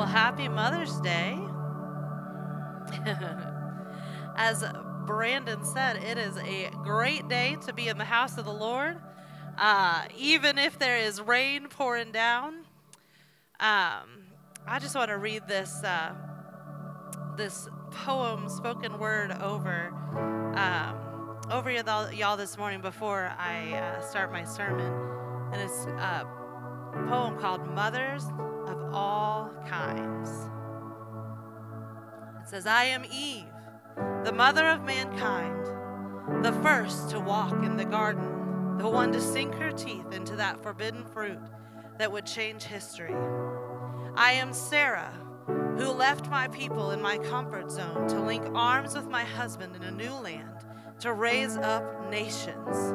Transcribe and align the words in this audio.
Well, 0.00 0.08
happy 0.08 0.48
Mother's 0.48 0.98
Day. 1.02 1.38
As 4.34 4.64
Brandon 5.04 5.62
said, 5.62 5.96
it 5.96 6.16
is 6.16 6.38
a 6.38 6.70
great 6.82 7.28
day 7.28 7.58
to 7.66 7.74
be 7.74 7.88
in 7.88 7.98
the 7.98 8.06
house 8.06 8.38
of 8.38 8.46
the 8.46 8.50
Lord, 8.52 8.96
uh, 9.58 10.04
even 10.16 10.56
if 10.56 10.78
there 10.78 10.96
is 10.96 11.20
rain 11.20 11.68
pouring 11.68 12.12
down. 12.12 12.60
Um, 13.60 14.24
I 14.66 14.78
just 14.80 14.94
want 14.94 15.10
to 15.10 15.18
read 15.18 15.46
this 15.46 15.84
uh, 15.84 16.14
this 17.36 17.68
poem, 17.90 18.48
spoken 18.48 18.98
word, 18.98 19.32
over 19.32 19.92
um, 20.56 21.38
over 21.50 21.70
y'all, 21.70 22.38
this 22.38 22.56
morning 22.56 22.80
before 22.80 23.34
I 23.38 23.74
uh, 23.74 24.00
start 24.00 24.32
my 24.32 24.44
sermon, 24.44 24.94
and 25.52 25.60
it's 25.60 25.84
a 25.84 26.26
poem 27.06 27.38
called 27.38 27.68
"Mothers 27.74 28.24
All 28.92 29.50
Kinds." 29.66 30.30
It 32.42 32.48
says, 32.48 32.66
"I 32.66 32.84
am 32.84 33.04
Eve, 33.04 33.46
the 34.24 34.32
mother 34.32 34.66
of 34.68 34.82
mankind, 34.82 35.66
the 36.44 36.52
first 36.62 37.10
to 37.10 37.20
walk 37.20 37.52
in 37.52 37.76
the 37.76 37.84
garden, 37.84 38.78
the 38.78 38.88
one 38.88 39.12
to 39.12 39.20
sink 39.20 39.54
her 39.56 39.70
teeth 39.70 40.12
into 40.12 40.36
that 40.36 40.62
forbidden 40.62 41.04
fruit 41.04 41.40
that 41.98 42.10
would 42.10 42.26
change 42.26 42.64
history." 42.64 43.14
I 44.16 44.32
am 44.32 44.52
Sarah, 44.52 45.12
who 45.46 45.90
left 45.90 46.28
my 46.28 46.48
people 46.48 46.90
in 46.90 47.00
my 47.00 47.18
comfort 47.18 47.70
zone 47.70 48.08
to 48.08 48.20
link 48.20 48.44
arms 48.54 48.94
with 48.94 49.08
my 49.08 49.24
husband 49.24 49.76
in 49.76 49.82
a 49.82 49.90
new 49.90 50.12
land 50.14 50.64
to 51.00 51.12
raise 51.12 51.56
up 51.56 52.10
nations. 52.10 52.94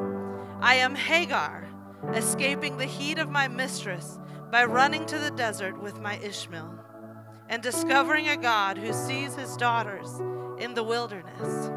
I 0.62 0.76
am 0.76 0.96
Hagar, 0.96 1.64
escaping 2.14 2.78
the 2.78 2.86
heat 2.86 3.18
of 3.18 3.30
my 3.30 3.48
mistress 3.48 4.20
by 4.52 4.66
running 4.66 5.06
to 5.08 5.20
the 5.20 5.32
desert 5.32 5.82
with 5.82 6.00
my 6.00 6.18
Ishmael 6.18 6.80
and 7.50 7.62
discovering 7.62 8.28
a 8.30 8.38
God 8.38 8.78
who 8.78 8.94
sees 8.94 9.36
his 9.36 9.56
daughters 9.58 10.20
in 10.58 10.74
the 10.74 10.84
wilderness. 10.84 11.72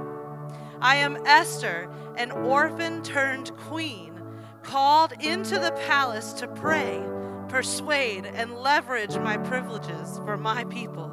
I 0.80 0.96
am 0.96 1.18
Esther, 1.26 1.90
an 2.16 2.30
orphan 2.30 3.02
turned 3.02 3.56
queen, 3.56 4.20
called 4.62 5.12
into 5.20 5.58
the 5.58 5.72
palace 5.86 6.32
to 6.34 6.46
pray 6.46 7.04
persuade, 7.48 8.26
and 8.26 8.54
leverage 8.54 9.16
my 9.18 9.36
privileges 9.36 10.18
for 10.24 10.36
my 10.36 10.64
people. 10.64 11.10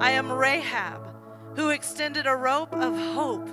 I 0.00 0.10
am 0.12 0.32
Rahab, 0.32 1.06
who 1.56 1.70
extended 1.70 2.26
a 2.26 2.34
rope 2.34 2.74
of 2.74 2.96
hope 2.96 3.48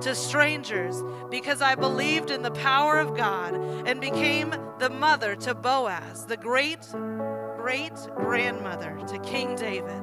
to 0.00 0.14
strangers 0.14 1.02
because 1.30 1.60
I 1.60 1.74
believed 1.74 2.30
in 2.30 2.42
the 2.42 2.50
power 2.50 2.98
of 2.98 3.16
God 3.16 3.54
and 3.86 4.00
became 4.00 4.54
the 4.78 4.90
mother 4.90 5.36
to 5.36 5.54
Boaz, 5.54 6.26
the 6.26 6.36
great 6.36 6.80
great 7.56 7.92
grandmother 8.16 8.98
to 9.06 9.18
King 9.18 9.54
David. 9.54 10.02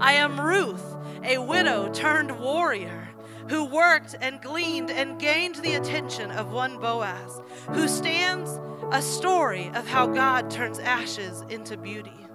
I 0.00 0.14
am 0.14 0.40
Ruth, 0.40 0.96
a 1.24 1.38
widow 1.38 1.90
turned 1.92 2.38
warrior 2.40 3.08
who 3.48 3.64
worked 3.64 4.16
and 4.20 4.42
gleaned 4.42 4.90
and 4.90 5.20
gained 5.20 5.54
the 5.56 5.74
attention 5.74 6.32
of 6.32 6.50
one 6.50 6.78
Boaz, 6.78 7.40
who 7.72 7.86
stands 7.86 8.58
a 8.90 9.00
story 9.00 9.70
of 9.74 9.86
how 9.86 10.08
God 10.08 10.50
turns 10.50 10.80
ashes 10.80 11.42
into 11.48 11.76
beauty. 11.76 12.26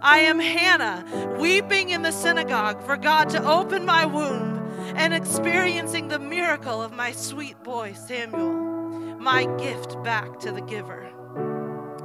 I 0.00 0.20
am 0.20 0.40
Hannah, 0.40 1.36
weeping 1.38 1.90
in 1.90 2.02
the 2.02 2.12
synagogue 2.12 2.82
for 2.84 2.96
God 2.96 3.28
to 3.30 3.46
open 3.46 3.84
my 3.84 4.06
womb 4.06 4.55
and 4.94 5.12
experiencing 5.12 6.08
the 6.08 6.18
miracle 6.18 6.82
of 6.82 6.92
my 6.92 7.12
sweet 7.12 7.62
boy 7.62 7.92
Samuel, 7.92 8.52
my 9.18 9.44
gift 9.56 10.02
back 10.02 10.38
to 10.40 10.52
the 10.52 10.60
giver. 10.60 11.10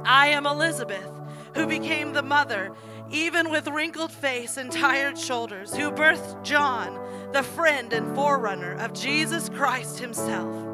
I 0.04 0.28
am 0.28 0.46
Elizabeth, 0.46 1.10
who 1.54 1.66
became 1.66 2.12
the 2.12 2.22
mother, 2.22 2.72
even 3.10 3.50
with 3.50 3.68
wrinkled 3.68 4.10
face 4.10 4.56
and 4.56 4.72
tired 4.72 5.18
shoulders, 5.18 5.74
who 5.74 5.92
birthed 5.92 6.42
John, 6.42 6.98
the 7.32 7.42
friend 7.42 7.92
and 7.92 8.14
forerunner 8.14 8.72
of 8.72 8.94
Jesus 8.94 9.48
Christ 9.48 9.98
himself. 9.98 10.68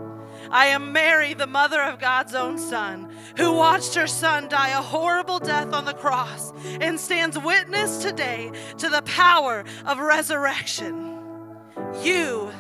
I 0.51 0.67
am 0.67 0.93
Mary, 0.93 1.35
the 1.35 1.47
mother 1.47 1.83
of 1.83 1.99
God's 1.99 2.35
own 2.35 2.59
Son, 2.59 3.13
who 3.37 3.53
watched 3.53 3.95
her 3.97 4.07
Son 4.07 4.49
die 4.49 4.71
a 4.71 4.81
horrible 4.81 5.39
death 5.39 5.75
on 5.75 5.85
the 5.85 5.93
cross 5.93 6.53
and 6.81 6.99
stands 6.99 7.39
witness 7.39 7.99
today 7.99 8.53
to 8.79 8.89
the 8.89 9.03
power 9.03 9.65
of 9.85 9.99
resurrection. 9.99 11.18
You 12.03 12.53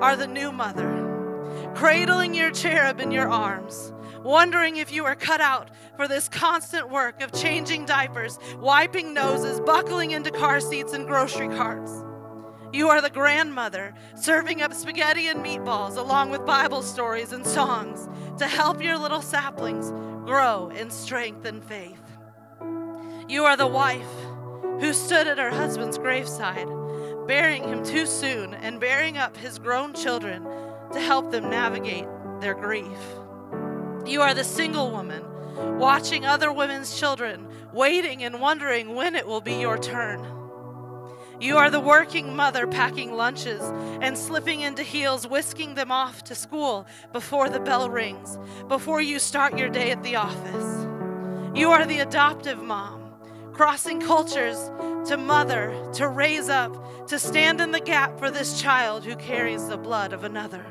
are 0.00 0.16
the 0.16 0.26
new 0.26 0.52
mother, 0.52 1.72
cradling 1.74 2.34
your 2.34 2.50
cherub 2.50 3.00
in 3.00 3.10
your 3.10 3.28
arms, 3.28 3.92
wondering 4.22 4.76
if 4.76 4.92
you 4.92 5.04
are 5.04 5.14
cut 5.14 5.40
out 5.40 5.70
for 5.96 6.08
this 6.08 6.28
constant 6.28 6.90
work 6.90 7.22
of 7.22 7.32
changing 7.32 7.86
diapers, 7.86 8.38
wiping 8.58 9.14
noses, 9.14 9.60
buckling 9.60 10.10
into 10.10 10.30
car 10.30 10.60
seats 10.60 10.92
and 10.92 11.06
grocery 11.06 11.48
carts. 11.48 12.04
You 12.72 12.88
are 12.88 13.00
the 13.00 13.10
grandmother 13.10 13.94
serving 14.14 14.62
up 14.62 14.74
spaghetti 14.74 15.28
and 15.28 15.44
meatballs 15.44 15.96
along 15.96 16.30
with 16.30 16.44
Bible 16.44 16.82
stories 16.82 17.32
and 17.32 17.46
songs 17.46 18.08
to 18.38 18.46
help 18.46 18.82
your 18.82 18.98
little 18.98 19.22
saplings 19.22 19.90
grow 20.26 20.70
in 20.70 20.90
strength 20.90 21.44
and 21.44 21.62
faith. 21.62 22.00
You 23.28 23.44
are 23.44 23.56
the 23.56 23.66
wife 23.66 24.10
who 24.80 24.92
stood 24.92 25.28
at 25.28 25.38
her 25.38 25.50
husband's 25.50 25.98
graveside, 25.98 26.68
burying 27.26 27.64
him 27.64 27.84
too 27.84 28.06
soon 28.06 28.54
and 28.54 28.80
bearing 28.80 29.16
up 29.16 29.36
his 29.36 29.58
grown 29.58 29.94
children 29.94 30.46
to 30.92 31.00
help 31.00 31.30
them 31.30 31.48
navigate 31.48 32.06
their 32.40 32.54
grief. 32.54 32.98
You 34.04 34.20
are 34.22 34.34
the 34.34 34.44
single 34.44 34.90
woman 34.90 35.22
watching 35.78 36.26
other 36.26 36.52
women's 36.52 36.98
children, 36.98 37.46
waiting 37.72 38.24
and 38.24 38.40
wondering 38.40 38.94
when 38.94 39.14
it 39.14 39.26
will 39.26 39.40
be 39.40 39.54
your 39.54 39.78
turn. 39.78 40.26
You 41.40 41.56
are 41.56 41.70
the 41.70 41.80
working 41.80 42.36
mother 42.36 42.66
packing 42.66 43.14
lunches 43.14 43.62
and 44.00 44.16
slipping 44.16 44.60
into 44.60 44.82
heels, 44.82 45.26
whisking 45.26 45.74
them 45.74 45.90
off 45.90 46.22
to 46.24 46.34
school 46.34 46.86
before 47.12 47.48
the 47.48 47.58
bell 47.58 47.90
rings, 47.90 48.38
before 48.68 49.00
you 49.00 49.18
start 49.18 49.58
your 49.58 49.68
day 49.68 49.90
at 49.90 50.02
the 50.02 50.16
office. 50.16 50.86
You 51.54 51.70
are 51.70 51.84
the 51.84 51.98
adoptive 51.98 52.62
mom, 52.62 53.01
crossing 53.62 54.00
cultures 54.00 54.72
to 55.06 55.16
mother, 55.16 55.72
to 55.92 56.08
raise 56.08 56.48
up, 56.48 57.06
to 57.06 57.16
stand 57.16 57.60
in 57.60 57.70
the 57.70 57.78
gap 57.78 58.18
for 58.18 58.28
this 58.28 58.60
child 58.60 59.04
who 59.04 59.14
carries 59.14 59.68
the 59.68 59.76
blood 59.76 60.12
of 60.12 60.24
another. 60.24 60.66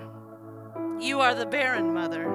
You 0.99 1.21
are 1.21 1.33
the 1.33 1.45
barren 1.45 1.93
mother 1.93 2.29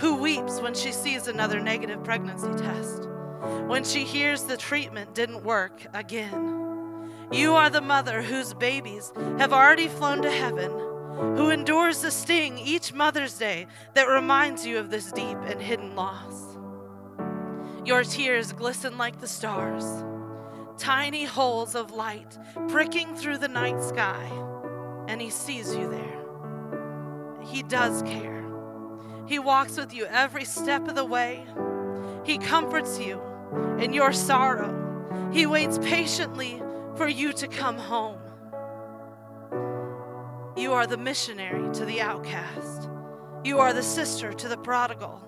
who 0.00 0.16
weeps 0.16 0.60
when 0.60 0.74
she 0.74 0.90
sees 0.90 1.28
another 1.28 1.60
negative 1.60 2.02
pregnancy 2.02 2.52
test, 2.60 3.08
when 3.68 3.84
she 3.84 4.02
hears 4.02 4.42
the 4.42 4.56
treatment 4.56 5.14
didn't 5.14 5.44
work 5.44 5.86
again 5.94 6.54
you 7.32 7.54
are 7.54 7.70
the 7.70 7.80
mother 7.80 8.22
whose 8.22 8.54
babies 8.54 9.12
have 9.38 9.52
already 9.52 9.88
flown 9.88 10.22
to 10.22 10.30
heaven, 10.30 10.70
who 11.36 11.50
endures 11.50 12.00
the 12.00 12.10
sting 12.10 12.58
each 12.58 12.92
Mother's 12.92 13.38
Day 13.38 13.66
that 13.94 14.08
reminds 14.08 14.66
you 14.66 14.78
of 14.78 14.90
this 14.90 15.10
deep 15.10 15.38
and 15.46 15.60
hidden 15.60 15.96
loss. 15.96 16.53
Your 17.84 18.02
tears 18.02 18.52
glisten 18.52 18.96
like 18.96 19.20
the 19.20 19.26
stars, 19.26 19.84
tiny 20.78 21.24
holes 21.24 21.74
of 21.74 21.90
light 21.90 22.38
pricking 22.68 23.14
through 23.14 23.36
the 23.38 23.48
night 23.48 23.82
sky, 23.82 24.26
and 25.06 25.20
He 25.20 25.28
sees 25.28 25.74
you 25.76 25.90
there. 25.90 26.24
He 27.42 27.62
does 27.62 28.02
care. 28.02 28.42
He 29.26 29.38
walks 29.38 29.76
with 29.76 29.92
you 29.92 30.06
every 30.06 30.46
step 30.46 30.88
of 30.88 30.94
the 30.94 31.04
way. 31.04 31.44
He 32.24 32.38
comforts 32.38 32.98
you 32.98 33.20
in 33.78 33.92
your 33.92 34.14
sorrow. 34.14 35.30
He 35.30 35.44
waits 35.44 35.78
patiently 35.78 36.62
for 36.96 37.06
you 37.06 37.34
to 37.34 37.46
come 37.46 37.76
home. 37.76 38.18
You 40.56 40.72
are 40.72 40.86
the 40.86 40.96
missionary 40.96 41.70
to 41.74 41.84
the 41.84 42.00
outcast. 42.00 42.88
You 43.44 43.58
are 43.58 43.74
the 43.74 43.82
sister 43.82 44.32
to 44.32 44.48
the 44.48 44.56
prodigal. 44.56 45.20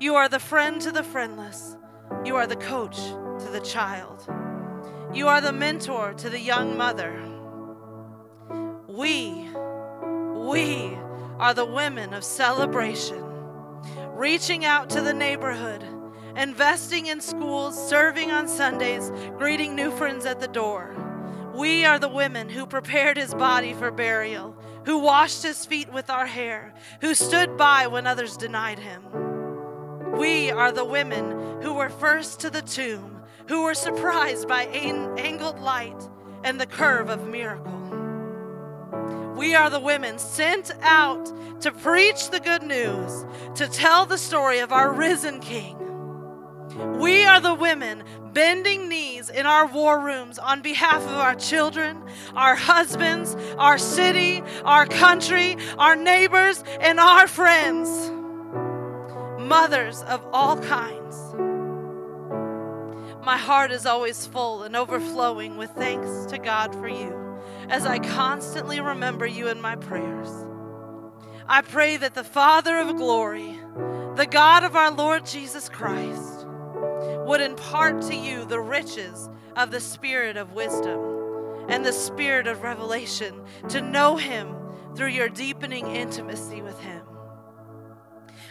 You 0.00 0.16
are 0.16 0.28
the 0.28 0.40
friend 0.40 0.80
to 0.82 0.90
the 0.90 1.04
friendless. 1.04 1.76
You 2.24 2.36
are 2.36 2.46
the 2.46 2.56
coach 2.56 2.96
to 2.96 3.48
the 3.50 3.60
child. 3.60 4.26
You 5.12 5.28
are 5.28 5.40
the 5.40 5.52
mentor 5.52 6.14
to 6.14 6.30
the 6.30 6.38
young 6.38 6.76
mother. 6.76 7.20
We, 8.86 9.48
we 10.34 10.96
are 11.38 11.54
the 11.54 11.64
women 11.64 12.12
of 12.12 12.22
celebration, 12.22 13.24
reaching 14.10 14.64
out 14.64 14.90
to 14.90 15.00
the 15.00 15.14
neighborhood, 15.14 15.84
investing 16.36 17.06
in 17.06 17.20
schools, 17.20 17.88
serving 17.88 18.30
on 18.30 18.46
Sundays, 18.46 19.10
greeting 19.38 19.74
new 19.74 19.90
friends 19.90 20.26
at 20.26 20.40
the 20.40 20.48
door. 20.48 20.94
We 21.54 21.84
are 21.84 21.98
the 21.98 22.08
women 22.08 22.48
who 22.48 22.66
prepared 22.66 23.16
his 23.16 23.34
body 23.34 23.72
for 23.72 23.90
burial, 23.90 24.54
who 24.84 24.98
washed 24.98 25.42
his 25.42 25.64
feet 25.64 25.92
with 25.92 26.10
our 26.10 26.26
hair, 26.26 26.74
who 27.00 27.14
stood 27.14 27.56
by 27.56 27.86
when 27.86 28.06
others 28.06 28.36
denied 28.36 28.78
him. 28.78 29.29
We 30.12 30.50
are 30.50 30.72
the 30.72 30.84
women 30.84 31.62
who 31.62 31.74
were 31.74 31.88
first 31.88 32.40
to 32.40 32.50
the 32.50 32.62
tomb, 32.62 33.22
who 33.48 33.64
were 33.64 33.74
surprised 33.74 34.48
by 34.48 34.64
angled 34.64 35.60
light 35.60 36.08
and 36.44 36.60
the 36.60 36.66
curve 36.66 37.08
of 37.08 37.26
miracle. 37.26 37.72
We 39.36 39.54
are 39.54 39.70
the 39.70 39.80
women 39.80 40.18
sent 40.18 40.72
out 40.82 41.32
to 41.62 41.72
preach 41.72 42.30
the 42.30 42.40
good 42.40 42.62
news, 42.62 43.24
to 43.54 43.68
tell 43.68 44.06
the 44.06 44.18
story 44.18 44.58
of 44.58 44.72
our 44.72 44.92
risen 44.92 45.40
King. 45.40 45.76
We 46.98 47.24
are 47.24 47.40
the 47.40 47.54
women 47.54 48.04
bending 48.32 48.88
knees 48.88 49.28
in 49.28 49.46
our 49.46 49.66
war 49.66 49.98
rooms 49.98 50.38
on 50.38 50.62
behalf 50.62 51.02
of 51.02 51.16
our 51.16 51.34
children, 51.34 52.02
our 52.34 52.54
husbands, 52.54 53.36
our 53.58 53.78
city, 53.78 54.42
our 54.64 54.86
country, 54.86 55.56
our 55.78 55.96
neighbors, 55.96 56.62
and 56.80 57.00
our 57.00 57.26
friends. 57.26 58.12
Mothers 59.50 60.02
of 60.02 60.24
all 60.32 60.56
kinds. 60.60 61.34
My 63.26 63.36
heart 63.36 63.72
is 63.72 63.84
always 63.84 64.24
full 64.24 64.62
and 64.62 64.76
overflowing 64.76 65.56
with 65.56 65.70
thanks 65.70 66.26
to 66.26 66.38
God 66.38 66.72
for 66.72 66.86
you 66.86 67.36
as 67.68 67.84
I 67.84 67.98
constantly 67.98 68.80
remember 68.80 69.26
you 69.26 69.48
in 69.48 69.60
my 69.60 69.74
prayers. 69.74 70.30
I 71.48 71.62
pray 71.62 71.96
that 71.96 72.14
the 72.14 72.22
Father 72.22 72.78
of 72.78 72.94
glory, 72.94 73.58
the 74.14 74.28
God 74.30 74.62
of 74.62 74.76
our 74.76 74.92
Lord 74.92 75.26
Jesus 75.26 75.68
Christ, 75.68 76.46
would 77.26 77.40
impart 77.40 78.02
to 78.02 78.14
you 78.14 78.44
the 78.44 78.60
riches 78.60 79.28
of 79.56 79.72
the 79.72 79.80
spirit 79.80 80.36
of 80.36 80.52
wisdom 80.52 81.66
and 81.68 81.84
the 81.84 81.92
spirit 81.92 82.46
of 82.46 82.62
revelation 82.62 83.34
to 83.70 83.80
know 83.80 84.14
Him 84.14 84.54
through 84.94 85.08
your 85.08 85.28
deepening 85.28 85.88
intimacy 85.88 86.62
with 86.62 86.78
Him. 86.78 87.09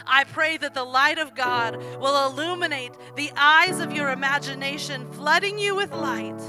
I 0.09 0.25
pray 0.25 0.57
that 0.57 0.73
the 0.73 0.83
light 0.83 1.19
of 1.19 1.35
God 1.35 1.77
will 1.99 2.27
illuminate 2.27 2.93
the 3.15 3.31
eyes 3.37 3.79
of 3.79 3.93
your 3.93 4.09
imagination, 4.09 5.11
flooding 5.11 5.59
you 5.59 5.75
with 5.75 5.91
light 5.93 6.41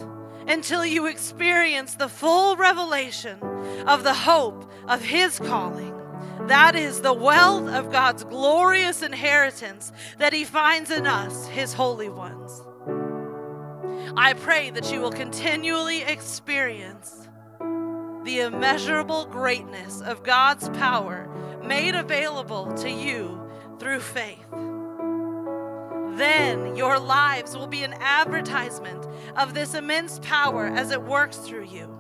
until 0.46 0.84
you 0.84 1.06
experience 1.06 1.94
the 1.94 2.08
full 2.08 2.56
revelation 2.56 3.38
of 3.86 4.02
the 4.02 4.14
hope 4.14 4.70
of 4.88 5.02
His 5.02 5.38
calling 5.38 6.00
that 6.48 6.74
is 6.74 7.00
the 7.02 7.12
wealth 7.12 7.68
of 7.68 7.92
God's 7.92 8.24
glorious 8.24 9.02
inheritance 9.02 9.92
that 10.18 10.32
He 10.32 10.44
finds 10.44 10.90
in 10.90 11.06
us, 11.06 11.46
His 11.46 11.72
holy 11.72 12.08
ones. 12.08 12.62
I 14.16 14.32
pray 14.32 14.70
that 14.70 14.90
you 14.92 15.00
will 15.00 15.12
continually 15.12 16.02
experience 16.02 17.28
the 18.24 18.40
immeasurable 18.40 19.26
greatness 19.26 20.00
of 20.00 20.22
God's 20.22 20.68
power 20.70 21.28
made 21.62 21.94
available 21.94 22.72
to 22.74 22.90
you 22.90 23.49
through 23.80 24.00
faith. 24.00 24.46
Then 26.18 26.76
your 26.76 26.98
lives 26.98 27.56
will 27.56 27.66
be 27.66 27.82
an 27.82 27.94
advertisement 27.94 29.06
of 29.36 29.54
this 29.54 29.74
immense 29.74 30.18
power 30.20 30.66
as 30.66 30.90
it 30.90 31.02
works 31.02 31.38
through 31.38 31.64
you. 31.64 31.98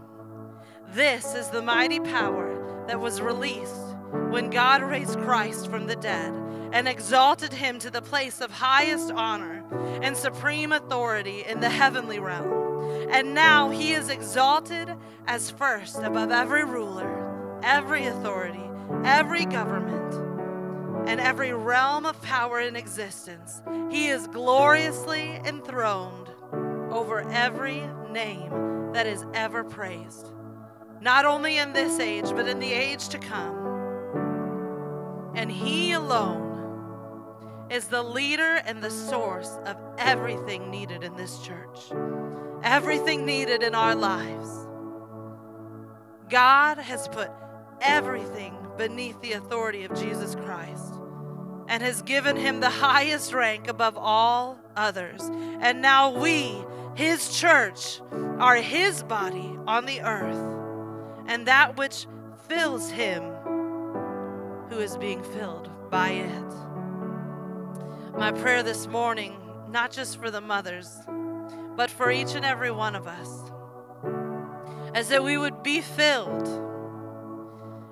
This 0.92 1.34
is 1.34 1.48
the 1.48 1.62
mighty 1.62 1.98
power 1.98 2.84
that 2.86 3.00
was 3.00 3.22
released 3.22 3.96
when 4.28 4.50
God 4.50 4.82
raised 4.82 5.18
Christ 5.20 5.70
from 5.70 5.86
the 5.86 5.96
dead 5.96 6.34
and 6.72 6.86
exalted 6.86 7.52
him 7.52 7.78
to 7.78 7.90
the 7.90 8.02
place 8.02 8.40
of 8.40 8.50
highest 8.50 9.10
honor 9.12 9.64
and 10.02 10.16
supreme 10.16 10.72
authority 10.72 11.44
in 11.46 11.60
the 11.60 11.70
heavenly 11.70 12.18
realm. 12.18 13.08
And 13.10 13.34
now 13.34 13.70
he 13.70 13.92
is 13.92 14.08
exalted 14.10 14.94
as 15.26 15.50
first 15.50 15.98
above 16.02 16.30
every 16.30 16.64
ruler, 16.64 17.60
every 17.62 18.06
authority, 18.06 18.68
every 19.04 19.46
government, 19.46 20.29
and 21.06 21.20
every 21.20 21.52
realm 21.52 22.06
of 22.06 22.20
power 22.22 22.60
in 22.60 22.76
existence. 22.76 23.62
He 23.90 24.08
is 24.08 24.26
gloriously 24.26 25.40
enthroned 25.44 26.30
over 26.90 27.20
every 27.30 27.82
name 28.10 28.92
that 28.92 29.06
is 29.06 29.24
ever 29.34 29.64
praised, 29.64 30.32
not 31.00 31.24
only 31.24 31.58
in 31.58 31.72
this 31.72 32.00
age, 32.00 32.30
but 32.30 32.48
in 32.48 32.58
the 32.58 32.72
age 32.72 33.08
to 33.08 33.18
come 33.18 33.60
and 35.34 35.50
He 35.50 35.92
alone 35.92 37.66
is 37.70 37.86
the 37.86 38.02
leader 38.02 38.60
and 38.66 38.82
the 38.82 38.90
source 38.90 39.58
of 39.64 39.76
everything 39.98 40.70
needed 40.70 41.04
in 41.04 41.16
this 41.16 41.38
church, 41.38 41.78
everything 42.62 43.24
needed 43.24 43.62
in 43.62 43.74
our 43.74 43.94
lives. 43.94 44.66
God 46.28 46.78
has 46.78 47.08
put 47.08 47.30
everything 47.80 48.56
beneath 48.76 49.20
the 49.20 49.32
authority 49.32 49.84
of 49.84 49.98
Jesus 49.98 50.34
Christ 50.34 50.89
and 51.70 51.84
has 51.84 52.02
given 52.02 52.34
him 52.36 52.58
the 52.58 52.68
highest 52.68 53.32
rank 53.32 53.68
above 53.68 53.96
all 53.96 54.58
others. 54.76 55.22
And 55.60 55.80
now 55.80 56.10
we, 56.10 56.56
his 56.96 57.38
church, 57.38 58.00
are 58.40 58.56
his 58.56 59.04
body 59.04 59.56
on 59.68 59.86
the 59.86 60.00
earth, 60.00 60.56
and 61.28 61.46
that 61.46 61.76
which 61.78 62.08
fills 62.48 62.90
him 62.90 63.22
who 64.68 64.80
is 64.80 64.96
being 64.96 65.22
filled 65.22 65.70
by 65.90 66.08
it. 66.10 66.52
My 68.18 68.32
prayer 68.32 68.64
this 68.64 68.88
morning, 68.88 69.36
not 69.70 69.92
just 69.92 70.18
for 70.18 70.28
the 70.28 70.40
mothers, 70.40 70.90
but 71.76 71.88
for 71.88 72.10
each 72.10 72.34
and 72.34 72.44
every 72.44 72.72
one 72.72 72.96
of 72.96 73.06
us, 73.06 73.28
is 74.96 75.08
that 75.08 75.22
we 75.22 75.38
would 75.38 75.62
be 75.62 75.80
filled. 75.80 76.48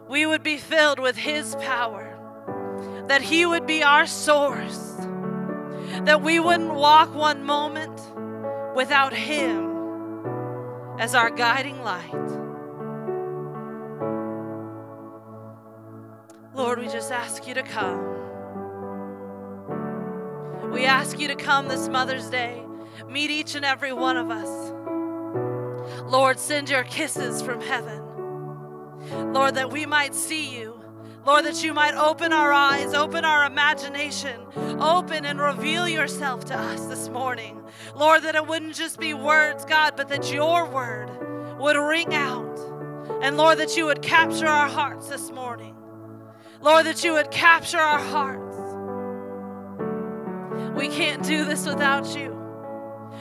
We 0.09 0.27
would 0.27 0.43
be 0.43 0.57
filled 0.57 0.99
with 0.99 1.17
His 1.17 1.55
power, 1.57 2.08
that 3.09 3.23
He 3.23 3.47
would 3.47 3.67
be 3.67 3.83
our 3.83 4.07
source, 4.07 4.97
that 6.05 6.23
we 6.23 6.39
wouldn't 6.39 6.75
walk 6.75 7.15
one 7.15 7.45
moment 7.45 8.01
without 8.77 9.13
Him 9.13 9.69
as 10.99 11.15
our 11.15 11.31
guiding 11.31 11.83
light. 11.83 12.13
Lord, 16.55 16.81
we 16.81 16.89
just 16.89 17.13
ask 17.13 17.47
you 17.47 17.55
to 17.55 17.63
come. 17.63 18.17
We 20.73 20.85
ask 20.85 21.19
you 21.19 21.29
to 21.29 21.35
come 21.35 21.69
this 21.69 21.89
Mother's 21.89 22.29
Day, 22.29 22.63
meet 23.09 23.31
each 23.31 23.55
and 23.55 23.65
every 23.65 23.93
one 23.93 24.17
of 24.17 24.31
us. 24.31 24.73
Lord, 26.05 26.39
send 26.39 26.69
your 26.69 26.85
kisses 26.85 27.41
from 27.41 27.61
heaven. 27.61 28.03
Lord, 29.33 29.55
that 29.55 29.71
we 29.71 29.87
might 29.87 30.15
see 30.15 30.55
you. 30.55 30.78
Lord, 31.29 31.45
that 31.45 31.63
you 31.63 31.75
might 31.75 31.95
open 31.95 32.33
our 32.33 32.51
eyes, 32.51 32.95
open 32.95 33.23
our 33.23 33.45
imagination, 33.45 34.41
open 34.81 35.27
and 35.27 35.39
reveal 35.39 35.87
yourself 35.87 36.47
to 36.47 36.59
us 36.59 36.87
this 36.87 37.11
morning. 37.11 37.63
Lord, 37.95 38.23
that 38.23 38.35
it 38.35 38.47
wouldn't 38.47 38.75
just 38.75 38.99
be 38.99 39.13
words, 39.13 39.67
God, 39.67 39.93
but 39.95 40.09
that 40.09 40.33
your 40.33 40.65
word 40.71 41.11
would 41.59 41.77
ring 41.77 42.15
out. 42.15 42.59
And 43.21 43.37
Lord, 43.37 43.59
that 43.59 43.77
you 43.77 43.85
would 43.85 44.01
capture 44.01 44.47
our 44.47 44.71
hearts 44.71 45.09
this 45.09 45.31
morning. 45.31 45.77
Lord, 46.63 46.87
that 46.87 47.05
you 47.05 47.13
would 47.13 47.31
capture 47.31 47.77
our 47.77 47.99
hearts. 47.99 48.57
We 50.75 50.89
can't 50.89 51.23
do 51.23 51.45
this 51.45 51.67
without 51.67 52.17
you. 52.17 52.35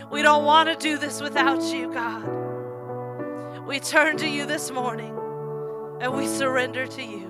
We 0.10 0.22
don't 0.22 0.46
want 0.46 0.70
to 0.70 0.78
do 0.78 0.98
this 0.98 1.20
without 1.20 1.62
you, 1.62 1.92
God. 1.92 3.66
We 3.68 3.82
turn 3.82 4.16
to 4.20 4.30
you 4.30 4.46
this 4.46 4.72
morning 4.72 5.14
and 6.00 6.14
we 6.14 6.26
surrender 6.26 6.88
to 6.88 7.04
you. 7.04 7.27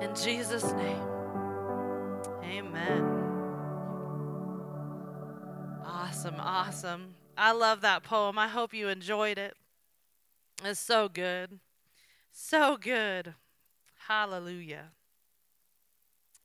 In 0.00 0.14
Jesus' 0.14 0.72
name, 0.72 1.02
amen. 2.42 3.20
Awesome, 5.84 6.36
awesome. 6.38 7.14
I 7.36 7.52
love 7.52 7.82
that 7.82 8.02
poem. 8.02 8.38
I 8.38 8.48
hope 8.48 8.72
you 8.72 8.88
enjoyed 8.88 9.36
it. 9.36 9.54
It's 10.64 10.80
so 10.80 11.10
good. 11.10 11.60
So 12.32 12.78
good. 12.78 13.34
Hallelujah. 14.08 14.92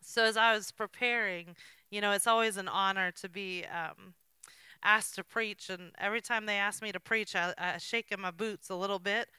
So, 0.02 0.26
as 0.26 0.36
I 0.36 0.54
was 0.54 0.72
preparing, 0.72 1.56
you 1.90 2.02
know, 2.02 2.12
it's 2.12 2.28
always 2.28 2.58
an 2.58 2.68
honor 2.68 3.12
to 3.22 3.30
be 3.30 3.64
um, 3.66 4.16
asked 4.84 5.16
to 5.16 5.24
preach. 5.24 5.70
And 5.70 5.92
every 5.98 6.22
time 6.22 6.46
they 6.46 6.58
ask 6.58 6.84
me 6.84 6.92
to 6.92 7.00
preach, 7.00 7.36
I, 7.36 7.54
I 7.58 7.78
shake 7.78 8.12
in 8.12 8.20
my 8.20 8.32
boots 8.32 8.70
a 8.70 8.76
little 8.76 9.00
bit. 9.00 9.30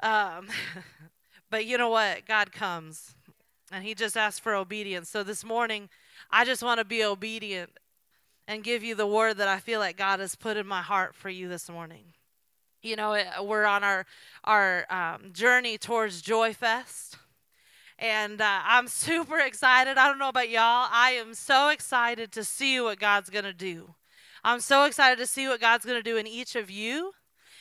Um, 0.00 0.46
but 1.50 1.66
you 1.66 1.76
know 1.76 1.88
what? 1.88 2.24
God 2.24 2.52
comes 2.52 3.15
and 3.72 3.84
He 3.84 3.94
just 3.94 4.16
asked 4.16 4.40
for 4.40 4.54
obedience. 4.54 5.08
So, 5.08 5.22
this 5.22 5.44
morning, 5.44 5.88
I 6.30 6.44
just 6.44 6.62
want 6.62 6.78
to 6.78 6.84
be 6.84 7.04
obedient 7.04 7.70
and 8.48 8.62
give 8.62 8.84
you 8.84 8.94
the 8.94 9.06
word 9.06 9.38
that 9.38 9.48
I 9.48 9.58
feel 9.58 9.80
like 9.80 9.96
God 9.96 10.20
has 10.20 10.34
put 10.34 10.56
in 10.56 10.66
my 10.66 10.82
heart 10.82 11.14
for 11.14 11.28
you 11.28 11.48
this 11.48 11.68
morning. 11.68 12.14
You 12.82 12.96
know, 12.96 13.20
we're 13.42 13.64
on 13.64 13.82
our 13.82 14.06
our 14.44 14.86
um, 14.90 15.32
journey 15.32 15.78
towards 15.78 16.22
Joy 16.22 16.52
Fest 16.52 17.16
and 17.98 18.40
uh, 18.40 18.60
I'm 18.64 18.88
super 18.88 19.38
excited. 19.38 19.98
I 19.98 20.08
don't 20.08 20.18
know 20.18 20.28
about 20.28 20.48
y'all. 20.48 20.88
I 20.90 21.16
am 21.18 21.34
so 21.34 21.68
excited 21.68 22.32
to 22.32 22.44
see 22.44 22.80
what 22.80 22.98
God's 22.98 23.30
to 23.30 23.52
do. 23.52 23.94
I'm 24.44 24.60
so 24.60 24.84
excited 24.84 25.18
to 25.18 25.26
see 25.26 25.48
what 25.48 25.60
God's 25.60 25.84
to 25.96 26.02
do 26.02 26.16
in 26.16 26.26
each 26.26 26.54
of 26.54 26.70
you 26.70 27.12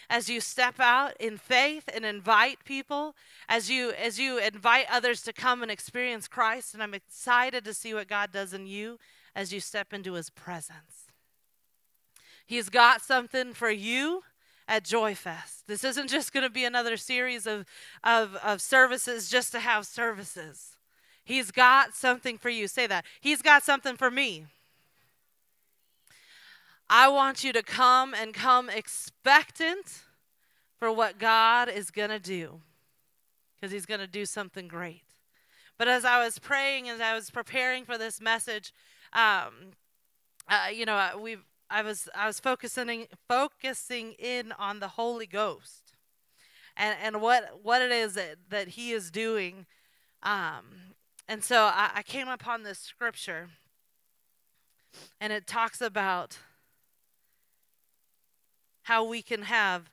as 0.09 0.29
you 0.29 0.39
step 0.39 0.79
out 0.79 1.13
in 1.19 1.37
faith 1.37 1.89
and 1.93 2.05
invite 2.05 2.63
people 2.65 3.15
as 3.49 3.69
you 3.69 3.91
as 3.91 4.19
you 4.19 4.37
invite 4.37 4.85
others 4.91 5.21
to 5.23 5.33
come 5.33 5.61
and 5.61 5.71
experience 5.71 6.27
Christ 6.27 6.73
and 6.73 6.83
I'm 6.83 6.93
excited 6.93 7.65
to 7.65 7.73
see 7.73 7.93
what 7.93 8.07
God 8.07 8.31
does 8.31 8.53
in 8.53 8.67
you 8.67 8.99
as 9.35 9.51
you 9.51 9.59
step 9.59 9.93
into 9.93 10.13
his 10.13 10.29
presence. 10.29 11.11
He's 12.45 12.69
got 12.69 13.01
something 13.01 13.53
for 13.53 13.71
you 13.71 14.21
at 14.67 14.83
Joy 14.83 15.15
Fest. 15.15 15.67
This 15.67 15.83
isn't 15.83 16.09
just 16.09 16.33
going 16.33 16.43
to 16.43 16.49
be 16.49 16.65
another 16.65 16.97
series 16.97 17.45
of, 17.47 17.65
of, 18.03 18.35
of 18.35 18.61
services 18.61 19.29
just 19.29 19.51
to 19.51 19.59
have 19.59 19.85
services. 19.85 20.77
He's 21.23 21.51
got 21.51 21.95
something 21.95 22.37
for 22.37 22.49
you. 22.49 22.67
Say 22.67 22.87
that. 22.87 23.05
He's 23.19 23.41
got 23.41 23.63
something 23.63 23.95
for 23.95 24.11
me. 24.11 24.45
I 26.89 27.07
want 27.07 27.43
you 27.43 27.51
to 27.53 27.63
come 27.63 28.13
and 28.13 28.33
come 28.33 28.69
expectant 28.69 30.03
for 30.77 30.91
what 30.91 31.17
God 31.17 31.69
is 31.69 31.89
going 31.89 32.09
to 32.09 32.19
do 32.19 32.61
because 33.55 33.71
He's 33.71 33.85
going 33.85 33.99
to 33.99 34.07
do 34.07 34.25
something 34.25 34.67
great. 34.67 35.03
But 35.77 35.87
as 35.87 36.05
I 36.05 36.23
was 36.23 36.39
praying, 36.39 36.87
as 36.89 37.01
I 37.01 37.13
was 37.15 37.29
preparing 37.29 37.85
for 37.85 37.97
this 37.97 38.21
message, 38.21 38.73
um, 39.13 39.73
uh, 40.47 40.67
you 40.73 40.85
know, 40.85 41.19
we 41.19 41.37
I 41.69 41.81
was 41.81 42.07
I 42.15 42.27
was 42.27 42.39
focusing 42.39 43.07
focusing 43.27 44.13
in 44.13 44.51
on 44.53 44.79
the 44.79 44.89
Holy 44.89 45.25
Ghost 45.25 45.93
and 46.77 46.95
and 47.01 47.21
what 47.21 47.59
what 47.63 47.81
it 47.81 47.91
is 47.91 48.13
that 48.15 48.37
that 48.49 48.69
He 48.69 48.91
is 48.91 49.11
doing. 49.11 49.65
Um, 50.23 50.95
and 51.27 51.43
so 51.43 51.63
I, 51.63 51.91
I 51.95 52.03
came 52.03 52.27
upon 52.27 52.63
this 52.63 52.79
scripture, 52.79 53.49
and 55.19 55.33
it 55.33 55.47
talks 55.47 55.81
about 55.81 56.37
how 58.85 59.03
we 59.03 59.23
can 59.23 59.41
have 59.41 59.89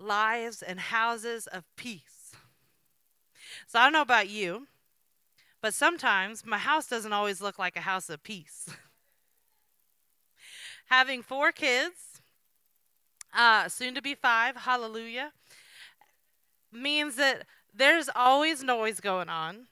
lives 0.00 0.60
and 0.60 0.80
houses 0.80 1.46
of 1.46 1.62
peace. 1.76 2.32
So 3.68 3.78
I 3.78 3.84
don't 3.84 3.92
know 3.92 4.02
about 4.02 4.28
you, 4.28 4.66
but 5.62 5.72
sometimes 5.72 6.44
my 6.44 6.58
house 6.58 6.88
doesn't 6.88 7.12
always 7.12 7.40
look 7.40 7.56
like 7.56 7.76
a 7.76 7.82
house 7.82 8.10
of 8.10 8.24
peace. 8.24 8.68
Having 10.86 11.22
four 11.22 11.52
kids, 11.52 12.20
uh, 13.32 13.68
soon 13.68 13.94
to 13.94 14.02
be 14.02 14.16
five, 14.16 14.56
hallelujah, 14.56 15.30
means 16.72 17.14
that 17.16 17.46
there's 17.72 18.08
always 18.16 18.64
noise 18.64 18.98
going 18.98 19.28
on, 19.28 19.68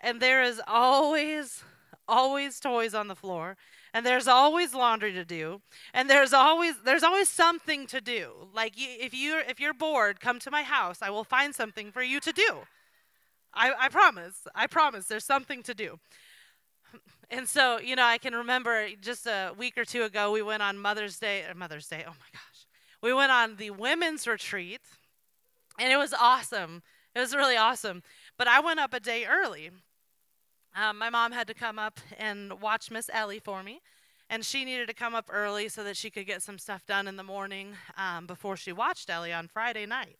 and 0.00 0.20
there 0.20 0.42
is 0.42 0.60
always, 0.66 1.62
always 2.08 2.58
toys 2.58 2.92
on 2.92 3.06
the 3.06 3.14
floor, 3.14 3.56
and 3.94 4.04
there's 4.04 4.28
always 4.28 4.74
laundry 4.74 5.12
to 5.12 5.24
do 5.24 5.60
and 5.94 6.08
there's 6.08 6.32
always 6.32 6.74
there's 6.84 7.02
always 7.02 7.28
something 7.28 7.86
to 7.86 8.00
do. 8.00 8.30
Like 8.54 8.74
if 8.76 9.14
you 9.14 9.40
if 9.48 9.60
you're 9.60 9.74
bored 9.74 10.20
come 10.20 10.38
to 10.40 10.50
my 10.50 10.62
house. 10.62 10.98
I 11.02 11.10
will 11.10 11.24
find 11.24 11.54
something 11.54 11.90
for 11.90 12.02
you 12.02 12.20
to 12.20 12.32
do. 12.32 12.60
I, 13.54 13.72
I 13.78 13.88
promise. 13.88 14.46
I 14.54 14.66
promise 14.66 15.06
there's 15.06 15.24
something 15.24 15.62
to 15.64 15.74
do. 15.74 15.98
And 17.30 17.48
so 17.48 17.78
you 17.78 17.94
know 17.96 18.04
i 18.04 18.18
can 18.18 18.34
remember 18.34 18.88
just 19.00 19.26
a 19.26 19.52
week 19.58 19.76
or 19.76 19.84
two 19.84 20.02
ago 20.02 20.32
we 20.32 20.42
went 20.42 20.62
on 20.62 20.78
mother's 20.78 21.18
day 21.18 21.44
or 21.48 21.54
mother's 21.54 21.86
day 21.86 22.04
oh 22.06 22.10
my 22.10 22.30
gosh. 22.32 22.66
We 23.02 23.12
went 23.12 23.30
on 23.30 23.56
the 23.56 23.70
women's 23.70 24.26
retreat 24.26 24.80
and 25.78 25.92
it 25.92 25.96
was 25.96 26.12
awesome. 26.12 26.82
It 27.14 27.20
was 27.20 27.34
really 27.34 27.56
awesome. 27.56 28.02
But 28.36 28.48
i 28.48 28.60
went 28.60 28.80
up 28.80 28.94
a 28.94 29.00
day 29.00 29.26
early 29.26 29.70
um, 30.78 30.96
my 30.96 31.10
mom 31.10 31.32
had 31.32 31.48
to 31.48 31.54
come 31.54 31.78
up 31.78 31.98
and 32.16 32.60
watch 32.60 32.90
Miss 32.90 33.10
Ellie 33.12 33.40
for 33.40 33.62
me, 33.62 33.80
and 34.30 34.44
she 34.44 34.64
needed 34.64 34.86
to 34.88 34.94
come 34.94 35.14
up 35.14 35.28
early 35.32 35.68
so 35.68 35.82
that 35.82 35.96
she 35.96 36.08
could 36.08 36.26
get 36.26 36.42
some 36.42 36.58
stuff 36.58 36.86
done 36.86 37.08
in 37.08 37.16
the 37.16 37.22
morning 37.22 37.74
um, 37.96 38.26
before 38.26 38.56
she 38.56 38.72
watched 38.72 39.10
Ellie 39.10 39.32
on 39.32 39.48
Friday 39.48 39.86
night. 39.86 40.18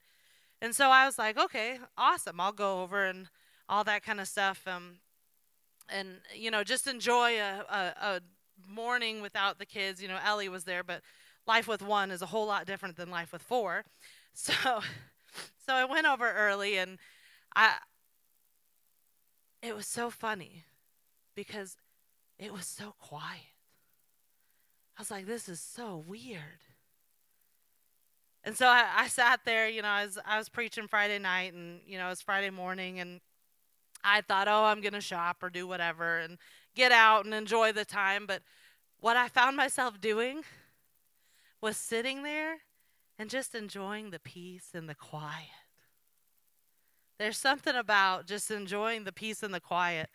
And 0.60 0.74
so 0.74 0.88
I 0.88 1.06
was 1.06 1.18
like, 1.18 1.38
okay, 1.38 1.78
awesome. 1.96 2.40
I'll 2.40 2.52
go 2.52 2.82
over 2.82 3.04
and 3.04 3.28
all 3.68 3.84
that 3.84 4.02
kind 4.02 4.20
of 4.20 4.26
stuff. 4.26 4.66
Um, 4.66 4.96
and, 5.88 6.16
you 6.34 6.50
know, 6.50 6.64
just 6.64 6.88
enjoy 6.88 7.38
a, 7.38 7.64
a, 7.70 7.94
a 8.00 8.20
morning 8.68 9.22
without 9.22 9.58
the 9.58 9.66
kids. 9.66 10.02
You 10.02 10.08
know, 10.08 10.18
Ellie 10.24 10.48
was 10.48 10.64
there, 10.64 10.82
but 10.82 11.02
life 11.46 11.68
with 11.68 11.82
one 11.82 12.10
is 12.10 12.22
a 12.22 12.26
whole 12.26 12.46
lot 12.46 12.66
different 12.66 12.96
than 12.96 13.10
life 13.10 13.32
with 13.32 13.42
four. 13.42 13.84
So, 14.40 14.52
so 15.66 15.74
I 15.74 15.84
went 15.84 16.06
over 16.06 16.30
early 16.30 16.78
and 16.78 16.96
I, 17.56 17.74
it 19.68 19.76
was 19.76 19.86
so 19.86 20.10
funny 20.10 20.64
because 21.34 21.76
it 22.38 22.52
was 22.52 22.66
so 22.66 22.94
quiet. 22.98 23.54
I 24.96 25.02
was 25.02 25.10
like, 25.10 25.26
this 25.26 25.48
is 25.48 25.60
so 25.60 26.02
weird. 26.06 26.64
And 28.44 28.56
so 28.56 28.66
I, 28.66 28.86
I 28.96 29.08
sat 29.08 29.40
there, 29.44 29.68
you 29.68 29.82
know, 29.82 29.88
I 29.88 30.04
was, 30.06 30.18
I 30.24 30.38
was 30.38 30.48
preaching 30.48 30.88
Friday 30.88 31.18
night 31.18 31.52
and, 31.52 31.80
you 31.86 31.98
know, 31.98 32.06
it 32.06 32.10
was 32.10 32.22
Friday 32.22 32.50
morning 32.50 32.98
and 32.98 33.20
I 34.02 34.22
thought, 34.22 34.48
oh, 34.48 34.64
I'm 34.64 34.80
going 34.80 34.94
to 34.94 35.00
shop 35.00 35.42
or 35.42 35.50
do 35.50 35.66
whatever 35.66 36.18
and 36.18 36.38
get 36.74 36.90
out 36.90 37.26
and 37.26 37.34
enjoy 37.34 37.72
the 37.72 37.84
time. 37.84 38.24
But 38.26 38.42
what 39.00 39.16
I 39.16 39.28
found 39.28 39.56
myself 39.56 40.00
doing 40.00 40.42
was 41.60 41.76
sitting 41.76 42.22
there 42.22 42.58
and 43.18 43.28
just 43.28 43.54
enjoying 43.54 44.10
the 44.10 44.20
peace 44.20 44.70
and 44.72 44.88
the 44.88 44.94
quiet. 44.94 45.67
There's 47.18 47.38
something 47.38 47.74
about 47.74 48.26
just 48.26 48.50
enjoying 48.50 49.04
the 49.04 49.12
peace 49.12 49.42
and 49.42 49.52
the 49.52 49.60
quiet 49.60 50.08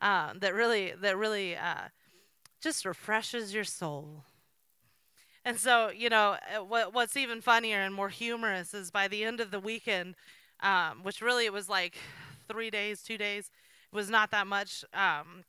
uh, 0.00 0.32
that 0.40 0.54
really 0.54 0.92
that 1.00 1.16
really 1.16 1.56
uh, 1.56 1.88
just 2.60 2.84
refreshes 2.84 3.54
your 3.54 3.64
soul. 3.64 4.24
And 5.44 5.58
so, 5.58 5.90
you 5.90 6.10
know, 6.10 6.36
uh, 6.54 6.64
what, 6.64 6.92
what's 6.92 7.16
even 7.16 7.40
funnier 7.40 7.78
and 7.78 7.94
more 7.94 8.08
humorous 8.10 8.74
is 8.74 8.90
by 8.90 9.08
the 9.08 9.24
end 9.24 9.40
of 9.40 9.50
the 9.50 9.60
weekend, 9.60 10.14
um, 10.60 11.02
which 11.02 11.22
really 11.22 11.46
it 11.46 11.52
was 11.52 11.68
like 11.68 11.96
three 12.48 12.70
days, 12.70 13.02
two 13.02 13.16
days, 13.16 13.50
it 13.90 13.96
was 13.96 14.10
not 14.10 14.30
that 14.32 14.46
much, 14.46 14.84
um, 14.92 15.44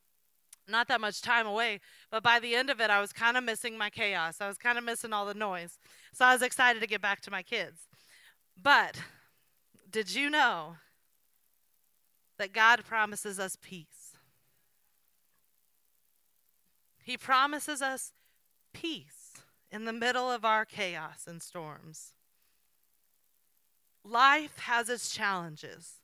not 0.68 0.88
that 0.88 1.02
much 1.02 1.22
time 1.22 1.46
away. 1.46 1.82
But 2.12 2.24
by 2.24 2.40
the 2.40 2.56
end 2.56 2.70
of 2.70 2.80
it, 2.80 2.90
I 2.90 3.02
was 3.02 3.12
kind 3.12 3.36
of 3.36 3.44
missing 3.44 3.78
my 3.78 3.90
chaos. 3.90 4.38
I 4.40 4.48
was 4.48 4.58
kind 4.58 4.78
of 4.78 4.84
missing 4.84 5.12
all 5.12 5.26
the 5.26 5.34
noise. 5.34 5.80
So 6.14 6.24
I 6.24 6.34
was 6.34 6.44
excited 6.44 6.80
to 6.80 6.88
get 6.88 7.02
back 7.02 7.20
to 7.22 7.32
my 7.32 7.44
kids. 7.44 7.88
But 8.62 9.02
did 9.92 10.14
you 10.14 10.30
know 10.30 10.78
that 12.40 12.54
God 12.54 12.84
promises 12.86 13.38
us 13.40 13.56
peace. 13.62 14.18
He 17.04 17.18
promises 17.18 17.82
us 17.82 18.14
peace 18.74 19.34
in 19.72 19.86
the 19.86 19.94
middle 19.94 20.32
of 20.32 20.44
our 20.46 20.66
chaos 20.66 21.26
and 21.28 21.44
storms. 21.44 22.14
Life 24.04 24.58
has 24.60 24.90
its 24.90 25.14
challenges. 25.14 25.96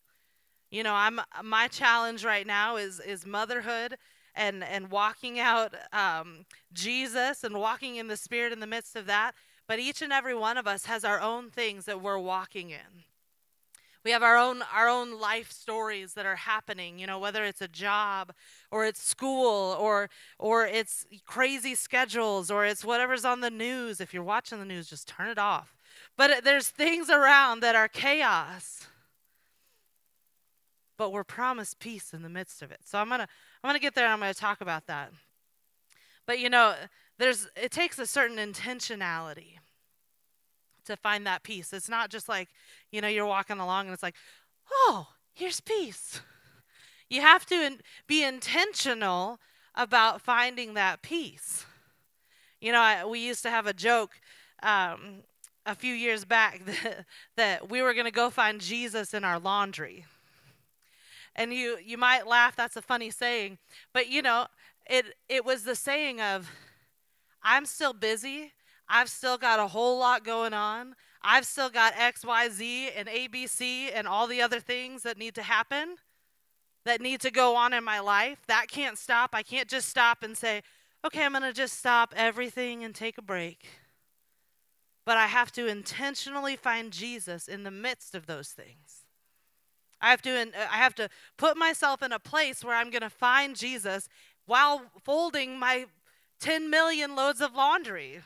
You 0.70 0.84
know, 0.84 0.94
I'm 0.94 1.22
my 1.44 1.68
challenge 1.68 2.26
right 2.26 2.46
now 2.46 2.76
is 2.76 3.00
is 3.00 3.26
motherhood 3.26 3.96
and 4.36 4.64
and 4.64 4.92
walking 4.92 5.40
out 5.40 5.74
um, 5.94 6.46
Jesus 6.74 7.44
and 7.44 7.56
walking 7.56 7.96
in 7.96 8.08
the 8.08 8.18
Spirit 8.18 8.52
in 8.52 8.60
the 8.60 8.68
midst 8.68 8.96
of 8.96 9.06
that. 9.06 9.32
But 9.68 9.80
each 9.80 10.02
and 10.02 10.12
every 10.12 10.36
one 10.36 10.58
of 10.58 10.68
us 10.68 10.86
has 10.86 11.06
our 11.06 11.22
own 11.22 11.50
things 11.50 11.86
that 11.86 12.02
we're 12.02 12.20
walking 12.20 12.72
in 12.72 13.06
we 14.06 14.12
have 14.12 14.24
our 14.24 14.38
own 14.38 14.62
our 14.74 14.88
own 14.88 15.20
life 15.20 15.52
stories 15.52 16.14
that 16.14 16.26
are 16.26 16.36
happening 16.36 17.00
you 17.00 17.08
know 17.08 17.20
whether 17.20 17.44
it's 17.44 17.62
a 17.62 17.68
job 17.68 18.32
or 18.72 18.86
it's 18.86 19.02
school 19.02 19.76
or 19.80 20.10
or 20.38 20.66
it's 20.66 21.06
crazy 21.26 21.76
schedules 21.76 22.52
or 22.52 22.66
it's 22.66 22.84
whatever's 22.84 23.26
on 23.26 23.42
the 23.42 23.50
news. 23.50 24.02
If 24.02 24.14
you're 24.14 24.24
watching 24.24 24.60
the 24.60 24.66
news 24.66 24.90
just 24.90 25.08
turn 25.08 25.30
it 25.30 25.38
off. 25.40 25.76
But 26.18 26.44
there's 26.44 26.68
things 26.68 27.10
around 27.10 27.62
that 27.62 27.76
are 27.76 27.88
chaos. 27.88 28.88
But 30.98 31.12
we're 31.12 31.24
promised 31.24 31.80
peace 31.80 32.14
in 32.14 32.22
the 32.22 32.30
midst 32.30 32.62
of 32.62 32.72
it. 32.72 32.82
So 32.84 33.00
i'm 33.00 33.10
gonna 33.10 33.28
i'm 33.64 33.68
gonna 33.70 33.80
get 33.80 33.96
there 33.96 34.06
and 34.06 34.14
i'm 34.14 34.20
gonna 34.20 34.34
talk 34.34 34.62
about 34.62 34.88
that. 34.88 35.12
But 36.26 36.40
you 36.40 36.50
know 36.50 36.76
there's 37.18 37.48
it 37.56 37.72
takes 37.72 37.98
a 37.98 38.06
certain 38.06 38.38
intentionality 38.38 39.60
to 40.86 40.96
find 40.96 41.26
that 41.28 41.44
peace. 41.44 41.74
It's 41.74 41.90
not 41.90 42.10
just 42.10 42.30
like, 42.30 42.50
you 42.92 43.02
know, 43.02 43.08
you're 43.08 43.26
walking 43.26 43.60
along 43.60 43.86
and 43.86 43.94
it's 43.94 44.04
like, 44.04 44.16
oh, 44.72 45.08
here's 45.34 45.60
peace. 45.60 46.22
You 47.10 47.22
have 47.22 47.46
to 47.48 47.56
in, 47.56 47.80
be 48.08 48.24
intentional 48.24 49.40
about 49.76 50.22
finding 50.22 50.74
that 50.74 51.02
peace. 51.02 51.66
You 52.62 52.72
know, 52.72 52.80
I, 52.80 53.06
we 53.06 53.20
used 53.20 53.44
to 53.44 53.50
have 53.50 53.68
a 53.68 53.74
joke 53.74 54.12
um, 54.64 55.24
a 55.66 55.76
few 55.76 55.94
years 55.94 56.26
back 56.26 56.66
that, 56.66 57.06
that 57.36 57.70
we 57.70 57.82
were 57.82 57.94
going 57.94 58.06
to 58.06 58.12
go 58.12 58.30
find 58.30 58.62
Jesus 58.62 59.14
in 59.14 59.24
our 59.24 59.40
laundry. 59.40 60.06
And 61.36 61.54
you, 61.54 61.78
you 61.84 61.98
might 61.98 62.28
laugh, 62.28 62.56
that's 62.56 62.78
a 62.78 62.82
funny 62.82 63.10
saying, 63.12 63.58
but 63.94 64.08
you 64.08 64.22
know, 64.22 64.48
it, 64.90 65.06
it 65.28 65.44
was 65.44 65.64
the 65.64 65.76
saying 65.76 66.22
of, 66.22 66.50
I'm 67.44 67.66
still 67.66 67.94
busy 67.94 68.54
I've 68.88 69.10
still 69.10 69.38
got 69.38 69.60
a 69.60 69.68
whole 69.68 70.00
lot 70.00 70.24
going 70.24 70.54
on. 70.54 70.96
I've 71.22 71.46
still 71.46 71.70
got 71.70 71.94
X, 71.98 72.24
Y, 72.24 72.50
Z, 72.50 72.90
and 72.96 73.08
ABC 73.08 73.90
and 73.94 74.08
all 74.08 74.28
the 74.28 74.42
other 74.42 74.60
things 74.60 75.04
that 75.04 75.18
need 75.18 75.34
to 75.36 75.42
happen, 75.42 75.96
that 76.86 77.02
need 77.02 77.20
to 77.22 77.32
go 77.32 77.56
on 77.56 77.74
in 77.74 77.84
my 77.84 78.00
life. 78.00 78.40
That 78.48 78.68
can't 78.68 78.98
stop. 78.98 79.32
I 79.34 79.42
can't 79.42 79.68
just 79.68 79.90
stop 79.90 80.22
and 80.22 80.38
say, 80.38 80.62
okay, 81.06 81.26
I'm 81.26 81.32
going 81.32 81.44
to 81.44 81.54
just 81.54 81.78
stop 81.78 82.14
everything 82.16 82.84
and 82.84 82.94
take 82.94 83.18
a 83.18 83.24
break. 83.24 83.66
But 85.06 85.18
I 85.18 85.28
have 85.28 85.52
to 85.54 85.68
intentionally 85.68 86.56
find 86.56 86.92
Jesus 86.92 87.48
in 87.48 87.64
the 87.64 87.72
midst 87.72 88.14
of 88.16 88.28
those 88.28 88.50
things. 88.50 89.06
I 90.02 90.10
have 90.10 90.22
to, 90.24 90.42
uh, 90.42 90.46
I 90.72 90.78
have 90.78 90.96
to 90.96 91.10
put 91.38 91.58
myself 91.58 92.04
in 92.04 92.12
a 92.12 92.20
place 92.20 92.64
where 92.64 92.76
I'm 92.76 92.92
going 92.92 93.02
to 93.02 93.10
find 93.10 93.56
Jesus 93.56 94.08
while 94.46 94.84
folding 95.04 95.58
my 95.58 95.86
10 96.40 96.70
million 96.70 97.16
loads 97.16 97.42
of 97.42 97.56
laundry. 97.56 98.22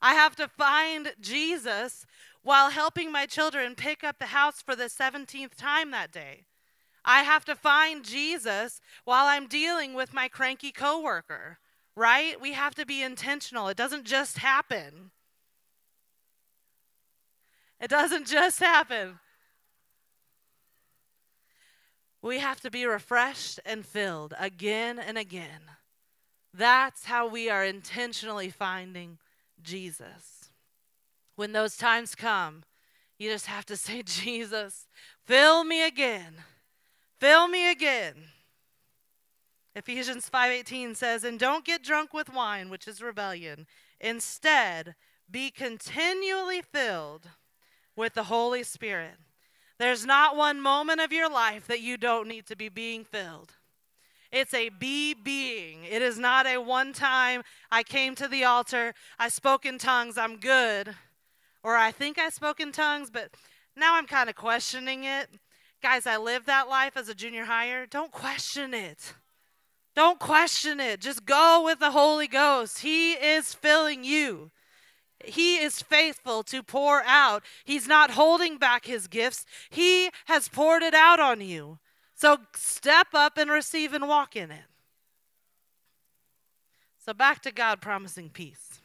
I 0.00 0.14
have 0.14 0.36
to 0.36 0.48
find 0.48 1.12
Jesus 1.20 2.06
while 2.42 2.70
helping 2.70 3.10
my 3.10 3.26
children 3.26 3.74
pick 3.74 4.04
up 4.04 4.18
the 4.18 4.26
house 4.26 4.62
for 4.62 4.76
the 4.76 4.84
17th 4.84 5.54
time 5.56 5.90
that 5.90 6.12
day. 6.12 6.44
I 7.04 7.22
have 7.22 7.44
to 7.46 7.54
find 7.54 8.04
Jesus 8.04 8.80
while 9.04 9.26
I'm 9.26 9.46
dealing 9.46 9.94
with 9.94 10.12
my 10.12 10.28
cranky 10.28 10.72
coworker 10.72 11.58
right? 11.98 12.40
We 12.40 12.52
have 12.52 12.76
to 12.76 12.86
be 12.86 13.02
intentional. 13.02 13.68
It 13.68 13.76
doesn't 13.76 14.04
just 14.04 14.38
happen. 14.38 15.10
It 17.80 17.90
doesn't 17.90 18.28
just 18.28 18.60
happen. 18.60 19.18
We 22.22 22.38
have 22.38 22.60
to 22.60 22.70
be 22.70 22.86
refreshed 22.86 23.58
and 23.66 23.84
filled 23.84 24.34
again 24.38 24.98
and 24.98 25.18
again. 25.18 25.60
That's 26.54 27.04
how 27.04 27.28
we 27.28 27.50
are 27.50 27.64
intentionally 27.64 28.50
finding 28.50 29.18
Jesus. 29.62 30.50
When 31.36 31.52
those 31.52 31.76
times 31.76 32.14
come, 32.14 32.64
you 33.18 33.30
just 33.30 33.46
have 33.46 33.66
to 33.66 33.76
say, 33.76 34.02
Jesus, 34.02 34.86
fill 35.24 35.64
me 35.64 35.86
again. 35.86 36.34
Fill 37.18 37.48
me 37.48 37.70
again. 37.70 38.14
Ephesians 39.74 40.28
5:18 40.28 40.96
says, 40.96 41.22
"And 41.22 41.38
don't 41.38 41.64
get 41.64 41.84
drunk 41.84 42.12
with 42.12 42.28
wine, 42.28 42.68
which 42.68 42.88
is 42.88 43.00
rebellion. 43.00 43.66
Instead, 44.00 44.96
be 45.30 45.50
continually 45.50 46.62
filled 46.62 47.28
with 47.94 48.14
the 48.14 48.24
Holy 48.24 48.64
Spirit." 48.64 49.18
There's 49.78 50.04
not 50.04 50.36
one 50.36 50.60
moment 50.60 51.00
of 51.00 51.12
your 51.12 51.30
life 51.30 51.66
that 51.68 51.80
you 51.80 51.96
don't 51.96 52.26
need 52.26 52.46
to 52.46 52.56
be 52.56 52.68
being 52.68 53.04
filled. 53.04 53.54
It's 54.30 54.52
a 54.52 54.68
be 54.68 55.14
being. 55.14 55.84
It 55.84 56.02
is 56.02 56.18
not 56.18 56.46
a 56.46 56.58
one 56.58 56.92
time, 56.92 57.42
I 57.70 57.82
came 57.82 58.14
to 58.16 58.28
the 58.28 58.44
altar, 58.44 58.94
I 59.18 59.28
spoke 59.28 59.64
in 59.64 59.78
tongues, 59.78 60.18
I'm 60.18 60.36
good. 60.36 60.94
Or 61.62 61.76
I 61.76 61.90
think 61.90 62.18
I 62.18 62.28
spoke 62.28 62.60
in 62.60 62.72
tongues, 62.72 63.10
but 63.10 63.30
now 63.74 63.96
I'm 63.96 64.06
kind 64.06 64.28
of 64.28 64.36
questioning 64.36 65.04
it. 65.04 65.28
Guys, 65.82 66.06
I 66.06 66.16
lived 66.16 66.46
that 66.46 66.68
life 66.68 66.96
as 66.96 67.08
a 67.08 67.14
junior 67.14 67.44
higher. 67.44 67.86
Don't 67.86 68.10
question 68.10 68.74
it. 68.74 69.14
Don't 69.94 70.18
question 70.18 70.80
it. 70.80 71.00
Just 71.00 71.24
go 71.24 71.62
with 71.64 71.78
the 71.78 71.90
Holy 71.90 72.28
Ghost. 72.28 72.80
He 72.80 73.12
is 73.12 73.54
filling 73.54 74.04
you. 74.04 74.50
He 75.24 75.56
is 75.56 75.82
faithful 75.82 76.42
to 76.44 76.62
pour 76.62 77.02
out. 77.04 77.42
He's 77.64 77.88
not 77.88 78.12
holding 78.12 78.58
back 78.58 78.84
his 78.86 79.08
gifts. 79.08 79.44
He 79.70 80.10
has 80.26 80.48
poured 80.48 80.82
it 80.82 80.94
out 80.94 81.18
on 81.18 81.40
you. 81.40 81.78
So 82.18 82.38
step 82.52 83.06
up 83.14 83.38
and 83.38 83.48
receive 83.48 83.92
and 83.92 84.08
walk 84.08 84.34
in 84.34 84.50
it. 84.50 84.64
So 86.98 87.14
back 87.14 87.40
to 87.42 87.52
God 87.52 87.80
promising 87.80 88.28
peace. 88.28 88.80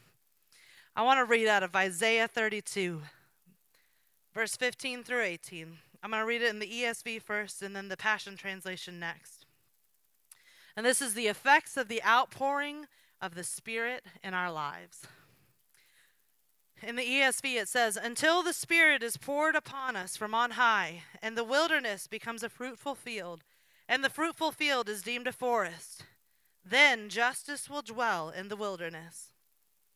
I 0.95 1.01
want 1.01 1.17
to 1.17 1.25
read 1.25 1.47
out 1.47 1.63
of 1.63 1.75
Isaiah 1.75 2.27
32, 2.27 3.01
verse 4.35 4.55
15 4.55 5.03
through 5.03 5.23
18. 5.23 5.79
I'm 6.03 6.11
going 6.11 6.21
to 6.21 6.27
read 6.27 6.43
it 6.43 6.51
in 6.51 6.59
the 6.59 6.69
ESV 6.69 7.23
first 7.23 7.63
and 7.63 7.75
then 7.75 7.87
the 7.89 7.97
Passion 7.97 8.37
Translation 8.37 8.99
next. 8.99 9.47
And 10.77 10.85
this 10.85 11.01
is 11.01 11.15
the 11.15 11.25
effects 11.25 11.75
of 11.75 11.87
the 11.87 12.03
outpouring 12.03 12.85
of 13.19 13.33
the 13.33 13.43
Spirit 13.43 14.03
in 14.23 14.35
our 14.35 14.51
lives. 14.51 15.07
In 16.83 16.97
the 16.97 17.03
ESV, 17.03 17.61
it 17.61 17.69
says, 17.69 17.95
Until 17.95 18.43
the 18.43 18.51
Spirit 18.51 19.03
is 19.03 19.15
poured 19.15 19.55
upon 19.55 19.95
us 19.95 20.17
from 20.17 20.35
on 20.35 20.51
high, 20.51 21.03
and 21.21 21.37
the 21.37 21.43
wilderness 21.45 22.07
becomes 22.07 22.43
a 22.43 22.49
fruitful 22.49 22.93
field, 22.93 23.45
and 23.87 24.03
the 24.03 24.09
fruitful 24.09 24.51
field 24.51 24.89
is 24.89 25.01
deemed 25.01 25.27
a 25.27 25.31
forest, 25.31 26.03
then 26.65 27.07
justice 27.07 27.69
will 27.69 27.81
dwell 27.81 28.29
in 28.29 28.49
the 28.49 28.57
wilderness, 28.57 29.31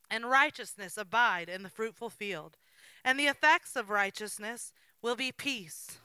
and 0.09 0.29
righteousness 0.29 0.95
abide 0.95 1.49
in 1.49 1.63
the 1.63 1.69
fruitful 1.69 2.09
field. 2.09 2.55
And 3.03 3.19
the 3.19 3.27
effects 3.27 3.75
of 3.75 3.89
righteousness 3.89 4.71
will 5.01 5.15
be 5.17 5.33
peace, 5.33 5.97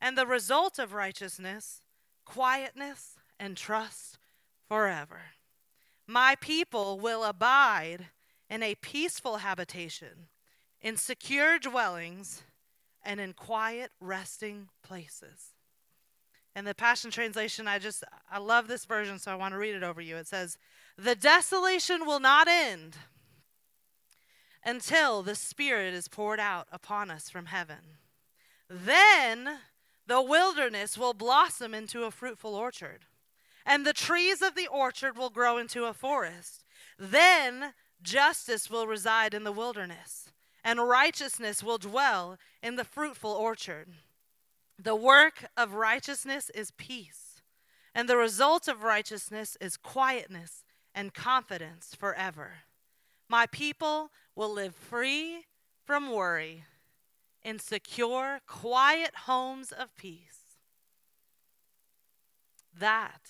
and 0.00 0.16
the 0.16 0.26
result 0.26 0.78
of 0.78 0.94
righteousness, 0.94 1.82
quietness 2.24 3.16
and 3.38 3.54
trust 3.54 4.18
forever. 4.66 5.22
My 6.06 6.36
people 6.40 6.98
will 6.98 7.22
abide 7.22 8.06
in 8.50 8.62
a 8.64 8.74
peaceful 8.74 9.38
habitation, 9.38 10.28
in 10.82 10.96
secure 10.96 11.58
dwellings, 11.58 12.42
and 13.02 13.20
in 13.20 13.32
quiet 13.32 13.92
resting 14.00 14.68
places. 14.82 15.54
And 16.54 16.66
the 16.66 16.74
Passion 16.74 17.12
Translation, 17.12 17.68
I 17.68 17.78
just, 17.78 18.02
I 18.30 18.38
love 18.38 18.66
this 18.66 18.84
version, 18.84 19.20
so 19.20 19.30
I 19.30 19.36
want 19.36 19.54
to 19.54 19.58
read 19.58 19.76
it 19.76 19.84
over 19.84 20.00
you. 20.00 20.16
It 20.16 20.26
says, 20.26 20.58
The 20.98 21.14
desolation 21.14 22.04
will 22.04 22.18
not 22.18 22.48
end 22.48 22.96
until 24.64 25.22
the 25.22 25.36
Spirit 25.36 25.94
is 25.94 26.08
poured 26.08 26.40
out 26.40 26.66
upon 26.72 27.10
us 27.10 27.30
from 27.30 27.46
heaven. 27.46 27.98
Then 28.68 29.58
the 30.06 30.20
wilderness 30.20 30.98
will 30.98 31.14
blossom 31.14 31.72
into 31.72 32.02
a 32.02 32.10
fruitful 32.10 32.56
orchard, 32.56 33.06
and 33.64 33.86
the 33.86 33.92
trees 33.92 34.42
of 34.42 34.56
the 34.56 34.66
orchard 34.66 35.16
will 35.16 35.30
grow 35.30 35.56
into 35.56 35.84
a 35.84 35.94
forest. 35.94 36.64
Then 36.98 37.74
Justice 38.02 38.70
will 38.70 38.86
reside 38.86 39.34
in 39.34 39.44
the 39.44 39.52
wilderness, 39.52 40.30
and 40.64 40.88
righteousness 40.88 41.62
will 41.62 41.78
dwell 41.78 42.38
in 42.62 42.76
the 42.76 42.84
fruitful 42.84 43.32
orchard. 43.32 43.88
The 44.78 44.96
work 44.96 45.44
of 45.56 45.74
righteousness 45.74 46.50
is 46.50 46.72
peace, 46.72 47.42
and 47.94 48.08
the 48.08 48.16
result 48.16 48.68
of 48.68 48.82
righteousness 48.82 49.56
is 49.60 49.76
quietness 49.76 50.64
and 50.94 51.12
confidence 51.12 51.94
forever. 51.94 52.52
My 53.28 53.46
people 53.46 54.10
will 54.34 54.52
live 54.52 54.74
free 54.74 55.44
from 55.84 56.10
worry 56.10 56.64
in 57.42 57.58
secure, 57.58 58.40
quiet 58.46 59.14
homes 59.26 59.72
of 59.72 59.94
peace. 59.96 60.56
That 62.78 63.20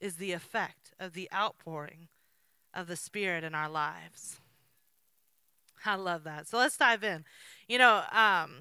is 0.00 0.16
the 0.16 0.32
effect 0.32 0.92
of 0.98 1.12
the 1.12 1.28
outpouring 1.34 2.08
of 2.74 2.86
the 2.86 2.96
Spirit 2.96 3.44
in 3.44 3.54
our 3.54 3.68
lives. 3.68 4.40
I 5.84 5.94
love 5.96 6.24
that. 6.24 6.46
So 6.48 6.58
let's 6.58 6.76
dive 6.76 7.02
in. 7.04 7.24
You 7.68 7.78
know, 7.78 8.02
um, 8.12 8.52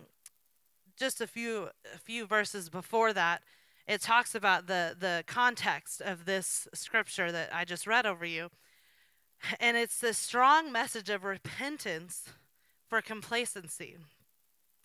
just 0.97 1.21
a 1.21 1.27
few 1.27 1.69
a 1.93 1.97
few 1.97 2.25
verses 2.25 2.69
before 2.69 3.13
that, 3.13 3.41
it 3.87 4.01
talks 4.01 4.35
about 4.35 4.67
the 4.67 4.95
the 4.97 5.23
context 5.27 6.01
of 6.01 6.25
this 6.25 6.67
scripture 6.73 7.31
that 7.31 7.49
I 7.53 7.65
just 7.65 7.87
read 7.87 8.05
over 8.05 8.25
you, 8.25 8.49
and 9.59 9.77
it's 9.77 9.99
this 9.99 10.17
strong 10.17 10.71
message 10.71 11.09
of 11.09 11.23
repentance 11.23 12.29
for 12.87 13.01
complacency. 13.01 13.97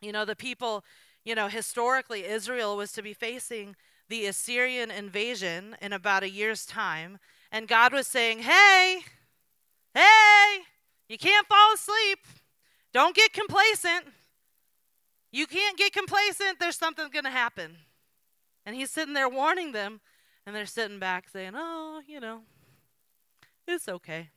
You 0.01 0.13
know, 0.13 0.25
the 0.25 0.37
people, 0.37 0.85
you 1.25 1.35
know, 1.35 1.49
historically 1.49 2.25
Israel 2.25 2.77
was 2.77 2.93
to 2.93 3.03
be 3.03 3.13
facing 3.13 3.77
the 4.09 4.27
Assyrian 4.27 4.91
invasion 4.91 5.77
in 5.81 5.93
about 5.93 6.23
a 6.23 6.31
year's 6.31 6.65
time, 6.65 7.19
and 7.51 7.69
God 7.69 7.93
was 7.93 8.07
saying, 8.07 8.41
"Hey, 8.41 9.05
Hey, 9.97 10.59
you 11.09 11.17
can't 11.17 11.47
fall 11.47 11.73
asleep. 11.73 12.19
Don't 12.93 13.17
get 13.17 13.33
complacent. 13.33 14.05
You 15.33 15.47
can't 15.47 15.79
get 15.79 15.95
complacent. 15.95 16.61
There's 16.61 16.77
something 16.77 17.09
going 17.11 17.25
to 17.25 17.31
happen. 17.31 17.79
And 18.67 18.77
he's 18.77 18.91
sitting 18.91 19.15
there 19.15 19.29
warning 19.29 19.73
them, 19.73 20.03
and 20.45 20.55
they're 20.55 20.67
sitting 20.67 20.99
back 20.99 21.31
saying, 21.31 21.53
Oh, 21.55 22.03
you 22.07 22.21
know, 22.21 22.43
it's 23.67 23.89
okay. 23.89 24.29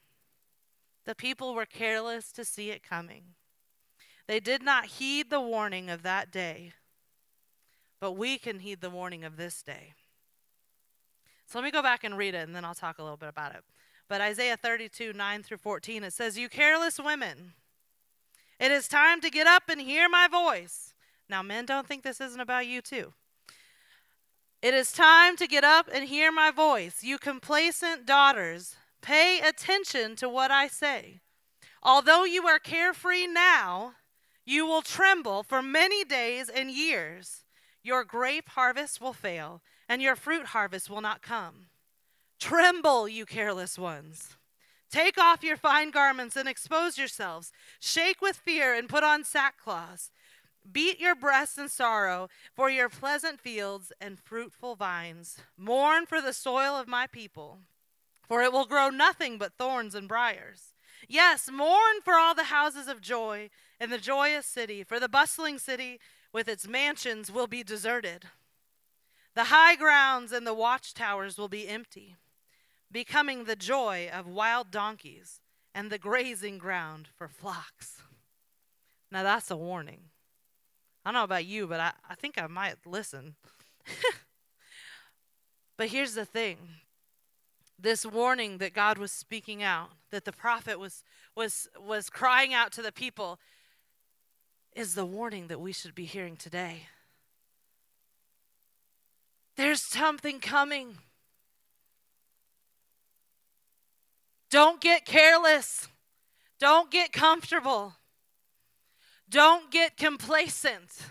The 1.05 1.13
people 1.13 1.53
were 1.53 1.65
careless 1.65 2.31
to 2.33 2.45
see 2.45 2.69
it 2.69 2.81
coming. 2.81 3.23
They 4.27 4.39
did 4.39 4.63
not 4.63 4.85
heed 4.85 5.29
the 5.29 5.41
warning 5.41 5.89
of 5.89 6.03
that 6.03 6.31
day, 6.31 6.71
but 7.99 8.13
we 8.13 8.37
can 8.37 8.59
heed 8.59 8.79
the 8.79 8.89
warning 8.89 9.25
of 9.25 9.35
this 9.35 9.61
day. 9.61 9.93
So 11.47 11.59
let 11.59 11.65
me 11.65 11.71
go 11.71 11.81
back 11.81 12.05
and 12.05 12.17
read 12.17 12.33
it, 12.33 12.47
and 12.47 12.55
then 12.55 12.63
I'll 12.63 12.75
talk 12.75 12.99
a 12.99 13.03
little 13.03 13.17
bit 13.17 13.27
about 13.27 13.55
it. 13.55 13.63
But 14.09 14.21
Isaiah 14.21 14.57
32, 14.57 15.13
9 15.13 15.43
through 15.43 15.57
14, 15.57 16.03
it 16.03 16.13
says, 16.13 16.37
You 16.37 16.49
careless 16.49 16.99
women, 16.99 17.53
it 18.59 18.71
is 18.71 18.87
time 18.87 19.21
to 19.21 19.29
get 19.29 19.47
up 19.47 19.69
and 19.69 19.79
hear 19.79 20.09
my 20.09 20.27
voice. 20.27 20.93
Now, 21.29 21.43
men, 21.43 21.65
don't 21.65 21.87
think 21.87 22.03
this 22.03 22.19
isn't 22.19 22.41
about 22.41 22.65
you, 22.65 22.81
too. 22.81 23.13
It 24.61 24.73
is 24.73 24.91
time 24.91 25.37
to 25.37 25.47
get 25.47 25.63
up 25.63 25.87
and 25.93 26.09
hear 26.09 26.31
my 26.31 26.51
voice. 26.51 27.03
You 27.03 27.19
complacent 27.19 28.05
daughters, 28.05 28.75
pay 29.01 29.39
attention 29.39 30.15
to 30.17 30.27
what 30.27 30.51
I 30.51 30.67
say. 30.67 31.21
Although 31.81 32.25
you 32.25 32.45
are 32.47 32.59
carefree 32.59 33.27
now, 33.27 33.93
you 34.43 34.65
will 34.65 34.81
tremble 34.81 35.43
for 35.43 35.61
many 35.61 36.03
days 36.03 36.49
and 36.49 36.71
years. 36.71 37.45
Your 37.83 38.03
grape 38.03 38.49
harvest 38.49 38.99
will 38.99 39.13
fail, 39.13 39.61
and 39.87 40.01
your 40.01 40.15
fruit 40.17 40.47
harvest 40.47 40.89
will 40.89 40.99
not 40.99 41.21
come. 41.21 41.68
Tremble, 42.39 43.07
you 43.07 43.25
careless 43.25 43.77
ones. 43.77 44.37
Take 44.89 45.17
off 45.17 45.43
your 45.43 45.57
fine 45.57 45.91
garments 45.91 46.35
and 46.35 46.49
expose 46.49 46.97
yourselves. 46.97 47.51
Shake 47.79 48.21
with 48.21 48.37
fear 48.37 48.73
and 48.73 48.89
put 48.89 49.03
on 49.03 49.23
sackcloth. 49.23 50.09
Beat 50.71 50.99
your 50.99 51.15
breasts 51.15 51.57
in 51.57 51.69
sorrow 51.69 52.27
for 52.53 52.69
your 52.69 52.89
pleasant 52.89 53.39
fields 53.39 53.91
and 54.01 54.19
fruitful 54.19 54.75
vines. 54.75 55.37
Mourn 55.57 56.05
for 56.05 56.21
the 56.21 56.33
soil 56.33 56.75
of 56.75 56.87
my 56.87 57.07
people, 57.07 57.59
for 58.27 58.41
it 58.41 58.51
will 58.51 58.65
grow 58.65 58.89
nothing 58.89 59.37
but 59.37 59.53
thorns 59.53 59.93
and 59.93 60.07
briers. 60.07 60.73
Yes, 61.07 61.49
mourn 61.51 62.01
for 62.03 62.15
all 62.15 62.35
the 62.35 62.45
houses 62.45 62.87
of 62.87 63.01
joy 63.01 63.49
in 63.79 63.89
the 63.89 63.97
joyous 63.97 64.45
city, 64.45 64.83
for 64.83 64.99
the 64.99 65.09
bustling 65.09 65.57
city 65.57 65.99
with 66.33 66.47
its 66.47 66.67
mansions 66.67 67.31
will 67.31 67.47
be 67.47 67.63
deserted. 67.63 68.25
The 69.35 69.45
high 69.45 69.75
grounds 69.75 70.31
and 70.31 70.45
the 70.45 70.53
watchtowers 70.53 71.37
will 71.37 71.47
be 71.47 71.67
empty. 71.67 72.17
Becoming 72.91 73.43
the 73.43 73.55
joy 73.55 74.09
of 74.11 74.27
wild 74.27 74.71
donkeys 74.71 75.39
and 75.73 75.89
the 75.89 75.97
grazing 75.97 76.57
ground 76.57 77.07
for 77.17 77.27
flocks. 77.27 78.01
Now 79.11 79.23
that's 79.23 79.51
a 79.51 79.57
warning. 79.57 80.01
I 81.05 81.11
don't 81.11 81.19
know 81.19 81.23
about 81.23 81.45
you, 81.45 81.67
but 81.67 81.79
I, 81.79 81.91
I 82.09 82.15
think 82.15 82.37
I 82.37 82.47
might 82.47 82.75
listen. 82.85 83.35
but 85.77 85.87
here's 85.89 86.13
the 86.13 86.25
thing 86.25 86.57
this 87.81 88.05
warning 88.05 88.57
that 88.57 88.73
God 88.73 88.97
was 88.97 89.11
speaking 89.11 89.63
out, 89.63 89.91
that 90.11 90.25
the 90.25 90.31
prophet 90.31 90.79
was, 90.79 91.03
was, 91.35 91.67
was 91.79 92.09
crying 92.09 92.53
out 92.53 92.71
to 92.73 92.81
the 92.81 92.91
people, 92.91 93.39
is 94.75 94.95
the 94.95 95.05
warning 95.05 95.47
that 95.47 95.61
we 95.61 95.71
should 95.71 95.95
be 95.95 96.05
hearing 96.05 96.35
today. 96.35 96.87
There's 99.55 99.81
something 99.81 100.39
coming. 100.39 100.97
Don't 104.49 104.81
get 104.81 105.05
careless. 105.05 105.87
Don't 106.59 106.91
get 106.91 107.13
comfortable. 107.13 107.93
Don't 109.29 109.71
get 109.71 109.95
complacent. 109.95 111.05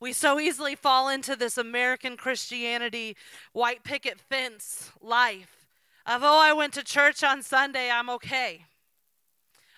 We 0.00 0.12
so 0.12 0.40
easily 0.40 0.74
fall 0.74 1.08
into 1.08 1.36
this 1.36 1.56
American 1.56 2.16
Christianity, 2.16 3.16
white 3.52 3.84
picket 3.84 4.20
fence 4.20 4.90
life 5.00 5.68
of, 6.04 6.22
oh, 6.24 6.40
I 6.40 6.52
went 6.52 6.74
to 6.74 6.82
church 6.82 7.22
on 7.22 7.42
Sunday, 7.42 7.88
I'm 7.88 8.10
okay. 8.10 8.64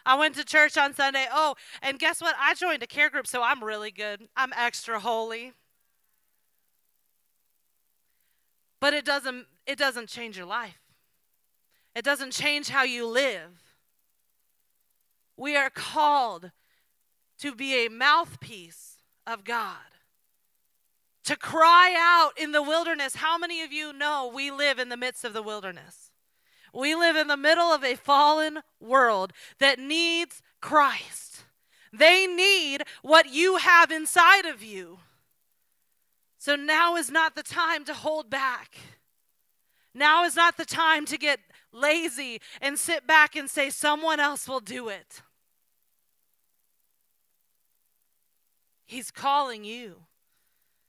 I 0.07 0.16
went 0.16 0.35
to 0.37 0.44
church 0.44 0.77
on 0.77 0.94
Sunday. 0.94 1.27
Oh, 1.33 1.55
and 1.83 1.98
guess 1.98 2.20
what? 2.20 2.35
I 2.38 2.55
joined 2.55 2.83
a 2.83 2.87
care 2.87 3.09
group, 3.09 3.27
so 3.27 3.42
I'm 3.42 3.64
really 3.64 3.90
good. 3.90 4.29
I'm 4.37 4.53
extra 4.55 5.00
holy. 5.00 5.53
But 8.81 8.92
it 8.92 9.05
doesn't 9.05 9.46
it 9.66 9.79
doesn't 9.79 10.09
change 10.09 10.37
your 10.37 10.46
life. 10.46 10.84
It 11.94 12.04
doesn't 12.04 12.33
change 12.33 12.68
how 12.68 12.83
you 12.83 13.07
live. 13.07 13.62
We 15.37 15.57
are 15.57 15.70
called 15.70 16.50
to 17.38 17.54
be 17.54 17.85
a 17.85 17.90
mouthpiece 17.90 18.98
of 19.26 19.44
God. 19.44 19.76
To 21.24 21.37
cry 21.37 21.94
out 21.96 22.33
in 22.38 22.52
the 22.52 22.62
wilderness. 22.62 23.16
How 23.16 23.38
many 23.38 23.62
of 23.62 23.72
you 23.72 23.92
know 23.92 24.30
we 24.33 24.50
live 24.50 24.78
in 24.78 24.90
the 24.90 24.96
midst 24.96 25.24
of 25.24 25.33
the 25.33 25.42
wilderness? 25.42 26.11
We 26.74 26.94
live 26.94 27.16
in 27.16 27.28
the 27.28 27.37
middle 27.37 27.72
of 27.72 27.85
a 27.85 27.94
fallen 27.94 28.61
world 28.80 29.33
that 29.59 29.78
needs 29.78 30.42
Christ. 30.61 31.44
They 31.92 32.26
need 32.26 32.83
what 33.02 33.33
you 33.33 33.57
have 33.57 33.90
inside 33.90 34.44
of 34.44 34.62
you. 34.62 34.98
So 36.38 36.57
now 36.57 36.96
is 36.96 37.11
not 37.11 37.37
the 37.37 37.42
time 37.42 37.85
to 37.85 37.94
hold 37.94 38.28
back. 38.28 38.76
Now 39.94 40.24
is 40.24 40.35
not 40.35 40.57
the 40.57 40.64
time 40.64 41.07
to 41.07 41.16
get 41.16 41.38
lazy 41.74 42.40
and 42.60 42.78
sit 42.78 43.06
back 43.06 43.37
and 43.37 43.50
say, 43.50 43.70
someone 43.70 44.20
else 44.20 44.48
will 44.48 44.60
do 44.60 44.88
it. 44.88 45.22
He's 48.87 49.10
calling 49.10 49.64
you. 49.64 49.96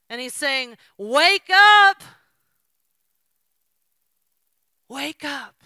And 0.08 0.20
he's 0.20 0.34
saying, 0.34 0.76
Wake 0.96 1.50
up! 1.50 2.02
Wake 4.88 5.24
up. 5.24 5.56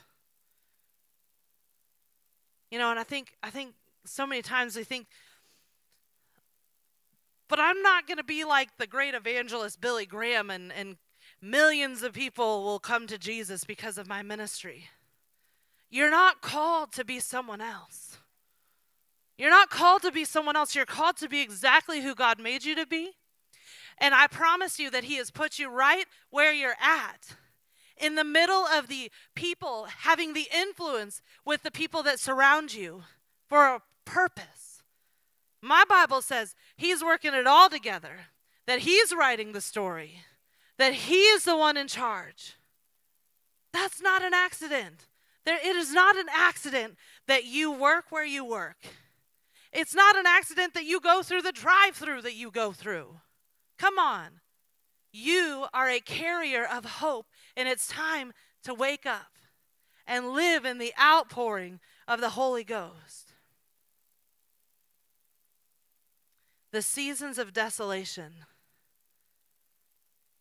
You 2.70 2.78
know, 2.78 2.90
and 2.90 2.98
I 2.98 3.02
think 3.02 3.34
I 3.42 3.50
think 3.50 3.74
so 4.06 4.26
many 4.26 4.40
times 4.40 4.76
we 4.76 4.84
think 4.84 5.06
but 7.50 7.58
I'm 7.58 7.82
not 7.82 8.06
to 8.16 8.24
be 8.24 8.44
like 8.44 8.68
the 8.78 8.86
great 8.86 9.12
evangelist 9.12 9.80
Billy 9.80 10.06
Graham 10.06 10.50
and, 10.50 10.72
and 10.72 10.96
millions 11.42 12.04
of 12.04 12.12
people 12.12 12.62
will 12.62 12.78
come 12.78 13.08
to 13.08 13.18
Jesus 13.18 13.64
because 13.64 13.98
of 13.98 14.06
my 14.06 14.22
ministry. 14.22 14.88
You're 15.90 16.10
not 16.10 16.40
called 16.40 16.92
to 16.92 17.04
be 17.04 17.18
someone 17.18 17.60
else. 17.60 18.18
You're 19.36 19.50
not 19.50 19.70
called 19.70 20.02
to 20.02 20.12
be 20.12 20.24
someone 20.24 20.54
else. 20.54 20.74
You're 20.74 20.86
called 20.86 21.16
to 21.16 21.28
be 21.28 21.40
exactly 21.40 22.02
who 22.02 22.14
God 22.14 22.38
made 22.38 22.64
you 22.64 22.74
to 22.76 22.86
be. 22.86 23.12
And 23.98 24.14
I 24.14 24.26
promise 24.26 24.78
you 24.78 24.90
that 24.90 25.04
He 25.04 25.16
has 25.16 25.30
put 25.30 25.58
you 25.58 25.68
right 25.68 26.06
where 26.30 26.52
you're 26.52 26.76
at. 26.80 27.36
In 27.96 28.14
the 28.14 28.24
middle 28.24 28.66
of 28.66 28.88
the 28.88 29.10
people 29.34 29.88
having 29.98 30.32
the 30.32 30.48
influence 30.54 31.20
with 31.44 31.62
the 31.62 31.70
people 31.70 32.02
that 32.04 32.20
surround 32.20 32.72
you 32.72 33.02
for 33.48 33.66
a 33.66 33.82
purpose. 34.04 34.82
My 35.60 35.84
Bible 35.88 36.22
says 36.22 36.54
He's 36.76 37.02
working 37.02 37.34
it 37.34 37.46
all 37.46 37.68
together, 37.68 38.26
that 38.66 38.80
He's 38.80 39.14
writing 39.14 39.52
the 39.52 39.60
story, 39.60 40.20
that 40.78 40.94
He 40.94 41.22
is 41.24 41.44
the 41.44 41.56
one 41.56 41.76
in 41.76 41.88
charge. 41.88 42.56
That's 43.72 44.00
not 44.00 44.22
an 44.22 44.34
accident. 44.34 45.06
There, 45.44 45.58
it 45.58 45.76
is 45.76 45.92
not 45.92 46.16
an 46.16 46.26
accident 46.34 46.96
that 47.26 47.44
you 47.44 47.72
work 47.72 48.06
where 48.10 48.24
you 48.24 48.44
work. 48.44 48.76
It's 49.72 49.94
not 49.94 50.16
an 50.16 50.26
accident 50.26 50.74
that 50.74 50.84
you 50.84 51.00
go 51.00 51.22
through 51.22 51.42
the 51.42 51.52
drive 51.52 51.94
through 51.94 52.22
that 52.22 52.34
you 52.34 52.50
go 52.50 52.72
through. 52.72 53.20
Come 53.78 53.98
on. 53.98 54.40
You 55.12 55.66
are 55.72 55.88
a 55.88 56.00
carrier 56.00 56.64
of 56.64 56.84
hope, 56.84 57.26
and 57.56 57.68
it's 57.68 57.88
time 57.88 58.32
to 58.64 58.74
wake 58.74 59.06
up 59.06 59.38
and 60.06 60.30
live 60.30 60.64
in 60.64 60.78
the 60.78 60.92
outpouring 61.00 61.80
of 62.06 62.20
the 62.20 62.30
Holy 62.30 62.64
Ghost. 62.64 63.32
The 66.72 66.82
seasons 66.82 67.38
of 67.38 67.52
desolation, 67.52 68.32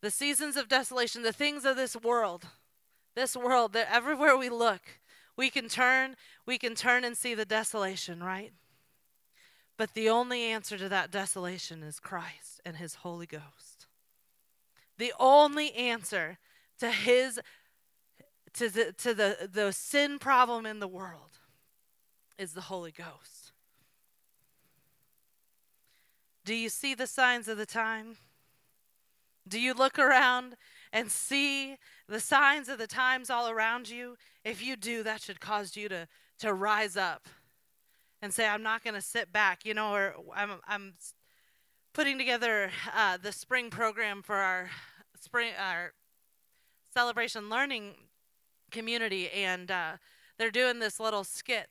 the 0.01 0.11
seasons 0.11 0.57
of 0.57 0.67
desolation, 0.67 1.23
the 1.23 1.33
things 1.33 1.65
of 1.65 1.75
this 1.75 1.95
world, 1.95 2.45
this 3.15 3.35
world, 3.35 3.73
that 3.73 3.87
everywhere 3.91 4.37
we 4.37 4.49
look, 4.49 4.81
we 5.35 5.49
can 5.49 5.67
turn, 5.69 6.15
we 6.45 6.57
can 6.57 6.75
turn 6.75 7.03
and 7.03 7.17
see 7.17 7.33
the 7.33 7.45
desolation, 7.45 8.21
right? 8.21 8.51
But 9.77 9.93
the 9.93 10.09
only 10.09 10.43
answer 10.43 10.77
to 10.77 10.89
that 10.89 11.11
desolation 11.11 11.83
is 11.83 11.99
Christ 11.99 12.59
and 12.65 12.75
His 12.75 12.95
Holy 12.95 13.25
Ghost. 13.25 13.87
The 14.97 15.13
only 15.17 15.73
answer 15.73 16.37
to 16.79 16.91
His 16.91 17.39
to 18.53 18.69
the 18.69 18.93
to 18.97 19.13
the, 19.13 19.49
the 19.51 19.71
sin 19.71 20.19
problem 20.19 20.65
in 20.65 20.79
the 20.79 20.87
world 20.87 21.39
is 22.37 22.53
the 22.53 22.61
Holy 22.61 22.91
Ghost. 22.91 23.53
Do 26.43 26.55
you 26.55 26.69
see 26.69 26.95
the 26.95 27.07
signs 27.07 27.47
of 27.47 27.57
the 27.57 27.65
time? 27.65 28.17
Do 29.47 29.59
you 29.61 29.73
look 29.73 29.99
around 29.99 30.55
and 30.91 31.11
see 31.11 31.77
the 32.07 32.19
signs 32.19 32.69
of 32.69 32.77
the 32.77 32.87
times 32.87 33.29
all 33.29 33.49
around 33.49 33.89
you? 33.89 34.15
If 34.43 34.63
you 34.63 34.75
do, 34.75 35.03
that 35.03 35.21
should 35.21 35.39
cause 35.39 35.75
you 35.75 35.89
to, 35.89 36.07
to 36.39 36.53
rise 36.53 36.97
up 36.97 37.27
and 38.21 38.33
say, 38.33 38.47
I'm 38.47 38.63
not 38.63 38.83
going 38.83 38.95
to 38.95 39.01
sit 39.01 39.31
back, 39.31 39.65
you 39.65 39.73
know, 39.73 39.93
or 39.93 40.15
I'm, 40.35 40.51
I'm 40.67 40.93
putting 41.93 42.17
together 42.17 42.71
uh, 42.95 43.17
the 43.17 43.31
spring 43.31 43.69
program 43.69 44.21
for 44.21 44.35
our 44.35 44.69
spring, 45.19 45.51
our 45.59 45.93
celebration 46.93 47.49
learning 47.49 47.93
community, 48.71 49.29
and 49.29 49.71
uh, 49.71 49.91
they're 50.37 50.51
doing 50.51 50.79
this 50.79 50.99
little 50.99 51.23
skit. 51.23 51.69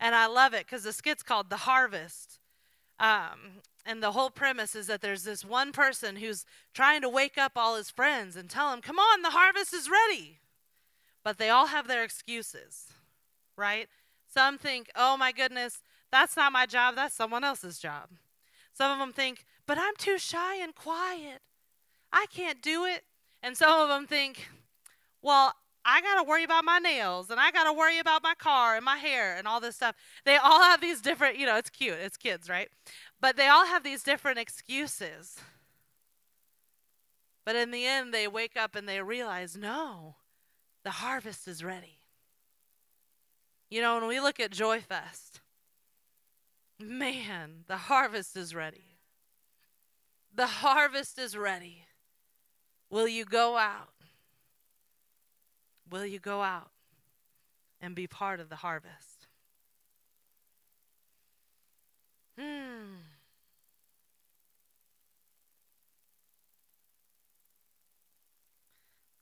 And 0.00 0.14
I 0.14 0.26
love 0.26 0.54
it 0.54 0.66
because 0.66 0.82
the 0.82 0.92
skit's 0.92 1.22
called 1.22 1.50
The 1.50 1.58
Harvest. 1.58 2.40
Um, 2.98 3.62
and 3.86 4.02
the 4.02 4.12
whole 4.12 4.30
premise 4.30 4.74
is 4.74 4.86
that 4.86 5.00
there's 5.00 5.24
this 5.24 5.44
one 5.44 5.72
person 5.72 6.16
who's 6.16 6.46
trying 6.72 7.02
to 7.02 7.08
wake 7.08 7.36
up 7.36 7.52
all 7.56 7.76
his 7.76 7.90
friends 7.90 8.36
and 8.36 8.48
tell 8.48 8.70
them, 8.70 8.80
come 8.80 8.98
on, 8.98 9.22
the 9.22 9.30
harvest 9.30 9.74
is 9.74 9.90
ready. 9.90 10.38
But 11.22 11.38
they 11.38 11.50
all 11.50 11.66
have 11.66 11.86
their 11.86 12.02
excuses, 12.02 12.88
right? 13.56 13.88
Some 14.32 14.58
think, 14.58 14.90
oh 14.96 15.16
my 15.16 15.32
goodness, 15.32 15.82
that's 16.10 16.36
not 16.36 16.52
my 16.52 16.66
job, 16.66 16.96
that's 16.96 17.14
someone 17.14 17.44
else's 17.44 17.78
job. 17.78 18.08
Some 18.72 18.90
of 18.90 18.98
them 18.98 19.12
think, 19.12 19.44
but 19.66 19.78
I'm 19.78 19.94
too 19.96 20.18
shy 20.18 20.56
and 20.56 20.74
quiet. 20.74 21.40
I 22.12 22.26
can't 22.30 22.62
do 22.62 22.84
it. 22.84 23.04
And 23.42 23.56
some 23.56 23.80
of 23.80 23.88
them 23.88 24.06
think, 24.06 24.48
well, 25.20 25.54
I 25.84 26.00
got 26.00 26.16
to 26.16 26.22
worry 26.22 26.44
about 26.44 26.64
my 26.64 26.78
nails 26.78 27.30
and 27.30 27.38
I 27.38 27.50
got 27.50 27.64
to 27.64 27.72
worry 27.72 27.98
about 27.98 28.22
my 28.22 28.34
car 28.34 28.76
and 28.76 28.84
my 28.84 28.96
hair 28.96 29.36
and 29.36 29.46
all 29.46 29.60
this 29.60 29.76
stuff. 29.76 29.94
They 30.24 30.36
all 30.36 30.62
have 30.62 30.80
these 30.80 31.00
different, 31.00 31.38
you 31.38 31.46
know, 31.46 31.56
it's 31.56 31.70
cute, 31.70 31.98
it's 32.00 32.16
kids, 32.16 32.48
right? 32.48 32.68
But 33.20 33.36
they 33.36 33.48
all 33.48 33.66
have 33.66 33.84
these 33.84 34.02
different 34.02 34.38
excuses. 34.38 35.38
But 37.44 37.56
in 37.56 37.70
the 37.70 37.84
end, 37.84 38.14
they 38.14 38.26
wake 38.26 38.56
up 38.56 38.74
and 38.74 38.88
they 38.88 39.02
realize, 39.02 39.56
no, 39.56 40.16
the 40.84 40.90
harvest 40.90 41.46
is 41.46 41.62
ready. 41.62 41.98
You 43.68 43.82
know, 43.82 43.96
when 43.98 44.08
we 44.08 44.20
look 44.20 44.40
at 44.40 44.50
Joy 44.50 44.80
Fest, 44.80 45.40
man, 46.78 47.64
the 47.66 47.76
harvest 47.76 48.36
is 48.36 48.54
ready. 48.54 48.98
The 50.34 50.46
harvest 50.46 51.18
is 51.18 51.36
ready. 51.36 51.84
Will 52.90 53.08
you 53.08 53.24
go 53.24 53.56
out? 53.56 53.93
Will 55.90 56.06
you 56.06 56.18
go 56.18 56.42
out 56.42 56.70
and 57.80 57.94
be 57.94 58.06
part 58.06 58.40
of 58.40 58.48
the 58.48 58.56
harvest? 58.56 59.26
Hmm. 62.38 62.96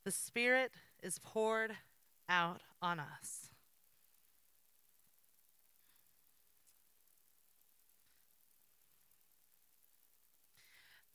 The 0.03 0.11
Spirit 0.11 0.71
is 1.01 1.19
poured 1.19 1.75
out 2.27 2.61
on 2.81 2.99
us. 2.99 3.49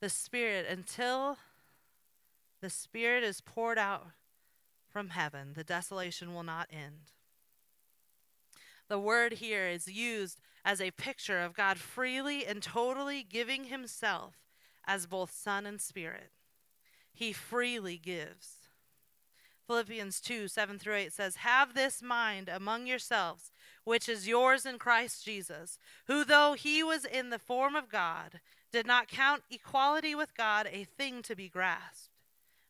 The 0.00 0.08
Spirit, 0.08 0.66
until 0.68 1.38
the 2.60 2.70
Spirit 2.70 3.24
is 3.24 3.40
poured 3.40 3.78
out 3.78 4.06
from 4.90 5.10
heaven, 5.10 5.52
the 5.54 5.64
desolation 5.64 6.34
will 6.34 6.42
not 6.42 6.68
end. 6.72 7.12
The 8.88 8.98
word 8.98 9.34
here 9.34 9.66
is 9.66 9.86
used 9.86 10.40
as 10.64 10.80
a 10.80 10.90
picture 10.92 11.40
of 11.40 11.54
God 11.54 11.78
freely 11.78 12.46
and 12.46 12.62
totally 12.62 13.22
giving 13.22 13.64
Himself 13.64 14.36
as 14.86 15.06
both 15.06 15.30
Son 15.30 15.66
and 15.66 15.80
Spirit. 15.80 16.30
He 17.12 17.32
freely 17.32 17.98
gives. 17.98 18.68
Philippians 19.66 20.20
2 20.22 20.48
7 20.48 20.78
through 20.78 20.94
8 20.94 21.12
says, 21.12 21.36
Have 21.36 21.74
this 21.74 22.00
mind 22.02 22.48
among 22.48 22.86
yourselves, 22.86 23.52
which 23.84 24.08
is 24.08 24.26
yours 24.26 24.64
in 24.64 24.78
Christ 24.78 25.24
Jesus, 25.24 25.78
who, 26.06 26.24
though 26.24 26.54
he 26.54 26.82
was 26.82 27.04
in 27.04 27.28
the 27.28 27.38
form 27.38 27.76
of 27.76 27.90
God, 27.90 28.40
did 28.72 28.86
not 28.86 29.08
count 29.08 29.42
equality 29.50 30.14
with 30.14 30.34
God 30.34 30.66
a 30.72 30.84
thing 30.84 31.20
to 31.22 31.36
be 31.36 31.50
grasped, 31.50 32.08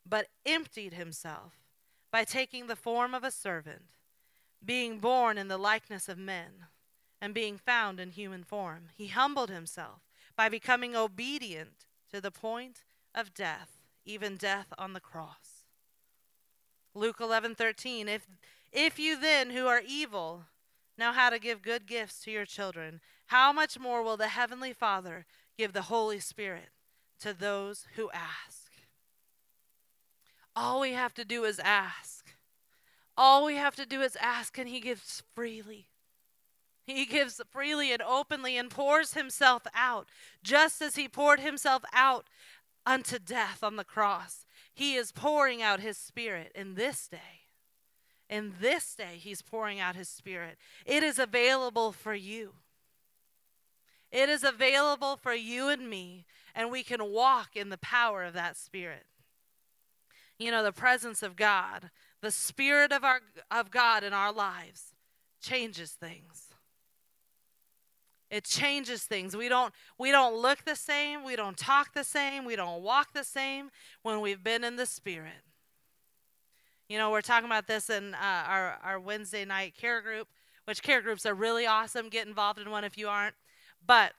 but 0.04 0.26
emptied 0.44 0.94
himself 0.94 1.57
by 2.10 2.24
taking 2.24 2.66
the 2.66 2.76
form 2.76 3.14
of 3.14 3.24
a 3.24 3.30
servant, 3.30 3.86
being 4.64 4.98
born 4.98 5.38
in 5.38 5.48
the 5.48 5.58
likeness 5.58 6.08
of 6.08 6.18
men, 6.18 6.66
and 7.20 7.34
being 7.34 7.58
found 7.58 7.98
in 8.00 8.10
human 8.10 8.44
form. 8.44 8.88
He 8.94 9.08
humbled 9.08 9.50
himself 9.50 10.02
by 10.36 10.48
becoming 10.48 10.94
obedient 10.94 11.86
to 12.12 12.20
the 12.20 12.30
point 12.30 12.84
of 13.14 13.34
death, 13.34 13.80
even 14.04 14.36
death 14.36 14.72
on 14.78 14.92
the 14.92 15.00
cross. 15.00 15.64
Luke 16.94 17.18
11:13 17.18 18.08
If 18.08 18.26
if 18.72 18.98
you 18.98 19.18
then 19.18 19.50
who 19.50 19.66
are 19.66 19.82
evil 19.84 20.46
know 20.96 21.12
how 21.12 21.30
to 21.30 21.38
give 21.38 21.62
good 21.62 21.86
gifts 21.86 22.20
to 22.20 22.30
your 22.30 22.44
children, 22.44 23.00
how 23.26 23.52
much 23.52 23.78
more 23.78 24.02
will 24.02 24.16
the 24.16 24.28
heavenly 24.28 24.72
Father 24.72 25.26
give 25.56 25.72
the 25.72 25.82
Holy 25.82 26.20
Spirit 26.20 26.70
to 27.20 27.32
those 27.32 27.86
who 27.96 28.10
ask? 28.10 28.67
All 30.60 30.80
we 30.80 30.90
have 30.94 31.14
to 31.14 31.24
do 31.24 31.44
is 31.44 31.60
ask. 31.60 32.32
All 33.16 33.44
we 33.44 33.54
have 33.54 33.76
to 33.76 33.86
do 33.86 34.00
is 34.00 34.16
ask 34.20 34.58
and 34.58 34.68
he 34.68 34.80
gives 34.80 35.22
freely. 35.32 35.86
He 36.84 37.06
gives 37.06 37.40
freely 37.48 37.92
and 37.92 38.02
openly 38.02 38.56
and 38.56 38.68
pours 38.68 39.14
himself 39.14 39.62
out, 39.72 40.08
just 40.42 40.82
as 40.82 40.96
he 40.96 41.06
poured 41.06 41.38
himself 41.38 41.84
out 41.92 42.26
unto 42.84 43.20
death 43.20 43.62
on 43.62 43.76
the 43.76 43.84
cross. 43.84 44.46
He 44.74 44.96
is 44.96 45.12
pouring 45.12 45.62
out 45.62 45.78
his 45.78 45.96
spirit 45.96 46.50
in 46.56 46.74
this 46.74 47.06
day. 47.06 47.46
In 48.28 48.54
this 48.60 48.96
day, 48.96 49.16
he's 49.16 49.42
pouring 49.42 49.78
out 49.78 49.94
his 49.94 50.08
spirit. 50.08 50.58
It 50.84 51.04
is 51.04 51.20
available 51.20 51.92
for 51.92 52.14
you. 52.14 52.54
It 54.10 54.28
is 54.28 54.42
available 54.42 55.16
for 55.16 55.34
you 55.34 55.68
and 55.68 55.88
me, 55.88 56.24
and 56.52 56.72
we 56.72 56.82
can 56.82 57.12
walk 57.12 57.50
in 57.54 57.68
the 57.68 57.78
power 57.78 58.24
of 58.24 58.34
that 58.34 58.56
spirit. 58.56 59.04
You 60.38 60.50
know, 60.50 60.62
the 60.62 60.72
presence 60.72 61.22
of 61.22 61.36
God, 61.36 61.90
the 62.22 62.30
spirit 62.30 62.92
of 62.92 63.04
our 63.04 63.20
of 63.50 63.70
God 63.70 64.04
in 64.04 64.12
our 64.12 64.32
lives 64.32 64.94
changes 65.40 65.92
things. 65.92 66.48
It 68.30 68.44
changes 68.44 69.04
things. 69.04 69.36
We 69.36 69.48
don't 69.48 69.72
we 69.98 70.10
don't 70.10 70.36
look 70.36 70.64
the 70.64 70.76
same, 70.76 71.24
we 71.24 71.34
don't 71.34 71.56
talk 71.56 71.94
the 71.94 72.04
same, 72.04 72.44
we 72.44 72.56
don't 72.56 72.82
walk 72.82 73.14
the 73.14 73.24
same 73.24 73.70
when 74.02 74.20
we've 74.20 74.42
been 74.42 74.64
in 74.64 74.76
the 74.76 74.86
spirit. 74.86 75.42
You 76.88 76.98
know, 76.98 77.10
we're 77.10 77.20
talking 77.20 77.46
about 77.46 77.66
this 77.66 77.90
in 77.90 78.14
uh, 78.14 78.44
our 78.46 78.78
our 78.82 79.00
Wednesday 79.00 79.44
night 79.44 79.74
care 79.76 80.00
group, 80.00 80.28
which 80.66 80.82
care 80.82 81.00
groups 81.00 81.26
are 81.26 81.34
really 81.34 81.66
awesome. 81.66 82.08
Get 82.08 82.26
involved 82.26 82.60
in 82.60 82.70
one 82.70 82.84
if 82.84 82.96
you 82.96 83.08
aren't. 83.08 83.34
But 83.84 84.12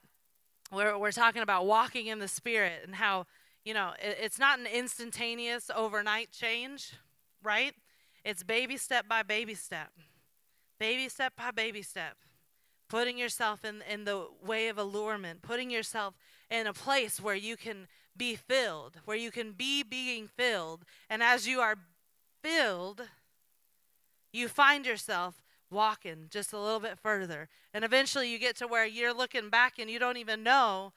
we're 0.72 0.98
we're 0.98 1.12
talking 1.12 1.42
about 1.42 1.66
walking 1.66 2.06
in 2.06 2.18
the 2.18 2.28
spirit 2.28 2.82
and 2.84 2.96
how 2.96 3.26
you 3.64 3.74
know 3.74 3.92
it, 4.02 4.18
it's 4.20 4.38
not 4.38 4.58
an 4.58 4.66
instantaneous 4.66 5.70
overnight 5.74 6.30
change, 6.32 6.92
right? 7.42 7.74
It's 8.24 8.42
baby 8.42 8.76
step 8.76 9.08
by 9.08 9.22
baby 9.22 9.54
step, 9.54 9.90
baby 10.78 11.08
step 11.08 11.34
by 11.36 11.50
baby 11.50 11.82
step 11.82 12.16
putting 12.90 13.16
yourself 13.16 13.64
in, 13.64 13.82
in 13.90 14.04
the 14.04 14.26
way 14.44 14.68
of 14.68 14.76
allurement, 14.76 15.40
putting 15.40 15.70
yourself 15.70 16.14
in 16.50 16.66
a 16.66 16.72
place 16.72 17.20
where 17.20 17.36
you 17.36 17.56
can 17.56 17.86
be 18.16 18.34
filled, 18.34 18.96
where 19.04 19.16
you 19.16 19.30
can 19.30 19.52
be 19.52 19.82
being 19.82 20.26
filled. 20.26 20.84
And 21.08 21.22
as 21.22 21.46
you 21.46 21.60
are 21.60 21.76
filled, 22.42 23.02
you 24.32 24.48
find 24.48 24.84
yourself 24.84 25.42
walking 25.70 26.26
just 26.28 26.52
a 26.52 26.58
little 26.58 26.80
bit 26.80 26.98
further. 26.98 27.48
And 27.72 27.84
eventually 27.84 28.28
you 28.30 28.38
get 28.38 28.56
to 28.56 28.66
where 28.66 28.84
you're 28.84 29.14
looking 29.14 29.48
back 29.48 29.74
and 29.78 29.88
you 29.88 30.00
don't 30.00 30.16
even 30.16 30.42
know 30.42 30.92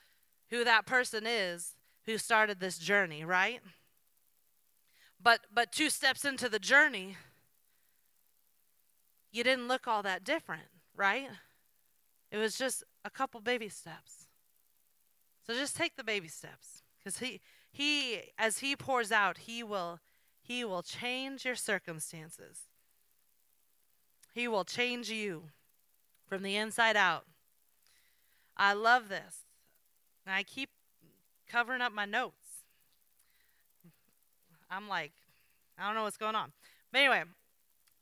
who 0.50 0.64
that 0.64 0.88
person 0.88 1.26
is 1.28 1.76
who 2.06 2.18
started 2.18 2.60
this 2.60 2.78
journey, 2.78 3.24
right? 3.24 3.62
But 5.22 5.42
but 5.54 5.72
two 5.72 5.90
steps 5.90 6.26
into 6.26 6.50
the 6.50 6.60
journey, 6.60 7.16
you 9.32 9.44
didn't 9.44 9.68
look 9.68 9.88
all 9.88 10.04
that 10.04 10.24
different, 10.24 10.68
right? 10.96 11.30
It 12.32 12.38
was 12.38 12.58
just 12.58 12.84
a 13.06 13.10
couple 13.10 13.40
baby 13.40 13.70
steps. 13.70 14.28
So 15.46 15.54
just 15.54 15.76
take 15.76 15.96
the 15.96 16.04
baby 16.04 16.28
steps 16.28 16.82
cuz 17.04 17.20
he 17.20 17.42
he 17.72 18.34
as 18.38 18.60
he 18.60 18.76
pours 18.76 19.12
out, 19.12 19.40
he 19.40 19.64
will 19.64 20.00
he 20.42 20.66
will 20.66 20.84
change 20.84 21.46
your 21.46 21.56
circumstances. 21.56 22.68
He 24.34 24.48
will 24.48 24.66
change 24.66 25.10
you 25.10 25.52
from 26.28 26.44
the 26.44 26.58
inside 26.58 26.98
out. 26.98 27.26
I 28.58 28.74
love 28.74 29.08
this. 29.08 29.46
I 30.26 30.44
keep 30.44 30.70
covering 31.50 31.82
up 31.82 31.94
my 31.94 32.06
notes. 32.06 32.64
I'm 34.70 34.88
like, 34.88 35.12
I 35.78 35.86
don't 35.86 35.96
know 35.96 36.04
what's 36.04 36.18
going 36.18 36.36
on. 36.36 36.52
But 36.92 37.00
anyway, 37.00 37.24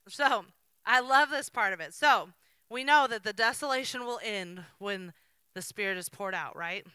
so 0.07 0.45
I 0.85 0.99
love 0.99 1.29
this 1.29 1.49
part 1.49 1.73
of 1.73 1.79
it. 1.79 1.93
So 1.93 2.29
we 2.69 2.83
know 2.83 3.07
that 3.09 3.23
the 3.23 3.33
desolation 3.33 4.05
will 4.05 4.19
end 4.23 4.63
when 4.79 5.13
the 5.53 5.61
Spirit 5.61 5.97
is 5.97 6.09
poured 6.09 6.33
out, 6.33 6.55
right? 6.55 6.85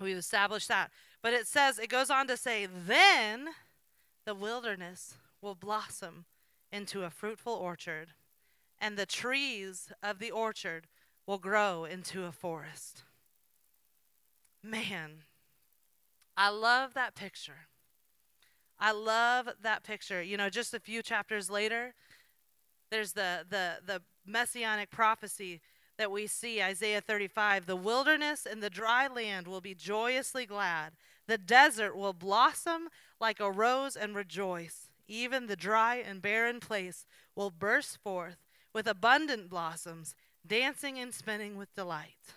We've 0.00 0.16
established 0.16 0.68
that. 0.68 0.90
But 1.22 1.32
it 1.34 1.46
says, 1.46 1.78
it 1.78 1.88
goes 1.88 2.10
on 2.10 2.26
to 2.28 2.36
say, 2.36 2.66
then 2.66 3.48
the 4.24 4.34
wilderness 4.34 5.14
will 5.40 5.54
blossom 5.54 6.24
into 6.72 7.04
a 7.04 7.10
fruitful 7.10 7.52
orchard, 7.52 8.08
and 8.80 8.96
the 8.96 9.06
trees 9.06 9.92
of 10.02 10.18
the 10.18 10.30
orchard 10.30 10.86
will 11.26 11.38
grow 11.38 11.84
into 11.84 12.24
a 12.24 12.32
forest. 12.32 13.02
Man, 14.62 15.22
I 16.36 16.50
love 16.50 16.94
that 16.94 17.14
picture. 17.14 17.68
I 18.78 18.92
love 18.92 19.48
that 19.62 19.84
picture. 19.84 20.22
You 20.22 20.36
know, 20.36 20.50
just 20.50 20.74
a 20.74 20.80
few 20.80 21.02
chapters 21.02 21.48
later, 21.48 21.94
there's 22.90 23.12
the 23.12 23.46
the 23.48 23.76
the 23.84 24.02
messianic 24.26 24.90
prophecy 24.90 25.60
that 25.96 26.10
we 26.10 26.26
see, 26.26 26.60
Isaiah 26.60 27.00
35 27.00 27.66
the 27.66 27.76
wilderness 27.76 28.46
and 28.50 28.62
the 28.62 28.70
dry 28.70 29.06
land 29.06 29.46
will 29.46 29.60
be 29.60 29.74
joyously 29.74 30.46
glad. 30.46 30.92
The 31.26 31.38
desert 31.38 31.96
will 31.96 32.12
blossom 32.12 32.88
like 33.20 33.40
a 33.40 33.50
rose 33.50 33.96
and 33.96 34.14
rejoice. 34.14 34.90
Even 35.06 35.46
the 35.46 35.56
dry 35.56 35.96
and 35.96 36.20
barren 36.20 36.60
place 36.60 37.06
will 37.34 37.50
burst 37.50 37.98
forth 38.02 38.38
with 38.72 38.86
abundant 38.86 39.48
blossoms, 39.48 40.14
dancing 40.46 40.98
and 40.98 41.14
spinning 41.14 41.56
with 41.56 41.74
delight. 41.74 42.34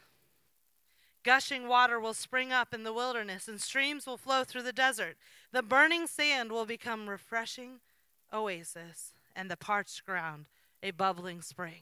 Gushing 1.28 1.68
water 1.68 2.00
will 2.00 2.14
spring 2.14 2.54
up 2.54 2.74
in 2.74 2.84
the 2.84 2.94
wilderness, 2.94 3.50
and 3.50 3.60
streams 3.60 4.08
will 4.08 4.16
flow 4.16 4.46
through 4.46 4.62
the 4.64 4.72
desert. 4.72 5.18
The 5.52 5.62
burning 5.62 6.08
sand 6.08 6.54
will 6.54 6.66
become 6.66 7.10
refreshing 7.10 7.82
oasis, 8.32 9.12
and 9.36 9.52
the 9.52 9.58
parched 9.58 10.06
ground 10.06 10.46
a 10.82 10.92
bubbling 10.92 11.42
spring. 11.42 11.82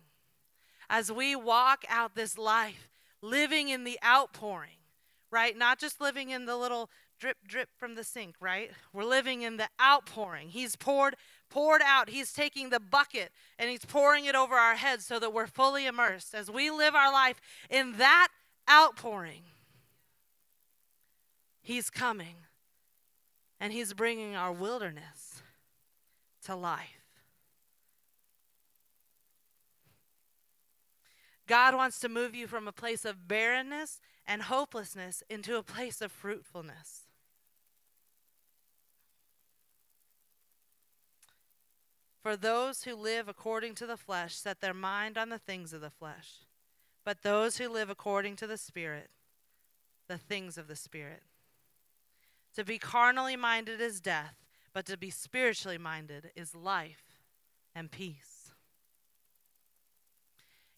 As 0.90 1.12
we 1.12 1.36
walk 1.36 1.86
out 1.88 2.16
this 2.16 2.40
life, 2.40 2.90
living 3.22 3.70
in 3.70 3.84
the 3.84 4.00
outpouring, 4.04 4.80
right? 5.30 5.56
Not 5.56 5.78
just 5.78 6.02
living 6.02 6.32
in 6.32 6.48
the 6.48 6.58
little 6.58 6.90
drip 7.20 7.38
drip 7.48 7.70
from 7.78 7.94
the 7.94 8.04
sink, 8.04 8.38
right? 8.40 8.72
We're 8.94 9.06
living 9.06 9.44
in 9.44 9.58
the 9.58 9.70
outpouring. 9.80 10.50
He's 10.50 10.76
poured 10.76 11.18
poured 11.52 11.84
out. 11.86 12.10
He's 12.10 12.34
taking 12.34 12.72
the 12.72 12.80
bucket 12.80 13.32
and 13.60 13.70
he's 13.70 13.86
pouring 13.86 14.26
it 14.26 14.34
over 14.34 14.56
our 14.56 14.76
heads 14.76 15.06
so 15.06 15.20
that 15.20 15.34
we're 15.34 15.46
fully 15.46 15.86
immersed 15.86 16.34
as 16.34 16.50
we 16.50 16.72
live 16.72 16.96
our 16.96 17.14
life 17.14 17.40
in 17.70 17.98
that 18.00 18.30
outpouring. 18.70 19.44
He's 21.62 21.90
coming 21.90 22.36
and 23.60 23.74
he's 23.74 23.94
bringing 23.94 24.36
our 24.36 24.52
wilderness 24.52 25.42
to 26.44 26.56
life. 26.56 27.06
God 31.48 31.76
wants 31.76 32.00
to 32.00 32.10
move 32.10 32.34
you 32.34 32.48
from 32.48 32.68
a 32.68 32.72
place 32.72 33.06
of 33.06 33.28
barrenness 33.28 34.00
and 34.26 34.44
hopelessness 34.44 35.24
into 35.30 35.58
a 35.58 35.64
place 35.64 36.02
of 36.02 36.12
fruitfulness. 36.12 37.06
For 42.24 42.36
those 42.36 42.84
who 42.84 42.96
live 42.96 43.28
according 43.28 43.76
to 43.76 43.86
the 43.86 43.98
flesh 43.98 44.34
set 44.34 44.60
their 44.60 44.74
mind 44.74 45.16
on 45.16 45.30
the 45.30 45.38
things 45.38 45.74
of 45.74 45.82
the 45.82 45.92
flesh, 45.92 46.46
but 47.06 47.22
those 47.22 47.58
who 47.58 47.70
live 47.70 47.90
according 47.90 48.36
to 48.38 48.48
the 48.48 48.58
Spirit, 48.58 49.10
the 50.10 50.18
things 50.18 50.58
of 50.58 50.68
the 50.68 50.76
Spirit. 50.76 51.22
To 52.56 52.66
be 52.66 52.78
carnally 52.78 53.36
minded 53.36 53.80
is 53.80 54.02
death, 54.02 54.36
but 54.74 54.86
to 54.88 54.98
be 54.98 55.10
spiritually 55.10 55.78
minded 55.78 56.32
is 56.36 56.56
life 56.56 57.20
and 57.76 57.92
peace. 57.92 58.52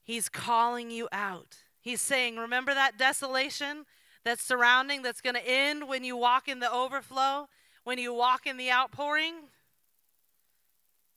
He's 0.03 0.29
calling 0.29 0.91
you 0.91 1.07
out. 1.11 1.57
He's 1.79 2.01
saying, 2.01 2.37
Remember 2.37 2.73
that 2.73 2.97
desolation 2.97 3.85
that's 4.23 4.43
surrounding, 4.43 5.01
that's 5.01 5.21
going 5.21 5.35
to 5.35 5.47
end 5.47 5.87
when 5.87 6.03
you 6.03 6.17
walk 6.17 6.47
in 6.47 6.59
the 6.59 6.71
overflow, 6.71 7.47
when 7.83 7.97
you 7.97 8.13
walk 8.13 8.45
in 8.45 8.57
the 8.57 8.71
outpouring? 8.71 9.35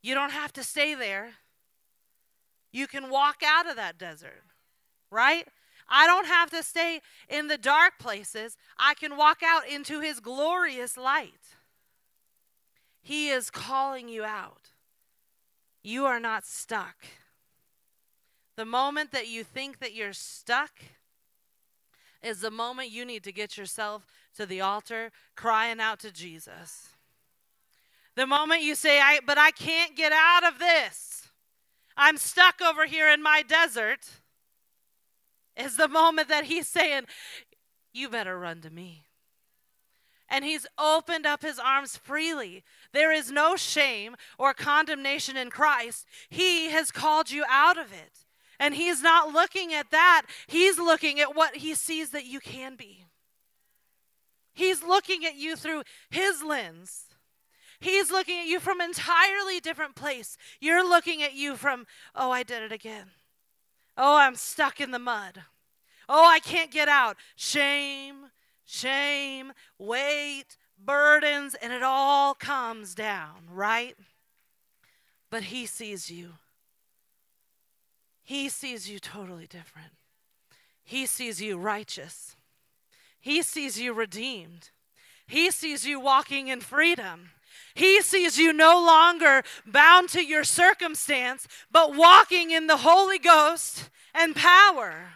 You 0.03 0.15
don't 0.15 0.33
have 0.33 0.53
to 0.55 0.63
stay 0.63 0.95
there. 0.95 1.31
You 2.73 2.87
can 2.87 3.11
walk 3.11 3.43
out 3.45 3.69
of 3.69 3.77
that 3.77 3.99
desert, 3.99 4.43
right? 5.11 5.47
I 5.89 6.07
don't 6.07 6.27
have 6.27 6.51
to 6.51 6.63
stay 6.63 7.01
in 7.29 7.49
the 7.49 7.59
dark 7.59 7.99
places. 7.99 8.57
I 8.79 8.95
can 8.95 9.17
walk 9.17 9.41
out 9.45 9.69
into 9.69 10.01
His 10.01 10.21
glorious 10.21 10.97
light. 10.97 11.57
He 13.03 13.31
is 13.31 13.51
calling 13.51 14.09
you 14.09 14.25
out. 14.25 14.71
You 15.83 16.07
are 16.07 16.21
not 16.21 16.47
stuck. 16.47 17.07
The 18.57 18.65
moment 18.65 19.11
that 19.13 19.27
you 19.29 19.43
think 19.43 19.79
that 19.79 19.95
you're 19.95 20.13
stuck 20.13 20.73
is 22.23 22.41
the 22.41 22.51
moment 22.51 22.91
you 22.91 23.05
need 23.05 23.25
to 23.25 23.33
get 23.33 23.57
yourself 23.57 24.07
to 24.37 24.45
the 24.45 24.61
altar 24.61 25.11
crying 25.35 25.81
out 25.81 25.99
to 26.01 26.13
Jesus. 26.13 26.91
The 28.17 28.27
moment 28.27 28.63
you 28.63 28.75
say, 28.75 29.01
I, 29.01 29.21
but 29.25 29.39
I 29.39 29.51
can't 29.51 29.97
get 29.97 30.13
out 30.13 30.45
of 30.45 30.59
this, 30.59 31.29
I'm 31.97 32.19
stuck 32.19 32.61
over 32.61 32.87
here 32.87 33.09
in 33.09 33.23
my 33.23 33.43
desert, 33.43 34.07
is 35.57 35.77
the 35.77 35.89
moment 35.89 36.29
that 36.29 36.45
he's 36.45 36.69
saying, 36.69 37.05
You 37.93 38.09
better 38.09 38.39
run 38.39 38.61
to 38.63 38.71
me. 38.71 39.07
And 40.29 40.45
he's 40.45 40.67
opened 40.79 41.27
up 41.27 41.43
his 41.43 41.59
arms 41.59 41.97
freely. 41.97 42.63
There 42.93 43.13
is 43.13 43.33
no 43.33 43.57
shame 43.57 44.15
or 44.39 44.55
condemnation 44.55 45.37
in 45.37 45.51
Christ. 45.51 46.07
He 46.29 46.71
has 46.71 46.93
called 46.93 47.33
you 47.33 47.45
out 47.51 47.77
of 47.77 47.93
it. 47.93 48.27
And 48.61 48.75
he's 48.75 49.03
not 49.03 49.33
looking 49.33 49.73
at 49.73 49.91
that, 49.91 50.23
he's 50.47 50.79
looking 50.79 51.19
at 51.19 51.35
what 51.35 51.57
he 51.57 51.75
sees 51.75 52.11
that 52.11 52.27
you 52.27 52.41
can 52.41 52.77
be. 52.77 53.07
He's 54.53 54.83
looking 54.83 55.25
at 55.25 55.37
you 55.37 55.57
through 55.57 55.83
his 56.11 56.43
lens. 56.43 57.07
He's 57.81 58.11
looking 58.11 58.39
at 58.39 58.47
you 58.47 58.61
from 58.61 58.81
an 58.81 58.91
entirely 58.91 59.59
different 59.59 59.95
place. 59.95 60.37
You're 60.61 60.87
looking 60.87 61.23
at 61.23 61.33
you 61.33 61.57
from, 61.57 61.87
oh, 62.15 62.31
I 62.31 62.43
did 62.43 62.63
it 62.63 62.73
again. 62.73 63.07
Oh, 64.03 64.17
I'm 64.17 64.35
stuck 64.35 64.81
in 64.81 64.93
the 64.93 64.99
mud. 64.99 65.43
Oh, 66.09 66.27
I 66.27 66.41
can't 66.41 66.71
get 66.71 66.89
out. 66.89 67.19
Shame, 67.37 68.31
shame, 68.65 69.53
weight, 69.79 70.57
burdens, 70.83 71.55
and 71.55 71.71
it 71.71 71.83
all 71.83 72.33
comes 72.33 72.95
down, 72.95 73.43
right? 73.53 73.95
But 75.29 75.45
he 75.45 75.67
sees 75.67 76.11
you. 76.11 76.31
He 78.23 78.49
sees 78.49 78.89
you 78.89 78.99
totally 78.99 79.47
different. 79.47 79.93
He 80.83 81.05
sees 81.05 81.43
you 81.43 81.59
righteous. 81.59 82.37
He 83.21 83.43
sees 83.43 83.79
you 83.79 83.93
redeemed. 83.93 84.71
He 85.27 85.51
sees 85.51 85.87
you 85.87 86.01
walking 86.01 86.49
in 86.49 86.63
freedom. 86.63 87.33
He 87.75 88.03
sees 88.03 88.39
you 88.39 88.53
no 88.53 88.83
longer 88.85 89.43
bound 89.67 90.09
to 90.11 90.25
your 90.25 90.45
circumstance, 90.45 91.47
but 91.71 91.97
walking 91.97 92.51
in 92.51 92.67
the 92.67 92.79
Holy 92.79 93.19
Ghost 93.19 93.91
and 94.15 94.35
power. 94.35 95.11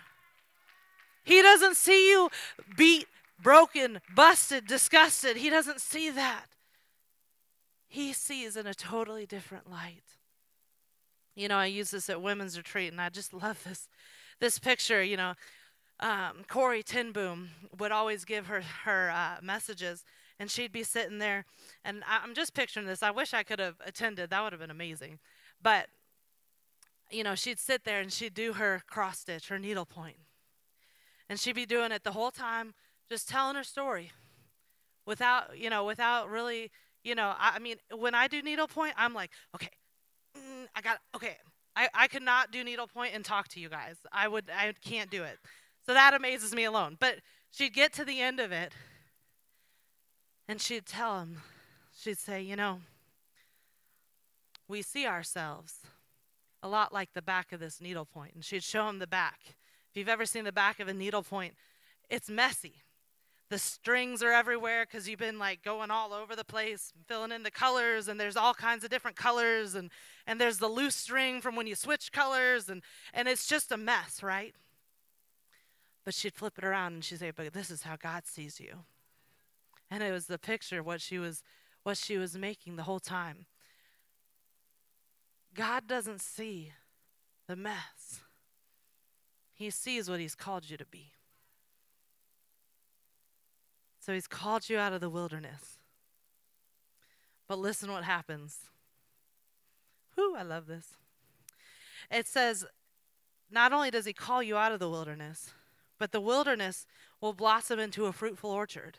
He 1.25 1.43
doesn't 1.43 1.77
see 1.77 2.11
you 2.11 2.31
beat, 2.77 3.07
broken, 3.43 4.01
busted, 4.14 4.67
disgusted. 4.67 5.37
He 5.37 5.51
doesn't 5.51 5.81
see 5.81 6.11
that. 6.11 6.47
He 7.88 8.12
sees 8.12 8.57
in 8.57 8.67
a 8.67 8.75
totally 8.75 9.25
different 9.25 9.71
light. 9.71 10.03
You 11.35 11.49
know, 11.49 11.57
I 11.57 11.67
use 11.67 11.90
this 11.90 12.11
at 12.11 12.23
women's 12.23 12.57
retreat, 12.57 12.93
and 12.93 13.01
I 13.01 13.09
just 13.09 13.33
love 13.33 13.62
this 13.64 13.88
this 14.40 14.59
picture. 14.59 15.03
You 15.03 15.17
know, 15.17 15.35
um, 16.01 16.45
Corrie 16.49 16.83
ten 16.83 17.12
Boom 17.12 17.51
would 17.79 17.93
always 17.93 18.25
give 18.25 18.47
her 18.47 18.62
her 18.85 19.11
uh, 19.11 19.37
messages, 19.43 20.05
and 20.38 20.51
she'd 20.51 20.73
be 20.73 20.83
sitting 20.83 21.18
there, 21.18 21.44
and 21.85 22.03
I, 22.09 22.25
am 22.25 22.35
just 22.35 22.55
picturing 22.55 22.87
this. 22.87 23.03
I 23.03 23.11
wish 23.11 23.33
I 23.33 23.42
could 23.42 23.61
have 23.61 23.77
attended. 23.85 24.31
That 24.31 24.42
would 24.42 24.53
have 24.53 24.61
been 24.61 24.70
amazing. 24.70 25.18
But, 25.62 25.87
you 27.11 27.23
know, 27.23 27.35
she'd 27.35 27.61
sit 27.61 27.85
there 27.85 28.01
and 28.01 28.12
she'd 28.12 28.35
do 28.35 28.55
her 28.55 28.83
cross 28.88 29.20
stitch, 29.20 29.49
her 29.49 29.59
needle 29.59 29.87
point. 29.87 30.16
And 31.29 31.38
she'd 31.38 31.55
be 31.55 31.66
doing 31.66 31.92
it 31.92 32.05
the 32.05 32.12
whole 32.12 32.31
time, 32.31 32.75
just 33.09 33.29
telling 33.29 33.57
her 33.57 33.64
story 33.64 34.11
without, 35.07 35.57
you 35.57 35.70
know, 35.70 35.85
without 35.85 36.29
really, 36.29 36.70
you 37.03 37.14
know, 37.14 37.35
I, 37.38 37.53
I 37.57 37.59
mean, 37.59 37.77
when 37.97 38.14
I 38.14 38.29
do 38.29 38.42
needle 38.42 38.66
point, 38.66 38.94
I'm 38.97 39.14
like, 39.14 39.31
okay, 39.55 39.70
mm, 40.37 40.66
I 40.75 40.81
got, 40.81 40.99
okay, 41.14 41.37
I, 41.77 41.88
I 41.94 42.09
could 42.09 42.23
not 42.23 42.51
do 42.51 42.64
needle 42.64 42.87
point 42.87 43.14
and 43.14 43.25
talk 43.25 43.49
to 43.49 43.61
you 43.61 43.68
guys. 43.68 43.97
I 44.12 44.29
would, 44.29 44.51
I 44.55 44.73
can't 44.85 45.11
do 45.11 45.23
it. 45.23 45.38
So 45.87 45.94
that 45.94 46.14
amazes 46.14 46.55
me 46.55 46.64
alone. 46.64 46.97
But 46.99 47.16
she'd 47.51 47.75
get 47.75 47.92
to 47.94 48.05
the 48.05 48.20
end 48.20 48.40
of 48.40 48.53
it 48.53 48.73
and 50.48 50.61
she'd 50.61 50.87
tell 50.87 51.20
him, 51.20 51.38
she'd 51.96 52.18
say, 52.18 52.42
You 52.42 52.57
know, 52.57 52.80
we 54.68 54.83
see 54.83 55.07
ourselves 55.07 55.80
a 56.62 56.68
lot 56.68 56.92
like 56.92 57.12
the 57.12 57.22
back 57.22 57.52
of 57.52 57.61
this 57.61 57.80
needlepoint. 57.80 58.35
And 58.35 58.44
she'd 58.44 58.62
show 58.62 58.88
him 58.88 58.98
the 58.98 59.07
back. 59.07 59.40
If 59.90 59.98
you've 59.98 60.09
ever 60.09 60.26
seen 60.26 60.44
the 60.44 60.52
back 60.52 60.80
of 60.80 60.88
a 60.88 60.94
needlepoint, 60.94 61.54
it's 62.09 62.30
messy. 62.30 62.76
The 63.50 63.59
strings 63.59 64.22
are 64.22 64.33
everywhere 64.33 64.87
because 64.87 65.07
you've 65.07 65.18
been 65.18 65.38
like 65.38 65.62
going 65.62 65.90
all 65.90 66.14
over 66.14 66.35
the 66.35 66.44
place, 66.44 66.92
filling 67.07 67.30
in 67.30 67.42
the 67.42 67.50
colors, 67.50 68.09
and 68.09 68.18
there's 68.18 68.37
all 68.37 68.54
kinds 68.54 68.83
of 68.83 68.90
different 68.90 69.16
colors, 69.16 69.74
and, 69.74 69.90
and 70.26 70.40
there's 70.40 70.59
the 70.59 70.66
loose 70.66 70.94
string 70.94 71.42
from 71.42 71.54
when 71.54 71.66
you 71.66 71.74
switch 71.74 72.11
colors, 72.11 72.70
and, 72.70 72.83
and 73.12 73.28
it's 73.28 73.46
just 73.46 73.70
a 73.70 73.76
mess, 73.76 74.22
right? 74.22 74.54
But 76.04 76.14
she'd 76.14 76.35
flip 76.35 76.54
it 76.57 76.64
around 76.64 76.94
and 76.94 77.04
she'd 77.04 77.18
say, 77.18 77.30
But 77.30 77.52
this 77.52 77.70
is 77.70 77.83
how 77.83 77.96
God 77.96 78.26
sees 78.26 78.59
you 78.59 78.78
and 79.90 80.03
it 80.03 80.12
was 80.12 80.27
the 80.27 80.38
picture 80.38 80.83
what 80.83 81.01
she 81.01 81.18
was 81.18 81.42
what 81.83 81.97
she 81.97 82.16
was 82.16 82.37
making 82.37 82.77
the 82.77 82.85
whole 82.85 83.01
time. 83.01 83.47
God 85.55 85.87
doesn't 85.87 86.20
see 86.20 86.73
the 87.47 87.57
mess. 87.57 88.20
He 89.53 89.70
sees 89.70 90.09
what 90.09 90.18
he's 90.18 90.35
called 90.35 90.68
you 90.68 90.77
to 90.77 90.87
be. 90.87 91.12
So 94.01 94.12
he's 94.12 94.27
called 94.27 94.68
you 94.68 94.79
out 94.79 94.92
of 94.92 95.01
the 95.01 95.11
wilderness. 95.11 95.79
But 97.47 97.59
listen 97.59 97.92
what 97.92 98.05
happens. 98.05 98.59
Whew, 100.14 100.35
I 100.37 100.42
love 100.42 100.66
this. 100.66 100.97
It 102.11 102.27
says, 102.27 102.64
not 103.51 103.73
only 103.73 103.90
does 103.90 104.05
he 104.05 104.12
call 104.12 104.42
you 104.42 104.57
out 104.57 104.73
of 104.73 104.81
the 104.81 104.90
wilderness, 104.90 105.53
but 105.99 106.12
the 106.12 106.20
wilderness 106.20 106.87
will 107.20 107.33
blossom 107.33 107.79
into 107.79 108.07
a 108.07 108.12
fruitful 108.12 108.51
orchard. 108.51 108.99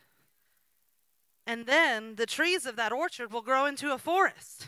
And 1.48 1.66
then 1.66 2.16
the 2.16 2.26
trees 2.26 2.66
of 2.66 2.76
that 2.76 2.92
orchard 2.92 3.32
will 3.32 3.42
grow 3.42 3.66
into 3.66 3.94
a 3.94 3.98
forest. 3.98 4.68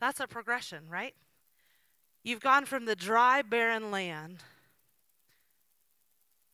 That's 0.00 0.20
a 0.20 0.26
progression, 0.26 0.88
right? 0.88 1.14
You've 2.22 2.40
gone 2.40 2.64
from 2.64 2.84
the 2.84 2.96
dry, 2.96 3.42
barren 3.42 3.90
land, 3.90 4.38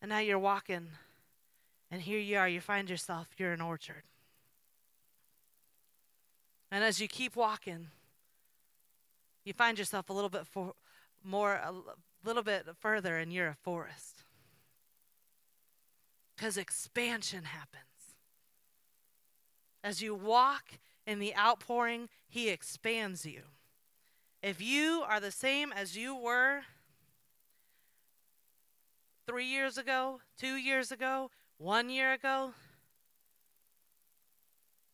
and 0.00 0.10
now 0.10 0.18
you're 0.18 0.38
walking, 0.38 0.88
and 1.90 2.02
here 2.02 2.18
you 2.18 2.36
are, 2.36 2.48
you 2.48 2.60
find 2.60 2.90
yourself, 2.90 3.28
you're 3.38 3.52
an 3.52 3.60
orchard. 3.60 4.02
And 6.70 6.84
as 6.84 7.00
you 7.00 7.08
keep 7.08 7.36
walking, 7.36 7.88
you 9.44 9.52
find 9.52 9.78
yourself 9.78 10.10
a 10.10 10.12
little 10.12 10.30
bit 10.30 10.46
for, 10.46 10.74
more, 11.22 11.54
a 11.54 11.72
little 12.24 12.42
bit 12.42 12.66
further, 12.78 13.16
and 13.18 13.32
you're 13.32 13.48
a 13.48 13.56
forest. 13.62 14.13
Because 16.36 16.56
expansion 16.56 17.44
happens. 17.44 17.82
As 19.82 20.02
you 20.02 20.14
walk 20.14 20.64
in 21.06 21.18
the 21.18 21.36
outpouring, 21.36 22.08
He 22.28 22.48
expands 22.48 23.26
you. 23.26 23.42
If 24.42 24.60
you 24.60 25.02
are 25.06 25.20
the 25.20 25.30
same 25.30 25.72
as 25.72 25.96
you 25.96 26.14
were 26.14 26.62
three 29.26 29.46
years 29.46 29.78
ago, 29.78 30.20
two 30.38 30.56
years 30.56 30.92
ago, 30.92 31.30
one 31.58 31.88
year 31.88 32.12
ago, 32.12 32.52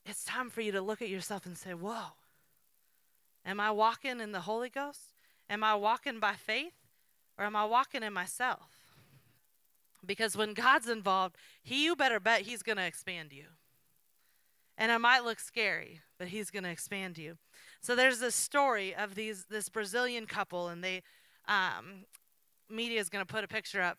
it's 0.07 0.25
time 0.25 0.51
for 0.51 0.61
you 0.61 0.73
to 0.73 0.81
look 0.81 1.03
at 1.03 1.09
yourself 1.09 1.47
and 1.47 1.57
say, 1.57 1.75
Whoa, 1.75 2.13
am 3.45 3.61
I 3.61 3.71
walking 3.71 4.21
in 4.21 4.33
the 4.33 4.41
Holy 4.41 4.69
Ghost? 4.69 5.15
Am 5.49 5.65
I 5.65 5.75
walking 5.75 6.21
by 6.21 6.35
faith? 6.35 6.75
Or 7.39 7.45
am 7.45 7.57
I 7.57 7.65
walking 7.65 8.03
in 8.03 8.13
myself? 8.13 8.80
Because 10.05 10.37
when 10.37 10.55
God's 10.55 10.89
involved, 10.89 11.37
he 11.63 11.85
you 11.85 11.95
better 11.95 12.21
bet 12.21 12.43
he's 12.43 12.63
going 12.63 12.79
to 12.79 12.87
expand 12.87 13.33
you. 13.33 13.45
And 14.81 14.91
it 14.91 14.99
might 14.99 15.25
look 15.25 15.39
scary, 15.39 16.01
but 16.19 16.29
He's 16.29 16.51
going 16.51 16.65
to 16.65 16.71
expand 16.71 17.19
you. 17.19 17.37
So 17.83 17.95
there's 17.95 18.19
this 18.19 18.35
story 18.35 18.95
of 18.95 19.15
these 19.15 19.45
this 19.45 19.69
Brazilian 19.69 20.27
couple, 20.27 20.69
and 20.69 20.83
they 20.83 21.03
um, 21.47 22.07
media 22.71 22.99
is 22.99 23.11
going 23.11 23.25
to 23.25 23.31
put 23.31 23.45
a 23.45 23.49
picture 23.49 23.83
up, 23.83 23.99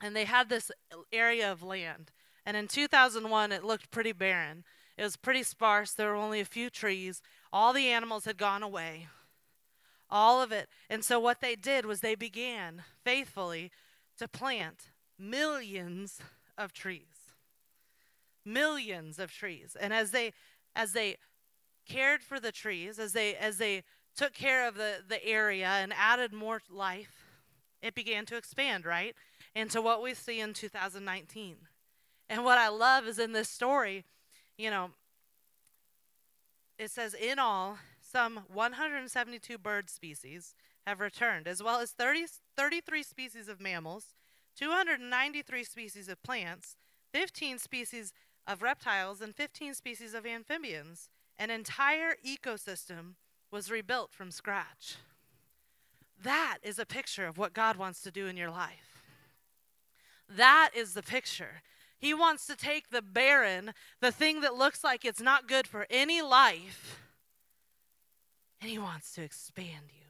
and 0.00 0.16
they 0.16 0.24
had 0.24 0.48
this 0.48 0.70
area 1.12 1.52
of 1.52 1.62
land, 1.62 2.10
and 2.46 2.56
in 2.56 2.68
2001 2.68 3.52
it 3.52 3.64
looked 3.64 3.90
pretty 3.90 4.12
barren. 4.12 4.64
It 4.96 5.02
was 5.02 5.16
pretty 5.16 5.42
sparse. 5.42 5.92
There 5.92 6.08
were 6.08 6.16
only 6.16 6.40
a 6.40 6.46
few 6.46 6.70
trees. 6.70 7.20
All 7.52 7.74
the 7.74 7.88
animals 7.88 8.24
had 8.24 8.38
gone 8.38 8.62
away. 8.62 9.08
All 10.08 10.42
of 10.42 10.52
it. 10.52 10.68
And 10.90 11.02
so 11.04 11.18
what 11.18 11.40
they 11.40 11.56
did 11.56 11.86
was 11.86 12.00
they 12.00 12.14
began 12.14 12.82
faithfully 13.02 13.70
to 14.18 14.28
plant 14.28 14.90
millions 15.22 16.20
of 16.58 16.72
trees. 16.72 17.32
Millions 18.44 19.18
of 19.18 19.32
trees. 19.32 19.76
And 19.78 19.92
as 19.92 20.10
they 20.10 20.32
as 20.74 20.92
they 20.92 21.16
cared 21.88 22.22
for 22.22 22.40
the 22.40 22.52
trees, 22.52 22.98
as 22.98 23.12
they 23.12 23.34
as 23.36 23.58
they 23.58 23.84
took 24.16 24.34
care 24.34 24.68
of 24.68 24.74
the, 24.74 24.96
the 25.06 25.24
area 25.24 25.66
and 25.66 25.92
added 25.96 26.32
more 26.32 26.60
life, 26.70 27.24
it 27.80 27.94
began 27.94 28.26
to 28.26 28.36
expand, 28.36 28.84
right? 28.84 29.14
Into 29.54 29.80
what 29.80 30.02
we 30.02 30.14
see 30.14 30.40
in 30.40 30.52
2019. 30.52 31.56
And 32.28 32.44
what 32.44 32.58
I 32.58 32.68
love 32.68 33.06
is 33.06 33.18
in 33.18 33.32
this 33.32 33.48
story, 33.48 34.04
you 34.58 34.70
know, 34.70 34.90
it 36.78 36.90
says 36.90 37.14
in 37.14 37.38
all, 37.38 37.78
some 38.00 38.40
172 38.52 39.56
bird 39.58 39.88
species 39.88 40.54
have 40.86 41.00
returned, 41.00 41.46
as 41.46 41.62
well 41.62 41.80
as 41.80 41.92
30, 41.92 42.26
33 42.56 43.02
species 43.02 43.48
of 43.48 43.60
mammals, 43.60 44.14
293 44.56 45.64
species 45.64 46.08
of 46.08 46.22
plants, 46.22 46.76
15 47.12 47.58
species 47.58 48.12
of 48.46 48.62
reptiles, 48.62 49.20
and 49.20 49.34
15 49.34 49.74
species 49.74 50.14
of 50.14 50.26
amphibians. 50.26 51.08
An 51.38 51.50
entire 51.50 52.14
ecosystem 52.26 53.14
was 53.50 53.70
rebuilt 53.70 54.12
from 54.12 54.30
scratch. 54.30 54.96
That 56.22 56.58
is 56.62 56.78
a 56.78 56.86
picture 56.86 57.26
of 57.26 57.38
what 57.38 57.52
God 57.52 57.76
wants 57.76 58.02
to 58.02 58.10
do 58.10 58.26
in 58.26 58.36
your 58.36 58.50
life. 58.50 59.02
That 60.28 60.70
is 60.74 60.94
the 60.94 61.02
picture. 61.02 61.62
He 61.98 62.14
wants 62.14 62.46
to 62.46 62.56
take 62.56 62.90
the 62.90 63.02
barren, 63.02 63.74
the 64.00 64.12
thing 64.12 64.40
that 64.40 64.56
looks 64.56 64.82
like 64.82 65.04
it's 65.04 65.20
not 65.20 65.48
good 65.48 65.66
for 65.66 65.86
any 65.90 66.20
life, 66.22 67.00
and 68.60 68.70
He 68.70 68.78
wants 68.78 69.12
to 69.14 69.22
expand 69.22 69.86
you. 69.88 70.06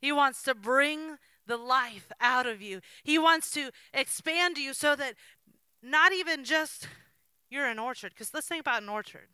He 0.00 0.12
wants 0.12 0.42
to 0.44 0.54
bring 0.54 1.18
the 1.46 1.56
life 1.56 2.12
out 2.20 2.46
of 2.46 2.62
you. 2.62 2.80
He 3.02 3.18
wants 3.18 3.50
to 3.52 3.70
expand 3.92 4.58
you 4.58 4.72
so 4.74 4.94
that 4.96 5.14
not 5.82 6.12
even 6.12 6.44
just 6.44 6.88
you're 7.50 7.66
an 7.66 7.78
orchard, 7.78 8.12
because 8.14 8.32
let's 8.32 8.46
think 8.46 8.60
about 8.60 8.82
an 8.82 8.88
orchard, 8.88 9.28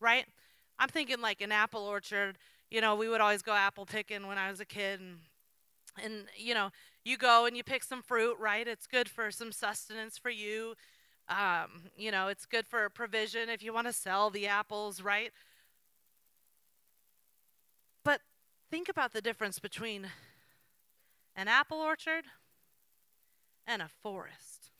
right? 0.00 0.24
I'm 0.78 0.88
thinking 0.88 1.20
like 1.20 1.40
an 1.40 1.52
apple 1.52 1.82
orchard. 1.82 2.38
You 2.70 2.80
know, 2.80 2.96
we 2.96 3.08
would 3.08 3.20
always 3.20 3.42
go 3.42 3.52
apple 3.52 3.86
picking 3.86 4.26
when 4.26 4.38
I 4.38 4.50
was 4.50 4.58
a 4.60 4.64
kid, 4.64 5.00
and 5.00 5.18
and 6.02 6.24
you 6.36 6.54
know, 6.54 6.70
you 7.04 7.16
go 7.16 7.44
and 7.44 7.56
you 7.56 7.62
pick 7.62 7.84
some 7.84 8.02
fruit, 8.02 8.36
right? 8.40 8.66
It's 8.66 8.86
good 8.86 9.08
for 9.08 9.30
some 9.30 9.52
sustenance 9.52 10.18
for 10.18 10.30
you. 10.30 10.74
Um, 11.28 11.90
you 11.96 12.10
know, 12.10 12.28
it's 12.28 12.46
good 12.46 12.66
for 12.66 12.88
provision 12.88 13.48
if 13.48 13.62
you 13.62 13.72
want 13.72 13.86
to 13.86 13.92
sell 13.92 14.30
the 14.30 14.46
apples, 14.46 15.02
right? 15.02 15.30
But 18.04 18.22
think 18.70 18.88
about 18.88 19.12
the 19.12 19.20
difference 19.20 19.58
between 19.58 20.08
an 21.34 21.48
apple 21.48 21.78
orchard 21.78 22.24
and 23.66 23.82
a 23.82 23.88
forest. 23.88 24.70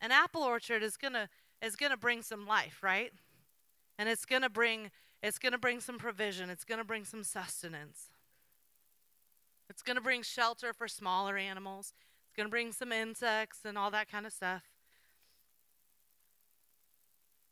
An 0.00 0.10
apple 0.10 0.42
orchard 0.42 0.82
is 0.82 0.96
gonna 0.96 1.28
is 1.62 1.76
gonna 1.76 1.96
bring 1.96 2.22
some 2.22 2.46
life, 2.46 2.82
right? 2.82 3.12
And 3.98 4.08
it's 4.08 4.24
gonna 4.24 4.50
bring 4.50 4.90
it's 5.22 5.38
gonna 5.38 5.58
bring 5.58 5.80
some 5.80 5.98
provision. 5.98 6.50
It's 6.50 6.64
gonna 6.64 6.84
bring 6.84 7.04
some 7.04 7.22
sustenance. 7.22 8.08
It's 9.70 9.82
gonna 9.82 10.00
bring 10.00 10.22
shelter 10.22 10.72
for 10.72 10.88
smaller 10.88 11.36
animals. 11.36 11.94
It's 12.26 12.36
gonna 12.36 12.48
bring 12.48 12.72
some 12.72 12.92
insects 12.92 13.60
and 13.64 13.78
all 13.78 13.90
that 13.92 14.10
kind 14.10 14.26
of 14.26 14.32
stuff. 14.32 14.64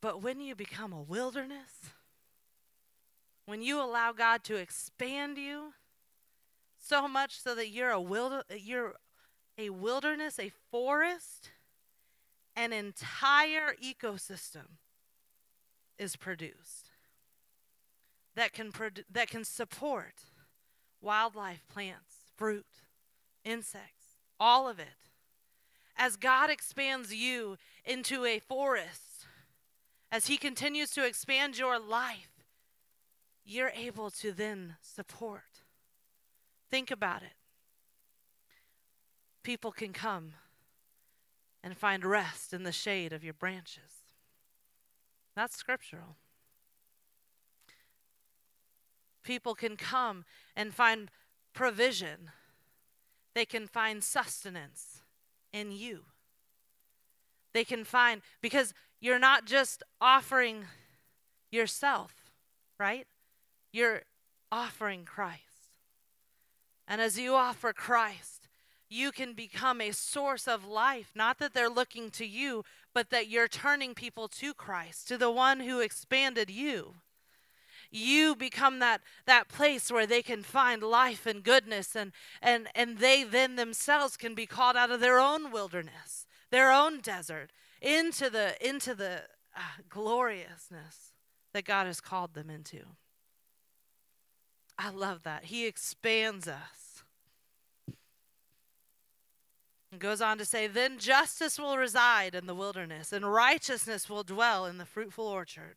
But 0.01 0.21
when 0.21 0.41
you 0.41 0.55
become 0.55 0.91
a 0.91 1.01
wilderness, 1.01 1.91
when 3.45 3.61
you 3.61 3.81
allow 3.81 4.11
God 4.11 4.43
to 4.45 4.55
expand 4.55 5.37
you 5.37 5.73
so 6.81 7.07
much 7.07 7.39
so 7.39 7.55
that 7.55 7.69
you're 7.69 7.91
a 7.91 8.01
wild, 8.01 8.43
you're 8.55 8.95
a 9.57 9.69
wilderness, 9.69 10.39
a 10.39 10.51
forest, 10.71 11.51
an 12.55 12.73
entire 12.73 13.75
ecosystem 13.81 14.77
is 15.97 16.15
produced 16.15 16.89
that 18.35 18.53
can 18.53 18.71
produ- 18.71 19.03
that 19.11 19.29
can 19.29 19.43
support 19.43 20.23
wildlife, 21.01 21.63
plants, 21.71 22.31
fruit, 22.35 22.65
insects, 23.43 24.17
all 24.39 24.67
of 24.67 24.79
it. 24.79 24.87
As 25.95 26.15
God 26.15 26.49
expands 26.49 27.13
you 27.13 27.57
into 27.85 28.25
a 28.25 28.39
forest, 28.39 29.25
as 30.11 30.27
He 30.27 30.37
continues 30.37 30.89
to 30.91 31.05
expand 31.05 31.57
your 31.57 31.79
life, 31.79 32.45
you're 33.43 33.71
able 33.75 34.09
to 34.11 34.31
then 34.31 34.75
support. 34.81 35.50
Think 36.71 36.89
about 36.89 37.21
it. 37.21 37.33
People 39.43 39.71
can 39.71 39.91
come 39.91 40.33
and 41.63 41.77
find 41.77 42.05
rest 42.05 42.53
in 42.53 42.63
the 42.63 42.71
shade 42.71 43.11
of 43.13 43.23
your 43.23 43.33
branches. 43.33 44.05
That's 45.35 45.55
scriptural. 45.55 46.15
People 49.23 49.53
can 49.53 49.75
come 49.75 50.25
and 50.55 50.73
find 50.73 51.11
provision, 51.53 52.31
they 53.35 53.45
can 53.45 53.67
find 53.67 54.03
sustenance 54.03 55.01
in 55.51 55.71
you. 55.71 56.05
They 57.53 57.65
can 57.65 57.83
find, 57.83 58.21
because 58.41 58.73
you're 59.01 59.19
not 59.19 59.45
just 59.45 59.83
offering 59.99 60.65
yourself, 61.51 62.13
right? 62.79 63.05
You're 63.73 64.03
offering 64.51 65.03
Christ. 65.03 65.50
And 66.91 66.99
as 66.99 67.17
you 67.17 67.35
offer 67.35 67.71
Christ, 67.71 68.49
you 68.89 69.13
can 69.13 69.31
become 69.31 69.79
a 69.79 69.93
source 69.93 70.45
of 70.45 70.67
life. 70.67 71.13
Not 71.15 71.39
that 71.39 71.53
they're 71.53 71.69
looking 71.69 72.09
to 72.09 72.25
you, 72.25 72.65
but 72.93 73.11
that 73.11 73.29
you're 73.29 73.47
turning 73.47 73.93
people 73.93 74.27
to 74.27 74.53
Christ, 74.53 75.07
to 75.07 75.17
the 75.17 75.31
one 75.31 75.61
who 75.61 75.79
expanded 75.79 76.49
you. 76.49 76.95
You 77.91 78.35
become 78.35 78.79
that, 78.79 78.99
that 79.25 79.47
place 79.47 79.89
where 79.89 80.05
they 80.05 80.21
can 80.21 80.43
find 80.43 80.83
life 80.83 81.25
and 81.25 81.41
goodness, 81.41 81.95
and, 81.95 82.11
and, 82.41 82.67
and 82.75 82.97
they 82.97 83.23
then 83.23 83.55
themselves 83.55 84.17
can 84.17 84.35
be 84.35 84.45
called 84.45 84.75
out 84.75 84.91
of 84.91 84.99
their 84.99 85.17
own 85.17 85.49
wilderness, 85.49 86.27
their 86.49 86.73
own 86.73 86.99
desert, 86.99 87.51
into 87.81 88.29
the, 88.29 88.55
into 88.67 88.93
the 88.95 89.21
uh, 89.55 89.61
gloriousness 89.87 91.13
that 91.53 91.63
God 91.63 91.87
has 91.87 92.01
called 92.01 92.33
them 92.33 92.49
into. 92.49 92.81
I 94.77 94.89
love 94.89 95.23
that. 95.23 95.45
He 95.45 95.67
expands 95.67 96.49
us. 96.49 96.80
Goes 99.99 100.21
on 100.21 100.37
to 100.37 100.45
say, 100.45 100.67
Then 100.67 100.99
justice 100.99 101.59
will 101.59 101.77
reside 101.77 102.33
in 102.33 102.47
the 102.47 102.55
wilderness, 102.55 103.11
and 103.11 103.31
righteousness 103.31 104.09
will 104.09 104.23
dwell 104.23 104.65
in 104.65 104.77
the 104.77 104.85
fruitful 104.85 105.27
orchard. 105.27 105.75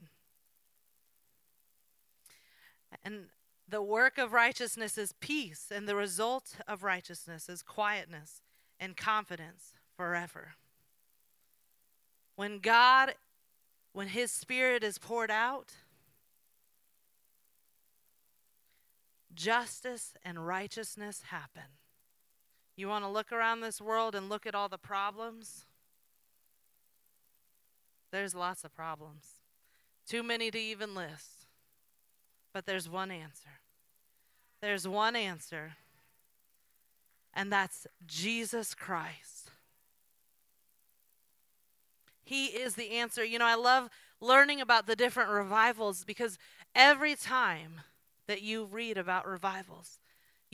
And 3.03 3.27
the 3.69 3.83
work 3.83 4.17
of 4.17 4.33
righteousness 4.33 4.97
is 4.97 5.15
peace, 5.19 5.73
and 5.75 5.89
the 5.89 5.97
result 5.97 6.57
of 6.69 6.85
righteousness 6.85 7.49
is 7.49 7.61
quietness 7.61 8.43
and 8.79 8.97
confidence 8.97 9.73
forever. 9.97 10.55
When 12.37 12.61
God, 12.61 13.15
when 13.93 14.09
His 14.09 14.31
Spirit 14.31 14.85
is 14.85 14.99
poured 14.99 15.31
out, 15.31 15.73
justice 19.35 20.15
and 20.25 20.47
righteousness 20.47 21.23
happen. 21.31 21.65
You 22.77 22.89
want 22.89 23.05
to 23.05 23.09
look 23.09 23.33
around 23.33 23.61
this 23.61 23.81
world 23.81 24.15
and 24.15 24.29
look 24.29 24.47
at 24.47 24.55
all 24.55 24.69
the 24.69 24.79
problems? 24.79 25.67
There's 28.11 28.35
lots 28.35 28.65
of 28.65 28.75
problems. 28.75 29.27
Too 30.09 30.23
many 30.23 30.51
to 30.51 30.59
even 30.59 30.95
list. 30.95 31.47
But 32.53 32.67
there's 32.67 32.89
one 32.89 33.11
answer. 33.11 33.61
There's 34.61 34.89
one 34.89 35.15
answer, 35.15 35.73
and 37.35 37.53
that's 37.53 37.87
Jesus 38.07 38.75
Christ. 38.75 39.51
He 42.23 42.47
is 42.47 42.75
the 42.75 42.93
answer. 42.93 43.23
You 43.23 43.39
know, 43.39 43.45
I 43.45 43.57
love 43.57 43.91
learning 44.23 44.63
about 44.63 44.87
the 44.87 44.97
different 44.97 45.29
revivals 45.29 46.05
because 46.05 46.39
every 46.75 47.15
time 47.15 47.83
that 48.27 48.41
you 48.41 48.65
read 48.65 48.97
about 48.97 49.27
revivals. 49.27 49.99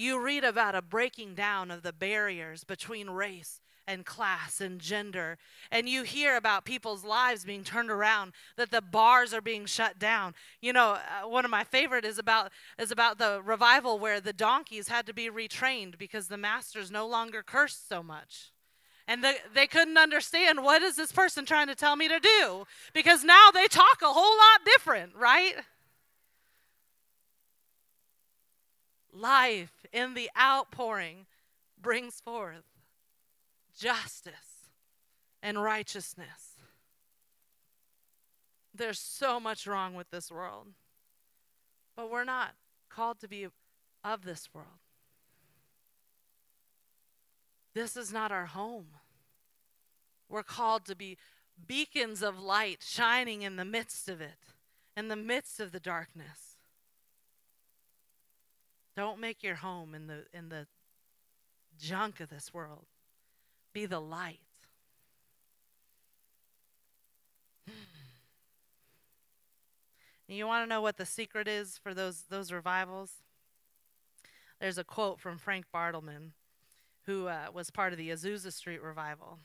You 0.00 0.18
read 0.18 0.44
about 0.44 0.74
a 0.74 0.80
breaking 0.80 1.34
down 1.34 1.70
of 1.70 1.82
the 1.82 1.92
barriers 1.92 2.64
between 2.64 3.10
race 3.10 3.60
and 3.86 4.06
class 4.06 4.58
and 4.58 4.80
gender. 4.80 5.36
And 5.70 5.90
you 5.90 6.04
hear 6.04 6.38
about 6.38 6.64
people's 6.64 7.04
lives 7.04 7.44
being 7.44 7.64
turned 7.64 7.90
around, 7.90 8.32
that 8.56 8.70
the 8.70 8.80
bars 8.80 9.34
are 9.34 9.42
being 9.42 9.66
shut 9.66 9.98
down. 9.98 10.34
You 10.62 10.72
know, 10.72 10.92
uh, 10.92 11.28
one 11.28 11.44
of 11.44 11.50
my 11.50 11.64
favorite 11.64 12.06
is 12.06 12.18
about 12.18 12.50
is 12.78 12.90
about 12.90 13.18
the 13.18 13.42
revival 13.44 13.98
where 13.98 14.22
the 14.22 14.32
donkeys 14.32 14.88
had 14.88 15.04
to 15.04 15.12
be 15.12 15.28
retrained 15.28 15.98
because 15.98 16.28
the 16.28 16.38
masters 16.38 16.90
no 16.90 17.06
longer 17.06 17.42
cursed 17.42 17.86
so 17.86 18.02
much. 18.02 18.52
And 19.06 19.22
the, 19.22 19.34
they 19.54 19.66
couldn't 19.66 19.98
understand 19.98 20.64
what 20.64 20.80
is 20.80 20.96
this 20.96 21.12
person 21.12 21.44
trying 21.44 21.66
to 21.66 21.74
tell 21.74 21.96
me 21.96 22.08
to 22.08 22.20
do 22.20 22.64
because 22.94 23.22
now 23.22 23.50
they 23.52 23.66
talk 23.66 24.00
a 24.00 24.06
whole 24.06 24.38
lot 24.38 24.64
different, 24.64 25.14
right? 25.14 25.56
Life 29.12 29.86
in 29.92 30.14
the 30.14 30.30
outpouring 30.38 31.26
brings 31.80 32.20
forth 32.20 32.64
justice 33.76 34.68
and 35.42 35.62
righteousness. 35.62 36.56
There's 38.74 39.00
so 39.00 39.40
much 39.40 39.66
wrong 39.66 39.94
with 39.94 40.10
this 40.10 40.30
world, 40.30 40.68
but 41.96 42.10
we're 42.10 42.24
not 42.24 42.54
called 42.88 43.20
to 43.20 43.28
be 43.28 43.48
of 44.04 44.24
this 44.24 44.48
world. 44.54 44.68
This 47.74 47.96
is 47.96 48.12
not 48.12 48.32
our 48.32 48.46
home. 48.46 48.86
We're 50.28 50.42
called 50.42 50.84
to 50.86 50.94
be 50.94 51.18
beacons 51.66 52.22
of 52.22 52.40
light 52.40 52.78
shining 52.80 53.42
in 53.42 53.56
the 53.56 53.64
midst 53.64 54.08
of 54.08 54.20
it, 54.20 54.38
in 54.96 55.08
the 55.08 55.16
midst 55.16 55.60
of 55.60 55.72
the 55.72 55.80
darkness. 55.80 56.49
Don't 58.96 59.20
make 59.20 59.42
your 59.42 59.56
home 59.56 59.94
in 59.94 60.06
the 60.06 60.24
in 60.32 60.48
the 60.48 60.66
junk 61.78 62.20
of 62.20 62.28
this 62.28 62.52
world. 62.52 62.86
Be 63.72 63.86
the 63.86 64.00
light. 64.00 64.40
you 70.26 70.46
want 70.46 70.64
to 70.64 70.68
know 70.68 70.80
what 70.80 70.96
the 70.96 71.06
secret 71.06 71.48
is 71.48 71.78
for 71.78 71.94
those 71.94 72.22
those 72.28 72.52
revivals? 72.52 73.22
There's 74.60 74.78
a 74.78 74.84
quote 74.84 75.18
from 75.18 75.38
Frank 75.38 75.66
Bartleman, 75.74 76.32
who 77.06 77.28
uh, 77.28 77.46
was 77.52 77.70
part 77.70 77.92
of 77.92 77.98
the 77.98 78.10
Azusa 78.10 78.52
Street 78.52 78.82
revival, 78.82 79.38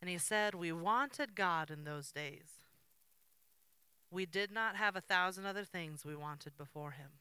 and 0.00 0.08
he 0.08 0.18
said, 0.18 0.54
"We 0.54 0.72
wanted 0.72 1.34
God 1.34 1.70
in 1.70 1.84
those 1.84 2.10
days. 2.10 2.60
We 4.10 4.26
did 4.26 4.50
not 4.50 4.76
have 4.76 4.96
a 4.96 5.00
thousand 5.00 5.46
other 5.46 5.64
things 5.64 6.04
we 6.04 6.16
wanted 6.16 6.56
before 6.56 6.92
Him." 6.92 7.19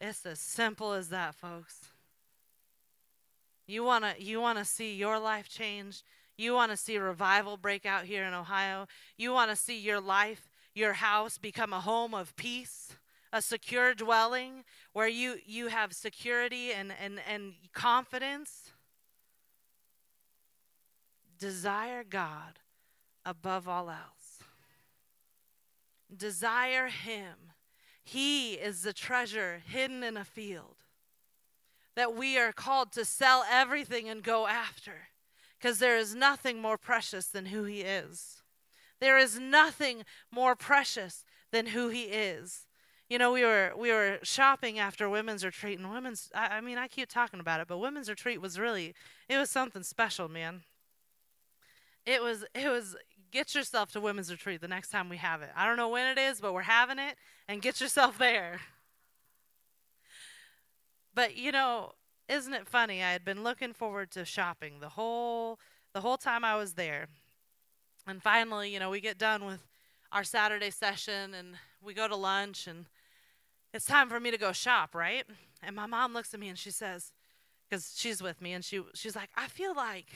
It's 0.00 0.24
as 0.24 0.38
simple 0.38 0.92
as 0.92 1.08
that, 1.08 1.34
folks. 1.34 1.80
You 3.66 3.84
want 3.84 4.04
to 4.04 4.22
you 4.22 4.40
want 4.40 4.58
to 4.58 4.64
see 4.64 4.94
your 4.94 5.18
life 5.18 5.48
change? 5.48 6.02
You 6.36 6.54
want 6.54 6.70
to 6.70 6.76
see 6.76 6.96
revival 6.98 7.56
break 7.56 7.84
out 7.84 8.04
here 8.04 8.24
in 8.24 8.32
Ohio? 8.32 8.86
You 9.16 9.32
want 9.32 9.50
to 9.50 9.56
see 9.56 9.78
your 9.78 10.00
life, 10.00 10.48
your 10.74 10.94
house 10.94 11.36
become 11.36 11.72
a 11.72 11.80
home 11.80 12.14
of 12.14 12.34
peace, 12.36 12.94
a 13.32 13.42
secure 13.42 13.92
dwelling 13.92 14.64
where 14.92 15.08
you 15.08 15.36
you 15.44 15.66
have 15.66 15.92
security 15.92 16.72
and 16.72 16.92
and 17.02 17.20
and 17.28 17.54
confidence? 17.72 18.70
Desire 21.38 22.04
God 22.04 22.60
above 23.26 23.68
all 23.68 23.90
else. 23.90 24.42
Desire 26.16 26.88
him 26.88 27.52
he 28.08 28.54
is 28.54 28.82
the 28.82 28.94
treasure 28.94 29.60
hidden 29.66 30.02
in 30.02 30.16
a 30.16 30.24
field 30.24 30.76
that 31.94 32.14
we 32.14 32.38
are 32.38 32.52
called 32.52 32.90
to 32.92 33.04
sell 33.04 33.44
everything 33.50 34.08
and 34.08 34.22
go 34.22 34.46
after 34.46 35.08
because 35.58 35.78
there 35.78 35.98
is 35.98 36.14
nothing 36.14 36.62
more 36.62 36.78
precious 36.78 37.26
than 37.26 37.46
who 37.46 37.64
He 37.64 37.82
is. 37.82 38.42
There 38.98 39.18
is 39.18 39.38
nothing 39.38 40.04
more 40.30 40.56
precious 40.56 41.22
than 41.52 41.66
who 41.66 41.88
He 41.88 42.04
is. 42.04 42.66
You 43.10 43.18
know, 43.18 43.30
we 43.30 43.44
were 43.44 43.72
we 43.76 43.90
were 43.90 44.20
shopping 44.22 44.78
after 44.78 45.10
women's 45.10 45.44
retreat, 45.44 45.78
and 45.78 45.90
women's. 45.90 46.30
I, 46.34 46.56
I 46.56 46.60
mean, 46.62 46.78
I 46.78 46.88
keep 46.88 47.10
talking 47.10 47.40
about 47.40 47.60
it, 47.60 47.68
but 47.68 47.76
women's 47.76 48.08
retreat 48.08 48.40
was 48.40 48.58
really 48.58 48.94
it 49.28 49.36
was 49.36 49.50
something 49.50 49.82
special, 49.82 50.28
man. 50.30 50.62
It 52.06 52.22
was 52.22 52.46
it 52.54 52.70
was 52.70 52.96
get 53.30 53.54
yourself 53.54 53.92
to 53.92 54.00
women's 54.00 54.30
retreat 54.30 54.60
the 54.60 54.68
next 54.68 54.90
time 54.90 55.08
we 55.08 55.16
have 55.18 55.42
it. 55.42 55.50
I 55.56 55.66
don't 55.66 55.76
know 55.76 55.88
when 55.88 56.06
it 56.06 56.18
is, 56.18 56.40
but 56.40 56.52
we're 56.52 56.62
having 56.62 56.98
it, 56.98 57.16
and 57.48 57.62
get 57.62 57.80
yourself 57.80 58.18
there. 58.18 58.60
But 61.14 61.36
you 61.36 61.52
know, 61.52 61.92
isn't 62.28 62.54
it 62.54 62.66
funny? 62.66 63.02
I 63.02 63.12
had 63.12 63.24
been 63.24 63.42
looking 63.42 63.72
forward 63.72 64.10
to 64.12 64.24
shopping 64.24 64.80
the 64.80 64.90
whole 64.90 65.58
the 65.94 66.00
whole 66.00 66.16
time 66.16 66.44
I 66.44 66.56
was 66.56 66.74
there. 66.74 67.08
And 68.06 68.22
finally, 68.22 68.72
you 68.72 68.78
know, 68.78 68.90
we 68.90 69.00
get 69.00 69.18
done 69.18 69.44
with 69.44 69.66
our 70.12 70.24
Saturday 70.24 70.70
session 70.70 71.34
and 71.34 71.56
we 71.82 71.92
go 71.92 72.08
to 72.08 72.16
lunch 72.16 72.66
and 72.66 72.86
it's 73.74 73.84
time 73.84 74.08
for 74.08 74.18
me 74.18 74.30
to 74.30 74.38
go 74.38 74.52
shop, 74.52 74.94
right? 74.94 75.24
And 75.62 75.76
my 75.76 75.86
mom 75.86 76.14
looks 76.14 76.32
at 76.32 76.40
me 76.40 76.48
and 76.48 76.58
she 76.58 76.70
says, 76.70 77.12
because 77.68 77.94
she's 77.96 78.22
with 78.22 78.40
me, 78.40 78.52
and 78.52 78.64
she 78.64 78.80
she's 78.94 79.14
like, 79.16 79.30
I 79.36 79.48
feel 79.48 79.74
like 79.74 80.12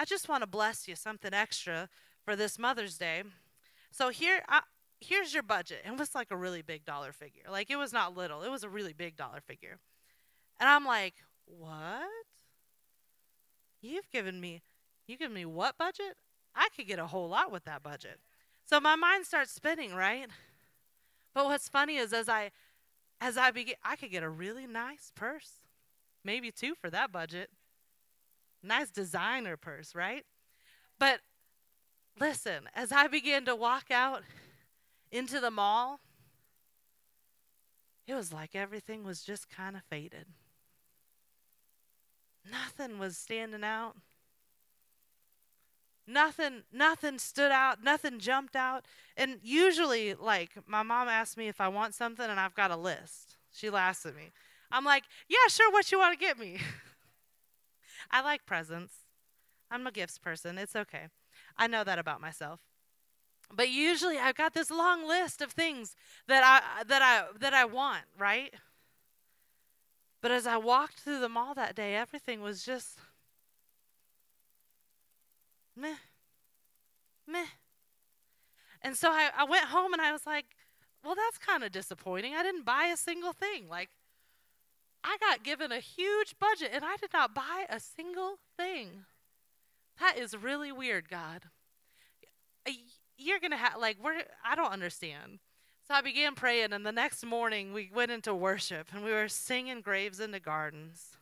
I 0.00 0.04
just 0.04 0.28
want 0.28 0.42
to 0.42 0.46
bless 0.46 0.88
you 0.88 0.96
something 0.96 1.34
extra 1.34 1.88
for 2.24 2.36
this 2.36 2.58
Mother's 2.58 2.98
Day. 2.98 3.22
So 3.90 4.08
here, 4.08 4.42
I, 4.48 4.62
here's 5.00 5.34
your 5.34 5.42
budget. 5.42 5.82
It 5.86 5.98
was 5.98 6.14
like 6.14 6.30
a 6.30 6.36
really 6.36 6.62
big 6.62 6.84
dollar 6.84 7.12
figure. 7.12 7.42
Like 7.50 7.70
it 7.70 7.76
was 7.76 7.92
not 7.92 8.16
little. 8.16 8.42
It 8.42 8.50
was 8.50 8.64
a 8.64 8.68
really 8.68 8.92
big 8.92 9.16
dollar 9.16 9.40
figure. 9.40 9.78
And 10.60 10.68
I'm 10.68 10.84
like, 10.84 11.14
what? 11.46 12.08
You've 13.80 14.10
given 14.10 14.40
me, 14.40 14.62
you 15.06 15.16
give 15.16 15.32
me 15.32 15.44
what 15.44 15.76
budget? 15.76 16.16
I 16.54 16.68
could 16.76 16.86
get 16.86 16.98
a 16.98 17.06
whole 17.06 17.28
lot 17.28 17.50
with 17.50 17.64
that 17.64 17.82
budget. 17.82 18.20
So 18.64 18.78
my 18.78 18.94
mind 18.94 19.26
starts 19.26 19.52
spinning, 19.52 19.94
right? 19.94 20.28
But 21.34 21.46
what's 21.46 21.68
funny 21.68 21.96
is 21.96 22.12
as 22.12 22.28
I, 22.28 22.50
as 23.20 23.36
I 23.36 23.50
begin, 23.50 23.74
I 23.82 23.96
could 23.96 24.10
get 24.10 24.22
a 24.22 24.28
really 24.28 24.66
nice 24.66 25.10
purse, 25.14 25.62
maybe 26.24 26.50
two 26.50 26.74
for 26.74 26.90
that 26.90 27.10
budget. 27.10 27.50
Nice 28.62 28.90
designer 28.90 29.56
purse, 29.56 29.94
right? 29.94 30.24
But 31.00 31.20
Listen, 32.18 32.68
as 32.74 32.92
I 32.92 33.08
began 33.08 33.44
to 33.46 33.56
walk 33.56 33.90
out 33.90 34.22
into 35.10 35.40
the 35.40 35.50
mall, 35.50 36.00
it 38.06 38.14
was 38.14 38.32
like 38.32 38.54
everything 38.54 39.04
was 39.04 39.22
just 39.22 39.48
kind 39.48 39.76
of 39.76 39.82
faded. 39.84 40.26
Nothing 42.50 42.98
was 42.98 43.16
standing 43.16 43.64
out. 43.64 43.94
Nothing 46.06 46.62
nothing 46.72 47.18
stood 47.18 47.52
out, 47.52 47.82
nothing 47.82 48.18
jumped 48.18 48.56
out. 48.56 48.86
And 49.16 49.38
usually 49.42 50.14
like 50.14 50.50
my 50.66 50.82
mom 50.82 51.08
asks 51.08 51.36
me 51.36 51.48
if 51.48 51.60
I 51.60 51.68
want 51.68 51.94
something 51.94 52.28
and 52.28 52.40
I've 52.40 52.54
got 52.54 52.72
a 52.72 52.76
list. 52.76 53.36
She 53.52 53.70
laughs 53.70 54.04
at 54.04 54.16
me. 54.16 54.32
I'm 54.70 54.84
like, 54.84 55.04
"Yeah, 55.28 55.48
sure, 55.48 55.70
what 55.70 55.92
you 55.92 55.98
want 55.98 56.18
to 56.18 56.24
get 56.24 56.38
me?" 56.38 56.58
I 58.10 58.20
like 58.20 58.44
presents. 58.46 58.94
I'm 59.70 59.86
a 59.86 59.92
gifts 59.92 60.18
person. 60.18 60.58
It's 60.58 60.74
okay. 60.74 61.08
I 61.56 61.66
know 61.66 61.84
that 61.84 61.98
about 61.98 62.20
myself. 62.20 62.60
But 63.54 63.68
usually 63.68 64.18
I've 64.18 64.34
got 64.34 64.54
this 64.54 64.70
long 64.70 65.06
list 65.06 65.42
of 65.42 65.52
things 65.52 65.94
that 66.26 66.42
I 66.42 66.84
that 66.84 67.02
I 67.02 67.24
that 67.38 67.52
I 67.52 67.64
want, 67.64 68.04
right? 68.18 68.54
But 70.22 70.30
as 70.30 70.46
I 70.46 70.56
walked 70.56 71.00
through 71.00 71.20
the 71.20 71.28
mall 71.28 71.54
that 71.54 71.74
day, 71.74 71.96
everything 71.96 72.40
was 72.40 72.64
just 72.64 72.98
meh. 75.76 75.96
Meh. 77.26 77.46
And 78.80 78.96
so 78.96 79.10
I, 79.10 79.30
I 79.36 79.44
went 79.44 79.66
home 79.66 79.92
and 79.92 80.00
I 80.00 80.12
was 80.12 80.26
like, 80.26 80.46
well, 81.04 81.14
that's 81.14 81.38
kind 81.38 81.64
of 81.64 81.72
disappointing. 81.72 82.34
I 82.34 82.42
didn't 82.42 82.64
buy 82.64 82.86
a 82.86 82.96
single 82.96 83.32
thing. 83.32 83.68
Like, 83.68 83.90
I 85.04 85.16
got 85.18 85.42
given 85.42 85.72
a 85.72 85.80
huge 85.80 86.36
budget 86.38 86.70
and 86.72 86.84
I 86.84 86.96
did 86.96 87.12
not 87.12 87.34
buy 87.34 87.66
a 87.68 87.80
single 87.80 88.36
thing. 88.56 89.04
That 90.02 90.18
is 90.18 90.36
really 90.36 90.72
weird, 90.72 91.08
God. 91.08 91.44
You're 93.16 93.38
going 93.38 93.52
to 93.52 93.56
have, 93.56 93.78
like, 93.78 93.98
we're, 94.02 94.24
I 94.44 94.56
don't 94.56 94.72
understand. 94.72 95.38
So 95.86 95.94
I 95.94 96.00
began 96.00 96.34
praying, 96.34 96.72
and 96.72 96.84
the 96.84 96.90
next 96.90 97.24
morning 97.24 97.72
we 97.72 97.88
went 97.94 98.10
into 98.10 98.34
worship 98.34 98.88
and 98.92 99.04
we 99.04 99.12
were 99.12 99.28
singing 99.28 99.80
Graves 99.80 100.18
into 100.18 100.40
Gardens. 100.40 101.18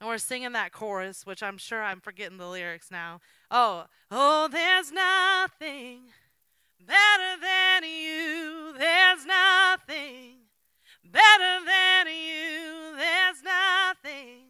And 0.00 0.08
we're 0.08 0.18
singing 0.18 0.50
that 0.52 0.72
chorus, 0.72 1.26
which 1.26 1.40
I'm 1.40 1.58
sure 1.58 1.80
I'm 1.80 2.00
forgetting 2.00 2.38
the 2.38 2.48
lyrics 2.48 2.90
now. 2.90 3.20
Oh, 3.52 3.84
oh, 4.10 4.48
there's 4.48 4.90
nothing 4.90 6.00
better 6.84 7.40
than 7.40 7.84
you. 7.84 8.74
There's 8.76 9.24
nothing 9.24 10.38
better 11.04 11.64
than 11.64 12.06
you. 12.08 12.96
There's 12.96 13.42
nothing 13.44 14.47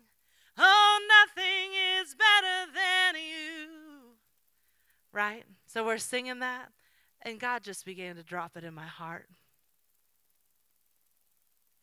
Oh, 0.59 1.01
nothing 1.09 1.71
is 2.01 2.15
better 2.15 2.73
than 2.75 3.15
you. 3.15 3.69
Right? 5.13 5.45
So 5.67 5.85
we're 5.85 5.99
singing 5.99 6.41
that, 6.41 6.71
and 7.23 7.39
God 7.39 7.63
just 7.63 7.85
began 7.85 8.17
to 8.17 8.23
drop 8.23 8.57
it 8.57 8.65
in 8.65 8.75
my 8.75 8.87
heart. 8.87 9.29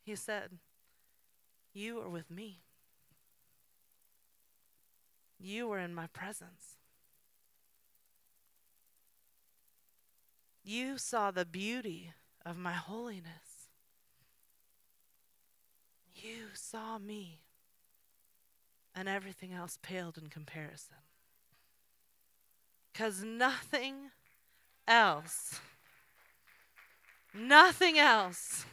He 0.03 0.15
said, 0.15 0.49
You 1.73 1.99
are 1.99 2.09
with 2.09 2.29
me. 2.29 2.65
you 5.45 5.67
were 5.67 5.79
in 5.79 5.93
my 5.93 6.07
presence. 6.07 6.77
You 10.63 10.97
saw 10.97 11.29
the 11.29 11.45
beauty 11.45 12.13
of 12.45 12.57
my 12.57 12.73
holiness. 12.73 13.69
You 16.15 16.47
saw 16.53 16.97
me, 16.97 17.41
and 18.95 19.09
everything 19.09 19.53
else 19.53 19.77
paled 19.81 20.17
in 20.17 20.29
comparison. 20.29 20.95
Because 22.93 23.23
nothing 23.23 23.95
else, 24.87 25.59
nothing 27.33 27.99
else 27.99 28.65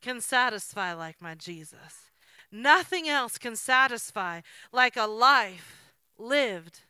can 0.00 0.20
satisfy 0.20 0.94
like 0.94 1.20
my 1.20 1.34
Jesus. 1.34 2.10
Nothing 2.52 3.08
else 3.08 3.36
can 3.36 3.56
satisfy 3.56 4.40
like 4.72 4.96
a 4.96 5.06
life 5.06 5.92
lived 6.18 6.80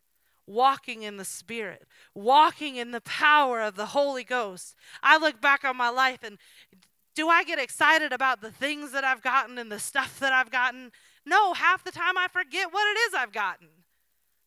walking 0.47 1.03
in 1.03 1.17
the 1.17 1.25
Spirit, 1.25 1.87
walking 2.15 2.77
in 2.77 2.91
the 2.91 3.01
power 3.03 3.61
of 3.61 3.77
the 3.77 3.87
Holy 3.87 4.25
Ghost. 4.25 4.75
I 5.03 5.19
look 5.19 5.41
back 5.41 5.65
on 5.65 5.77
my 5.77 5.91
life 5.91 6.23
and 6.23 6.39
do 7.15 7.29
I 7.29 7.45
get 7.45 7.59
excited 7.59 8.13
about 8.13 8.41
the 8.41 8.53
things 8.53 8.93
that 8.93 9.05
I've 9.05 9.23
gotten 9.23 9.59
and 9.59 9.71
the 9.71 9.79
stuff 9.79 10.21
that 10.21 10.33
I've 10.33 10.51
gotten? 10.51 10.93
No, 11.29 11.53
half 11.53 11.85
the 11.85 11.91
time 11.91 12.17
I 12.17 12.27
forget 12.29 12.73
what 12.73 12.87
it 12.89 12.99
is 13.09 13.15
I've 13.15 13.33
gotten. 13.33 13.69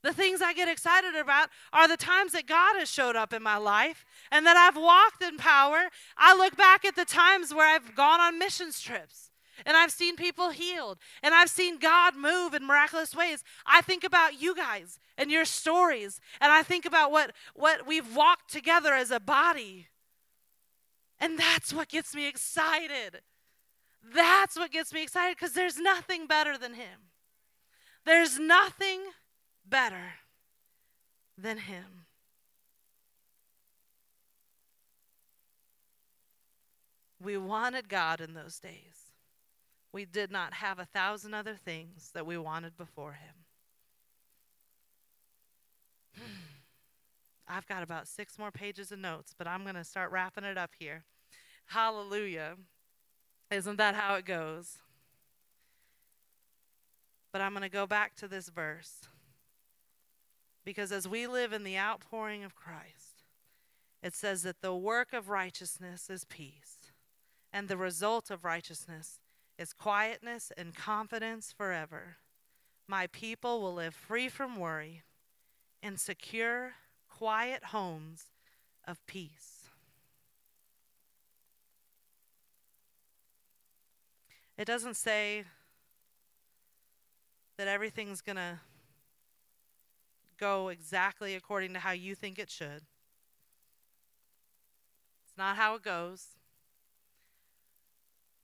The 0.03 0.13
things 0.13 0.41
I 0.41 0.53
get 0.53 0.67
excited 0.67 1.15
about 1.15 1.49
are 1.71 1.87
the 1.87 1.95
times 1.95 2.31
that 2.31 2.47
God 2.47 2.75
has 2.79 2.89
showed 2.89 3.15
up 3.15 3.33
in 3.33 3.43
my 3.43 3.57
life 3.57 4.03
and 4.31 4.45
that 4.47 4.57
I've 4.57 4.81
walked 4.81 5.21
in 5.21 5.37
power. 5.37 5.89
I 6.17 6.35
look 6.35 6.57
back 6.57 6.83
at 6.83 6.95
the 6.95 7.05
times 7.05 7.53
where 7.53 7.67
I've 7.67 7.95
gone 7.95 8.19
on 8.19 8.39
missions 8.39 8.81
trips 8.81 9.29
and 9.63 9.77
I've 9.77 9.91
seen 9.91 10.15
people 10.15 10.49
healed 10.49 10.97
and 11.21 11.35
I've 11.35 11.51
seen 11.51 11.77
God 11.77 12.15
move 12.15 12.55
in 12.55 12.65
miraculous 12.65 13.15
ways. 13.15 13.43
I 13.63 13.81
think 13.81 14.03
about 14.03 14.41
you 14.41 14.55
guys 14.55 14.97
and 15.19 15.29
your 15.29 15.45
stories 15.45 16.19
and 16.39 16.51
I 16.51 16.63
think 16.63 16.85
about 16.85 17.11
what 17.11 17.33
what 17.53 17.85
we've 17.85 18.15
walked 18.15 18.51
together 18.51 18.95
as 18.95 19.11
a 19.11 19.19
body. 19.19 19.87
And 21.19 21.37
that's 21.37 21.71
what 21.71 21.89
gets 21.89 22.15
me 22.15 22.27
excited. 22.27 23.21
That's 24.03 24.57
what 24.57 24.71
gets 24.71 24.93
me 24.93 25.03
excited 25.03 25.37
because 25.37 25.53
there's 25.53 25.77
nothing 25.77 26.27
better 26.27 26.57
than 26.57 26.73
him. 26.73 27.11
There's 28.05 28.39
nothing 28.39 29.01
better 29.65 30.13
than 31.37 31.59
him. 31.59 32.05
We 37.23 37.37
wanted 37.37 37.87
God 37.87 38.19
in 38.19 38.33
those 38.33 38.59
days. 38.59 39.13
We 39.93 40.05
did 40.05 40.31
not 40.31 40.53
have 40.55 40.79
a 40.79 40.85
thousand 40.85 41.33
other 41.33 41.55
things 41.55 42.09
that 42.13 42.25
we 42.25 42.37
wanted 42.37 42.77
before 42.77 43.13
him. 43.13 43.35
I've 47.47 47.67
got 47.67 47.83
about 47.83 48.07
six 48.07 48.39
more 48.39 48.51
pages 48.51 48.91
of 48.91 48.99
notes, 48.99 49.35
but 49.37 49.47
I'm 49.47 49.63
going 49.63 49.75
to 49.75 49.83
start 49.83 50.11
wrapping 50.11 50.45
it 50.45 50.57
up 50.57 50.71
here. 50.79 51.03
Hallelujah. 51.65 52.55
Isn't 53.51 53.77
that 53.77 53.95
how 53.95 54.15
it 54.15 54.25
goes? 54.25 54.77
But 57.33 57.41
I'm 57.41 57.51
going 57.51 57.63
to 57.63 57.69
go 57.69 57.85
back 57.85 58.15
to 58.15 58.27
this 58.27 58.49
verse. 58.49 59.01
Because 60.63 60.91
as 60.91 61.07
we 61.07 61.27
live 61.27 61.51
in 61.51 61.63
the 61.63 61.77
outpouring 61.77 62.43
of 62.43 62.55
Christ, 62.55 63.23
it 64.01 64.15
says 64.15 64.43
that 64.43 64.61
the 64.61 64.75
work 64.75 65.11
of 65.13 65.29
righteousness 65.29 66.09
is 66.09 66.23
peace, 66.23 66.91
and 67.51 67.67
the 67.67 67.77
result 67.77 68.31
of 68.31 68.45
righteousness 68.45 69.19
is 69.57 69.73
quietness 69.73 70.51
and 70.57 70.75
confidence 70.75 71.53
forever. 71.55 72.17
My 72.87 73.07
people 73.07 73.61
will 73.61 73.73
live 73.73 73.93
free 73.93 74.29
from 74.29 74.55
worry 74.55 75.03
in 75.83 75.97
secure, 75.97 76.73
quiet 77.09 77.65
homes 77.65 78.25
of 78.87 79.05
peace. 79.05 79.60
It 84.61 84.65
doesn't 84.65 84.93
say 84.93 85.45
that 87.57 87.67
everything's 87.67 88.21
going 88.21 88.35
to 88.35 88.59
go 90.37 90.67
exactly 90.67 91.33
according 91.33 91.73
to 91.73 91.79
how 91.79 91.93
you 91.93 92.13
think 92.13 92.37
it 92.37 92.51
should. 92.51 92.83
It's 95.25 95.35
not 95.35 95.55
how 95.55 95.73
it 95.73 95.81
goes. 95.81 96.35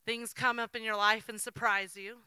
Things 0.08 0.34
come 0.34 0.58
up 0.58 0.76
in 0.76 0.82
your 0.82 0.96
life 0.96 1.30
and 1.30 1.40
surprise 1.40 1.96
you. 1.96 2.18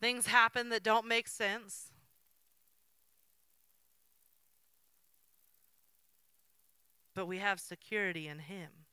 Things 0.00 0.26
happen 0.26 0.70
that 0.70 0.82
don't 0.82 1.06
make 1.06 1.28
sense. 1.28 1.92
But 7.14 7.26
we 7.26 7.38
have 7.38 7.60
security 7.60 8.26
in 8.26 8.40
Him. 8.40 8.83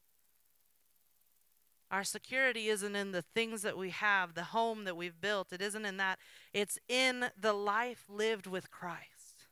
Our 1.91 2.05
security 2.05 2.69
isn't 2.69 2.95
in 2.95 3.11
the 3.11 3.21
things 3.21 3.63
that 3.63 3.77
we 3.77 3.89
have, 3.89 4.33
the 4.33 4.45
home 4.45 4.85
that 4.85 4.95
we've 4.95 5.19
built. 5.19 5.51
It 5.51 5.61
isn't 5.61 5.85
in 5.85 5.97
that. 5.97 6.19
It's 6.53 6.79
in 6.87 7.25
the 7.39 7.51
life 7.51 8.05
lived 8.07 8.47
with 8.47 8.71
Christ. 8.71 9.47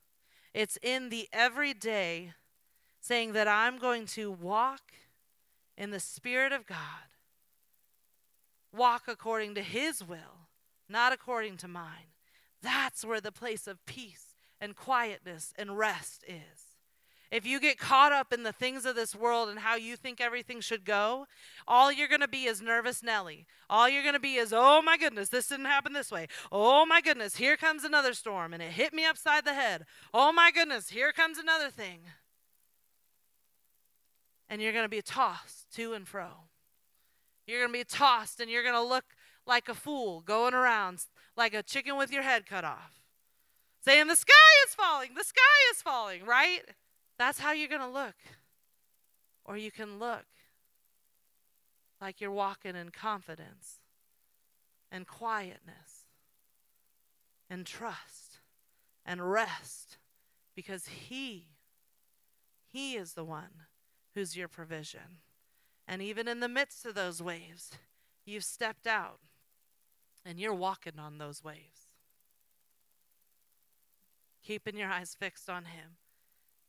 It's 0.53 0.77
in 0.81 1.09
the 1.09 1.27
everyday 1.33 2.33
saying 3.01 3.33
that 3.33 3.49
I'm 3.49 3.77
going 3.77 4.05
to 4.07 4.31
walk 4.31 4.93
in 5.77 5.91
the 5.91 5.99
Spirit 5.99 6.53
of 6.53 6.65
God, 6.65 6.77
walk 8.73 9.03
according 9.09 9.55
to 9.55 9.61
His 9.61 10.01
will, 10.01 10.47
not 10.87 11.11
according 11.11 11.57
to 11.57 11.67
mine. 11.67 12.13
That's 12.61 13.03
where 13.03 13.21
the 13.21 13.33
place 13.33 13.67
of 13.67 13.85
peace 13.85 14.33
and 14.61 14.77
quietness 14.77 15.53
and 15.57 15.77
rest 15.77 16.23
is. 16.25 16.68
If 17.31 17.45
you 17.45 17.59
get 17.59 17.77
caught 17.77 18.11
up 18.11 18.33
in 18.33 18.41
the 18.41 18.51
things 18.51 18.85
of 18.85 18.95
this 18.95 19.15
world 19.15 19.49
and 19.49 19.59
how 19.59 19.75
you 19.75 19.95
think 19.95 20.19
everything 20.19 20.61
should 20.61 20.83
go, 20.83 21.27
all 21.67 21.91
you're 21.91 22.07
going 22.07 22.21
to 22.21 22.27
be 22.27 22.45
is 22.45 22.59
nervous 22.59 23.03
Nelly. 23.03 23.45
All 23.69 23.87
you're 23.87 24.01
going 24.01 24.15
to 24.15 24.19
be 24.19 24.35
is, 24.35 24.51
oh 24.51 24.81
my 24.81 24.97
goodness, 24.97 25.29
this 25.29 25.47
didn't 25.47 25.65
happen 25.65 25.93
this 25.93 26.11
way. 26.11 26.27
Oh 26.51 26.87
my 26.87 27.01
goodness, 27.01 27.35
here 27.35 27.55
comes 27.55 27.83
another 27.83 28.15
storm 28.15 28.51
and 28.51 28.63
it 28.63 28.71
hit 28.71 28.93
me 28.93 29.05
upside 29.05 29.45
the 29.45 29.53
head. 29.53 29.85
Oh 30.11 30.31
my 30.31 30.49
goodness, 30.49 30.89
here 30.89 31.11
comes 31.11 31.37
another 31.37 31.69
thing. 31.69 31.99
And 34.49 34.59
you're 34.59 34.73
going 34.73 34.85
to 34.85 34.89
be 34.89 35.03
tossed 35.03 35.71
to 35.75 35.93
and 35.93 36.07
fro. 36.07 36.29
You're 37.45 37.59
going 37.59 37.73
to 37.73 37.79
be 37.79 37.83
tossed 37.83 38.39
and 38.39 38.49
you're 38.49 38.63
going 38.63 38.73
to 38.73 38.81
look 38.81 39.05
like 39.45 39.69
a 39.69 39.75
fool 39.75 40.21
going 40.21 40.55
around 40.55 41.05
like 41.37 41.53
a 41.53 41.61
chicken 41.61 41.95
with 41.95 42.11
your 42.11 42.23
head 42.23 42.47
cut 42.47 42.63
off, 42.63 43.03
saying, 43.85 44.07
The 44.07 44.15
sky 44.15 44.33
is 44.67 44.73
falling, 44.73 45.13
the 45.15 45.23
sky 45.23 45.41
is 45.71 45.81
falling, 45.81 46.25
right? 46.25 46.61
That's 47.19 47.39
how 47.39 47.51
you're 47.51 47.67
going 47.67 47.81
to 47.81 47.87
look. 47.87 48.15
Or 49.43 49.57
you 49.57 49.71
can 49.71 49.99
look 49.99 50.25
like 52.01 52.21
you're 52.21 52.31
walking 52.31 52.77
in 52.77 52.89
confidence 52.89 53.81
and 54.89 55.05
quietness 55.05 56.07
and 57.49 57.65
trust 57.65 58.39
and 59.05 59.29
rest 59.29 59.97
because 60.55 60.87
He, 60.87 61.47
He 62.65 62.95
is 62.95 63.13
the 63.13 63.25
one 63.25 63.65
who's 64.15 64.37
your 64.37 64.47
provision. 64.47 65.19
And 65.85 66.01
even 66.01 66.27
in 66.27 66.39
the 66.39 66.47
midst 66.47 66.85
of 66.85 66.95
those 66.95 67.21
waves, 67.21 67.71
you've 68.25 68.45
stepped 68.45 68.87
out 68.87 69.19
and 70.25 70.39
you're 70.39 70.53
walking 70.53 70.97
on 70.97 71.17
those 71.17 71.43
waves. 71.43 71.89
Keeping 74.41 74.77
your 74.77 74.89
eyes 74.89 75.17
fixed 75.19 75.49
on 75.49 75.65
Him 75.65 75.97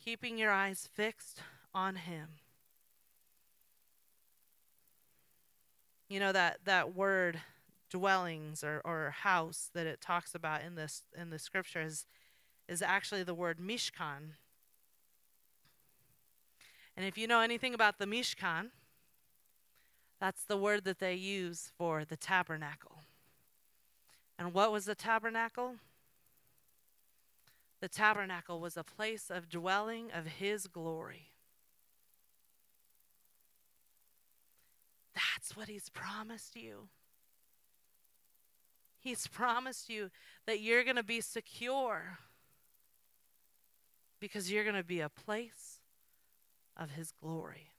keeping 0.03 0.39
your 0.39 0.51
eyes 0.51 0.89
fixed 0.93 1.43
on 1.75 1.97
him. 1.97 2.29
You 6.09 6.19
know 6.19 6.33
that 6.33 6.61
that 6.65 6.95
word 6.95 7.41
dwellings 7.91 8.65
or, 8.65 8.81
or 8.85 9.11
house 9.11 9.71
that 9.75 9.87
it 9.87 10.01
talks 10.01 10.35
about 10.35 10.63
in 10.63 10.75
this 10.75 11.03
in 11.17 11.31
the 11.31 11.39
scripture 11.39 11.83
is, 11.83 12.07
is 12.69 12.83
actually 12.83 13.23
the 13.23 13.35
word 13.35 13.59
mishkan. 13.59 14.35
And 16.97 17.07
if 17.07 17.17
you 17.17 17.27
know 17.27 17.41
anything 17.41 17.75
about 17.75 17.99
the 17.99 18.07
mishkan, 18.07 18.71
that's 20.21 20.43
the 20.43 20.57
word 20.57 20.85
that 20.85 20.99
they 20.99 21.15
use 21.15 21.71
for 21.79 22.05
the 22.05 22.17
tabernacle. 22.17 22.99
And 24.39 24.53
what 24.53 24.73
was 24.73 24.87
the 24.87 24.95
tabernacle? 24.95 25.77
The 27.81 27.89
tabernacle 27.89 28.61
was 28.61 28.77
a 28.77 28.85
place 28.85 29.31
of 29.31 29.49
dwelling 29.49 30.11
of 30.13 30.27
his 30.27 30.67
glory. 30.67 31.31
That's 35.15 35.57
what 35.57 35.69
he's 35.69 35.89
promised 35.89 36.57
you. 36.57 36.89
He's 38.99 39.27
promised 39.27 39.89
you 39.89 40.11
that 40.47 40.61
you're 40.61 40.85
going 40.85 40.97
to 40.97 41.03
be 41.03 41.23
secure 41.23 42.19
because 44.21 44.53
you're 44.53 44.65
going 44.65 44.77
to 44.77 44.85
be 44.85 45.01
a 45.01 45.09
place 45.09 45.81
of 46.77 46.91
his 46.91 47.13
glory 47.13 47.73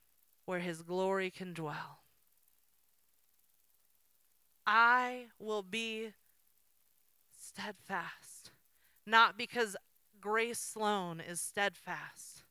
where 0.45 0.59
his 0.59 0.81
glory 0.81 1.29
can 1.29 1.53
dwell. 1.53 1.99
I 4.65 5.25
will 5.39 5.61
be 5.61 6.13
steadfast 7.39 8.51
not 9.05 9.37
because 9.37 9.75
Grace 10.21 10.59
Sloan 10.59 11.19
is 11.19 11.41
steadfast, 11.41 12.43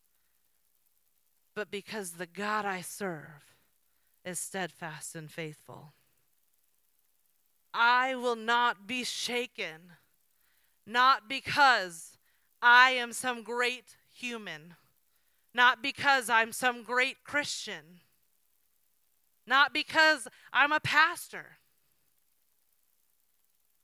but 1.54 1.70
because 1.70 2.12
the 2.12 2.26
God 2.26 2.64
I 2.64 2.80
serve 2.80 3.54
is 4.24 4.40
steadfast 4.40 5.14
and 5.14 5.30
faithful. 5.30 5.92
I 7.72 8.16
will 8.16 8.36
not 8.36 8.88
be 8.88 9.04
shaken, 9.04 9.92
not 10.84 11.28
because 11.28 12.18
I 12.60 12.90
am 12.90 13.12
some 13.12 13.42
great 13.44 13.96
human, 14.12 14.74
not 15.54 15.80
because 15.80 16.28
I'm 16.28 16.52
some 16.52 16.82
great 16.82 17.22
Christian, 17.22 18.00
not 19.46 19.72
because 19.72 20.26
I'm 20.52 20.72
a 20.72 20.80
pastor. 20.80 21.58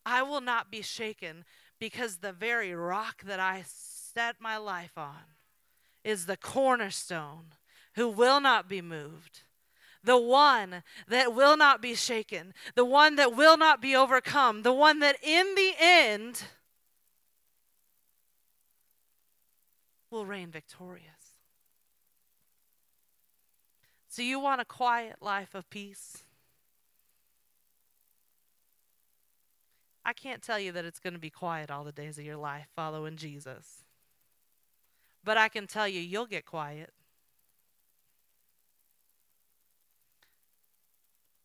I 0.05 0.23
will 0.23 0.41
not 0.41 0.71
be 0.71 0.83
shaken 0.83 1.45
because 1.79 2.19
the 2.19 2.33
very 2.33 2.75
rock 2.75 3.23
that 3.25 3.41
I 3.41 3.65
set 3.67 4.37
my 4.41 4.57
life 4.57 4.97
on 4.97 5.37
is 6.05 6.27
the 6.27 6.37
cornerstone 6.37 7.47
who 7.95 8.09
will 8.09 8.41
not 8.41 8.69
be 8.69 8.81
moved, 8.81 9.43
the 10.03 10.19
one 10.19 10.83
that 11.09 11.35
will 11.35 11.57
not 11.57 11.83
be 11.83 11.95
shaken, 11.95 12.55
the 12.75 12.85
one 12.85 13.17
that 13.17 13.35
will 13.35 13.57
not 13.57 13.83
be 13.83 13.97
overcome, 13.97 14.63
the 14.63 14.73
one 14.73 15.01
that 15.01 15.17
in 15.23 15.55
the 15.55 15.73
end 15.79 16.45
will 20.11 20.25
reign 20.25 20.51
victorious. 20.51 21.05
So, 24.09 24.23
you 24.23 24.41
want 24.41 24.63
a 24.63 24.65
quiet 24.65 25.17
life 25.21 25.55
of 25.55 25.69
peace? 25.69 26.23
I 30.07 30.13
can't 30.13 30.41
tell 30.41 30.61
you 30.61 30.71
that 30.71 30.85
it's 30.85 31.01
going 31.01 31.15
to 31.15 31.19
be 31.19 31.31
quiet 31.31 31.69
all 31.69 31.83
the 31.83 31.91
days 31.91 32.17
of 32.17 32.25
your 32.25 32.37
life 32.37 32.69
following 32.77 33.17
Jesus. 33.17 33.85
But 35.25 35.37
I 35.37 35.49
can 35.49 35.67
tell 35.67 35.89
you, 35.89 36.01
you'll 36.01 36.27
get 36.27 36.47
quiet. 36.47 36.95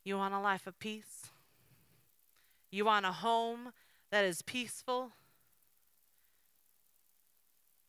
You 0.03 0.16
want 0.18 0.36
a 0.36 0.39
life 0.39 0.68
of 0.68 0.78
peace? 0.78 1.32
You 2.70 2.86
want 2.86 3.07
a 3.07 3.12
home 3.12 3.74
that 4.12 4.26
is 4.26 4.43
peaceful? 4.43 5.14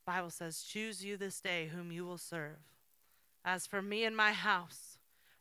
Bible 0.07 0.31
says, 0.31 0.63
"Choose 0.63 1.05
you 1.05 1.19
this 1.19 1.39
day 1.39 1.69
whom 1.69 1.93
you 1.93 2.07
will 2.07 2.17
serve." 2.17 2.59
As 3.45 3.67
for 3.67 3.83
me 3.83 4.05
and 4.05 4.17
my 4.17 4.33
house, 4.33 4.97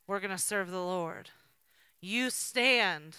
we're 0.08 0.20
going 0.20 0.32
to 0.32 0.38
serve 0.38 0.72
the 0.72 0.84
Lord. 0.84 1.30
You 2.02 2.30
stand 2.30 3.16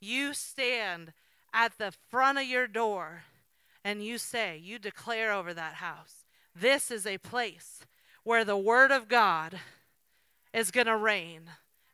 you 0.00 0.34
stand 0.34 1.12
at 1.52 1.78
the 1.78 1.92
front 2.10 2.38
of 2.38 2.44
your 2.44 2.66
door 2.66 3.24
and 3.84 4.04
you 4.04 4.18
say, 4.18 4.58
you 4.58 4.78
declare 4.78 5.32
over 5.32 5.54
that 5.54 5.74
house, 5.74 6.24
this 6.54 6.90
is 6.90 7.06
a 7.06 7.18
place 7.18 7.80
where 8.24 8.44
the 8.44 8.56
Word 8.56 8.90
of 8.90 9.08
God 9.08 9.60
is 10.52 10.70
going 10.70 10.86
to 10.86 10.96
reign. 10.96 11.42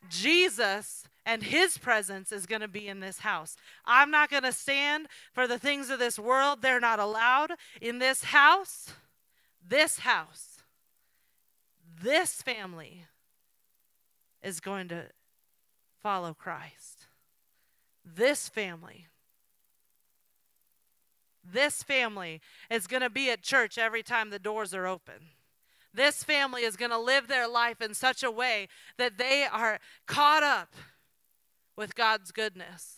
Jesus 0.09 1.05
and 1.25 1.43
his 1.43 1.79
presence 1.79 2.33
is 2.33 2.47
going 2.47 2.63
to 2.63 2.69
be 2.69 2.89
in 2.89 3.01
this 3.01 3.21
house. 3.21 3.57
I'm 3.85 4.11
not 4.11 4.31
going 4.31 4.43
to 4.43 4.53
stand 4.53 5.09
for 5.33 5.47
the 5.47 5.59
things 5.59 5.91
of 5.91 5.99
this 5.99 6.19
world. 6.19 6.63
They're 6.63 6.81
not 6.81 6.99
allowed 6.99 7.53
in 7.81 7.99
this 7.99 8.25
house. 8.25 8.93
This 9.67 10.01
house, 10.01 10.59
this 12.03 12.43
family 12.43 13.07
is 14.43 14.59
going 14.59 14.89
to 14.89 15.05
follow 16.03 16.35
Christ. 16.35 16.92
This 18.05 18.49
family, 18.49 19.07
this 21.45 21.83
family 21.83 22.41
is 22.71 22.87
going 22.87 23.03
to 23.03 23.11
be 23.11 23.31
at 23.31 23.43
church 23.43 23.79
every 23.79 24.03
time 24.03 24.31
the 24.31 24.39
doors 24.39 24.75
are 24.75 24.87
open. 24.87 25.31
This 25.95 26.25
family 26.25 26.63
is 26.63 26.77
going 26.77 26.91
to 26.91 26.99
live 26.99 27.29
their 27.29 27.47
life 27.47 27.81
in 27.81 27.95
such 27.95 28.23
a 28.23 28.31
way 28.31 28.69
that 28.97 29.19
they 29.19 29.47
are 29.51 29.79
caught 30.07 30.43
up 30.43 30.75
with 31.77 31.95
God's 31.95 32.33
goodness. 32.33 32.97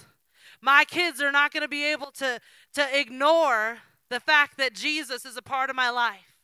My 0.60 0.84
kids 0.84 1.20
are 1.20 1.32
not 1.32 1.52
going 1.52 1.62
to 1.62 1.68
be 1.68 1.90
able 1.90 2.10
to, 2.12 2.40
to 2.74 2.98
ignore 2.98 3.78
the 4.10 4.20
fact 4.20 4.58
that 4.58 4.74
Jesus 4.74 5.26
is 5.26 5.36
a 5.36 5.42
part 5.42 5.70
of 5.70 5.76
my 5.76 5.90
life. 5.90 6.38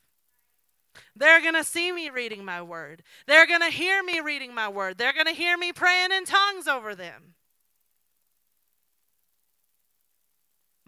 They're 1.14 1.40
going 1.40 1.54
to 1.54 1.64
see 1.64 1.92
me 1.92 2.10
reading 2.10 2.44
my 2.44 2.62
word. 2.62 3.02
They're 3.26 3.46
going 3.46 3.60
to 3.60 3.70
hear 3.70 4.02
me 4.02 4.20
reading 4.20 4.54
my 4.54 4.68
word. 4.68 4.98
They're 4.98 5.12
going 5.12 5.26
to 5.26 5.32
hear 5.32 5.56
me 5.56 5.72
praying 5.72 6.10
in 6.12 6.24
tongues 6.24 6.66
over 6.66 6.94
them. 6.94 7.34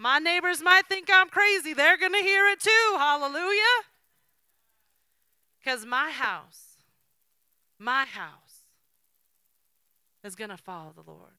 My 0.02 0.18
neighbors 0.18 0.60
might 0.60 0.88
think 0.88 1.08
I'm 1.12 1.28
crazy. 1.28 1.74
They're 1.74 1.96
going 1.96 2.12
to 2.12 2.18
hear 2.18 2.48
it 2.48 2.58
too. 2.58 2.96
Hallelujah. 2.96 3.84
Because 5.60 5.86
my 5.86 6.10
house, 6.10 6.78
my 7.78 8.04
house 8.04 8.64
is 10.24 10.34
going 10.34 10.50
to 10.50 10.56
follow 10.56 10.92
the 10.92 11.08
Lord. 11.08 11.38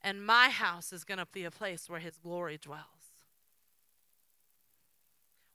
And 0.00 0.24
my 0.24 0.48
house 0.48 0.92
is 0.92 1.02
going 1.02 1.18
to 1.18 1.26
be 1.32 1.42
a 1.42 1.50
place 1.50 1.90
where 1.90 1.98
his 1.98 2.18
glory 2.18 2.56
dwells. 2.56 2.84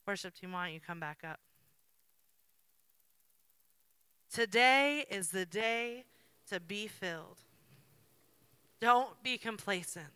Worship 0.05 0.35
team, 0.35 0.51
why 0.51 0.65
don't 0.65 0.73
you 0.73 0.81
come 0.81 0.99
back 0.99 1.19
up? 1.25 1.39
Today 4.33 5.05
is 5.09 5.29
the 5.29 5.45
day 5.45 6.03
to 6.49 6.59
be 6.59 6.87
filled. 6.87 7.37
Don't 8.81 9.23
be 9.23 9.37
complacent. 9.37 10.07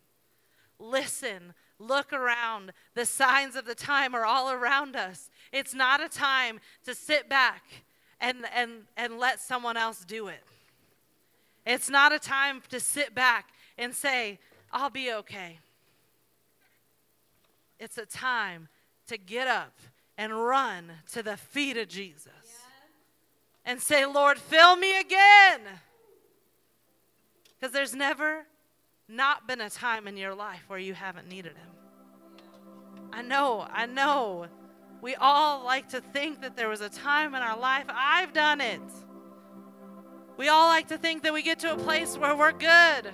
Listen, 0.78 1.54
look 1.78 2.12
around. 2.12 2.72
The 2.94 3.06
signs 3.06 3.56
of 3.56 3.64
the 3.64 3.74
time 3.74 4.14
are 4.14 4.24
all 4.24 4.50
around 4.50 4.96
us. 4.96 5.30
It's 5.52 5.74
not 5.74 6.02
a 6.02 6.08
time 6.08 6.60
to 6.84 6.94
sit 6.94 7.28
back 7.28 7.62
and, 8.20 8.44
and, 8.54 8.82
and 8.96 9.18
let 9.18 9.40
someone 9.40 9.76
else 9.76 10.04
do 10.04 10.28
it. 10.28 10.42
It's 11.66 11.90
not 11.90 12.12
a 12.12 12.18
time 12.18 12.62
to 12.70 12.78
sit 12.78 13.14
back 13.14 13.48
and 13.76 13.94
say, 13.94 14.38
I'll 14.72 14.90
be 14.90 15.12
okay. 15.12 15.58
It's 17.78 17.98
a 17.98 18.06
time 18.06 18.68
to 19.08 19.18
get 19.18 19.48
up 19.48 19.74
and 20.16 20.32
run 20.32 20.92
to 21.12 21.22
the 21.22 21.36
feet 21.36 21.76
of 21.76 21.88
Jesus 21.88 22.32
and 23.64 23.80
say, 23.80 24.06
Lord, 24.06 24.38
fill 24.38 24.76
me 24.76 24.98
again. 24.98 25.60
Because 27.58 27.72
there's 27.72 27.94
never 27.94 28.46
not 29.08 29.46
been 29.46 29.60
a 29.60 29.70
time 29.70 30.08
in 30.08 30.16
your 30.16 30.34
life 30.34 30.62
where 30.66 30.78
you 30.78 30.94
haven't 30.94 31.28
needed 31.28 31.52
Him. 31.56 31.70
I 33.12 33.22
know, 33.22 33.66
I 33.72 33.86
know. 33.86 34.46
We 35.00 35.14
all 35.14 35.64
like 35.64 35.88
to 35.90 36.00
think 36.00 36.40
that 36.40 36.56
there 36.56 36.68
was 36.68 36.80
a 36.80 36.88
time 36.88 37.34
in 37.34 37.42
our 37.42 37.58
life. 37.58 37.84
I've 37.88 38.32
done 38.32 38.60
it. 38.60 38.80
We 40.36 40.48
all 40.48 40.66
like 40.66 40.88
to 40.88 40.98
think 40.98 41.22
that 41.22 41.32
we 41.32 41.42
get 41.42 41.60
to 41.60 41.72
a 41.72 41.76
place 41.76 42.18
where 42.18 42.36
we're 42.36 42.52
good. 42.52 43.12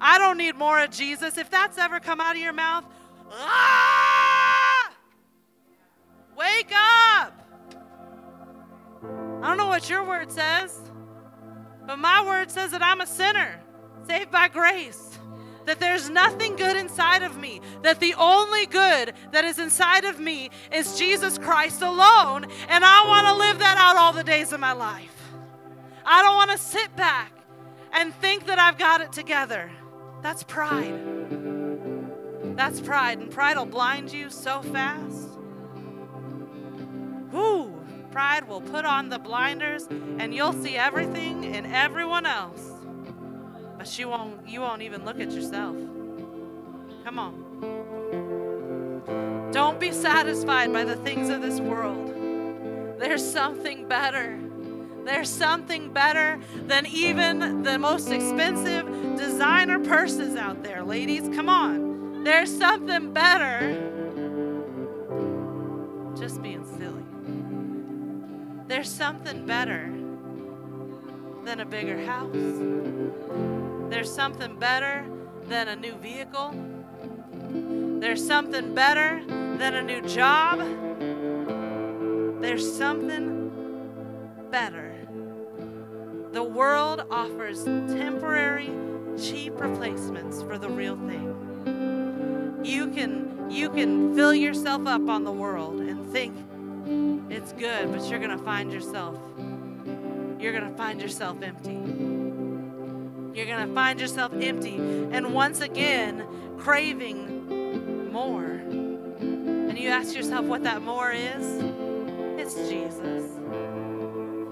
I 0.00 0.18
don't 0.18 0.38
need 0.38 0.54
more 0.54 0.80
of 0.80 0.90
Jesus. 0.90 1.36
If 1.36 1.50
that's 1.50 1.78
ever 1.78 2.00
come 2.00 2.20
out 2.20 2.36
of 2.36 2.42
your 2.42 2.52
mouth, 2.52 2.84
ah! 3.30 4.92
Wake 6.36 6.70
up! 6.72 7.32
I 9.42 9.48
don't 9.48 9.56
know 9.56 9.68
what 9.68 9.88
your 9.88 10.04
word 10.04 10.30
says, 10.30 10.78
but 11.86 11.98
my 11.98 12.24
word 12.24 12.50
says 12.50 12.70
that 12.70 12.82
I'm 12.82 13.00
a 13.00 13.06
sinner 13.06 13.60
saved 14.06 14.30
by 14.30 14.48
grace. 14.48 15.18
That 15.66 15.80
there's 15.80 16.08
nothing 16.08 16.54
good 16.54 16.76
inside 16.76 17.22
of 17.22 17.36
me. 17.36 17.60
That 17.82 17.98
the 17.98 18.14
only 18.14 18.66
good 18.66 19.12
that 19.32 19.44
is 19.44 19.58
inside 19.58 20.04
of 20.04 20.20
me 20.20 20.50
is 20.72 20.96
Jesus 20.96 21.38
Christ 21.38 21.82
alone. 21.82 22.46
And 22.68 22.84
I 22.84 23.04
want 23.06 23.26
to 23.26 23.34
live 23.34 23.58
that 23.58 23.76
out 23.76 23.96
all 23.96 24.12
the 24.12 24.22
days 24.22 24.52
of 24.52 24.60
my 24.60 24.72
life. 24.72 25.32
I 26.04 26.22
don't 26.22 26.36
want 26.36 26.52
to 26.52 26.58
sit 26.58 26.94
back 26.94 27.32
and 27.92 28.14
think 28.14 28.46
that 28.46 28.60
I've 28.60 28.78
got 28.78 29.00
it 29.00 29.12
together. 29.12 29.70
That's 30.22 30.44
pride. 30.44 31.00
That's 32.56 32.80
pride. 32.80 33.18
And 33.18 33.30
pride 33.30 33.56
will 33.56 33.66
blind 33.66 34.12
you 34.12 34.30
so 34.30 34.62
fast. 34.62 35.30
Whoo! 37.32 37.74
Pride 38.12 38.48
will 38.48 38.60
put 38.60 38.84
on 38.84 39.08
the 39.08 39.18
blinders 39.18 39.88
and 39.90 40.32
you'll 40.32 40.52
see 40.52 40.76
everything 40.76 41.42
in 41.42 41.66
everyone 41.66 42.24
else 42.24 42.75
but 43.86 43.96
you 44.00 44.08
won't 44.08 44.48
you 44.48 44.60
won't 44.60 44.82
even 44.82 45.04
look 45.04 45.20
at 45.20 45.30
yourself. 45.30 45.76
Come 47.04 47.20
on. 47.20 47.34
Don't 49.52 49.78
be 49.78 49.92
satisfied 49.92 50.72
by 50.72 50.82
the 50.82 50.96
things 50.96 51.28
of 51.28 51.40
this 51.40 51.60
world. 51.60 52.12
There's 52.98 53.24
something 53.24 53.86
better. 53.86 54.40
There's 55.04 55.30
something 55.30 55.92
better 55.92 56.40
than 56.66 56.86
even 56.86 57.62
the 57.62 57.78
most 57.78 58.10
expensive 58.10 58.88
designer 59.16 59.78
purses 59.78 60.34
out 60.34 60.64
there, 60.64 60.82
ladies. 60.82 61.28
Come 61.36 61.48
on. 61.48 62.24
There's 62.24 62.50
something 62.58 63.12
better. 63.12 63.70
Just 66.18 66.42
being 66.42 66.66
silly. 66.76 67.04
There's 68.66 68.90
something 68.90 69.46
better 69.46 69.92
than 71.44 71.60
a 71.60 71.64
bigger 71.64 72.04
house. 72.04 73.55
There's 73.88 74.12
something 74.12 74.58
better 74.58 75.06
than 75.44 75.68
a 75.68 75.76
new 75.76 75.94
vehicle. 75.94 76.54
There's 78.00 78.24
something 78.26 78.74
better 78.74 79.22
than 79.26 79.74
a 79.74 79.82
new 79.82 80.02
job. 80.02 80.58
There's 82.42 82.76
something 82.76 83.50
better. 84.50 84.94
The 86.32 86.42
world 86.42 87.04
offers 87.10 87.64
temporary, 87.64 88.70
cheap 89.18 89.60
replacements 89.60 90.42
for 90.42 90.58
the 90.58 90.68
real 90.68 90.96
thing. 90.96 92.60
You 92.62 92.88
can 92.88 93.50
you 93.50 93.70
can 93.70 94.14
fill 94.14 94.34
yourself 94.34 94.86
up 94.86 95.08
on 95.08 95.24
the 95.24 95.32
world 95.32 95.80
and 95.80 96.10
think 96.12 96.36
it's 97.30 97.52
good, 97.52 97.92
but 97.92 98.08
you're 98.10 98.18
going 98.18 98.36
to 98.36 98.44
find 98.44 98.72
yourself 98.72 99.16
you're 100.38 100.52
going 100.52 100.70
to 100.70 100.76
find 100.76 101.00
yourself 101.00 101.42
empty. 101.42 102.05
You're 103.36 103.44
going 103.44 103.68
to 103.68 103.74
find 103.74 104.00
yourself 104.00 104.32
empty 104.40 104.76
and 104.76 105.34
once 105.34 105.60
again 105.60 106.26
craving 106.56 108.10
more. 108.10 108.44
And 108.44 109.78
you 109.78 109.90
ask 109.90 110.16
yourself 110.16 110.46
what 110.46 110.62
that 110.62 110.80
more 110.80 111.12
is? 111.12 111.62
It's 112.38 112.54
Jesus. 112.70 113.30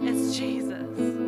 It's 0.02 0.36
Jesus. 0.36 1.23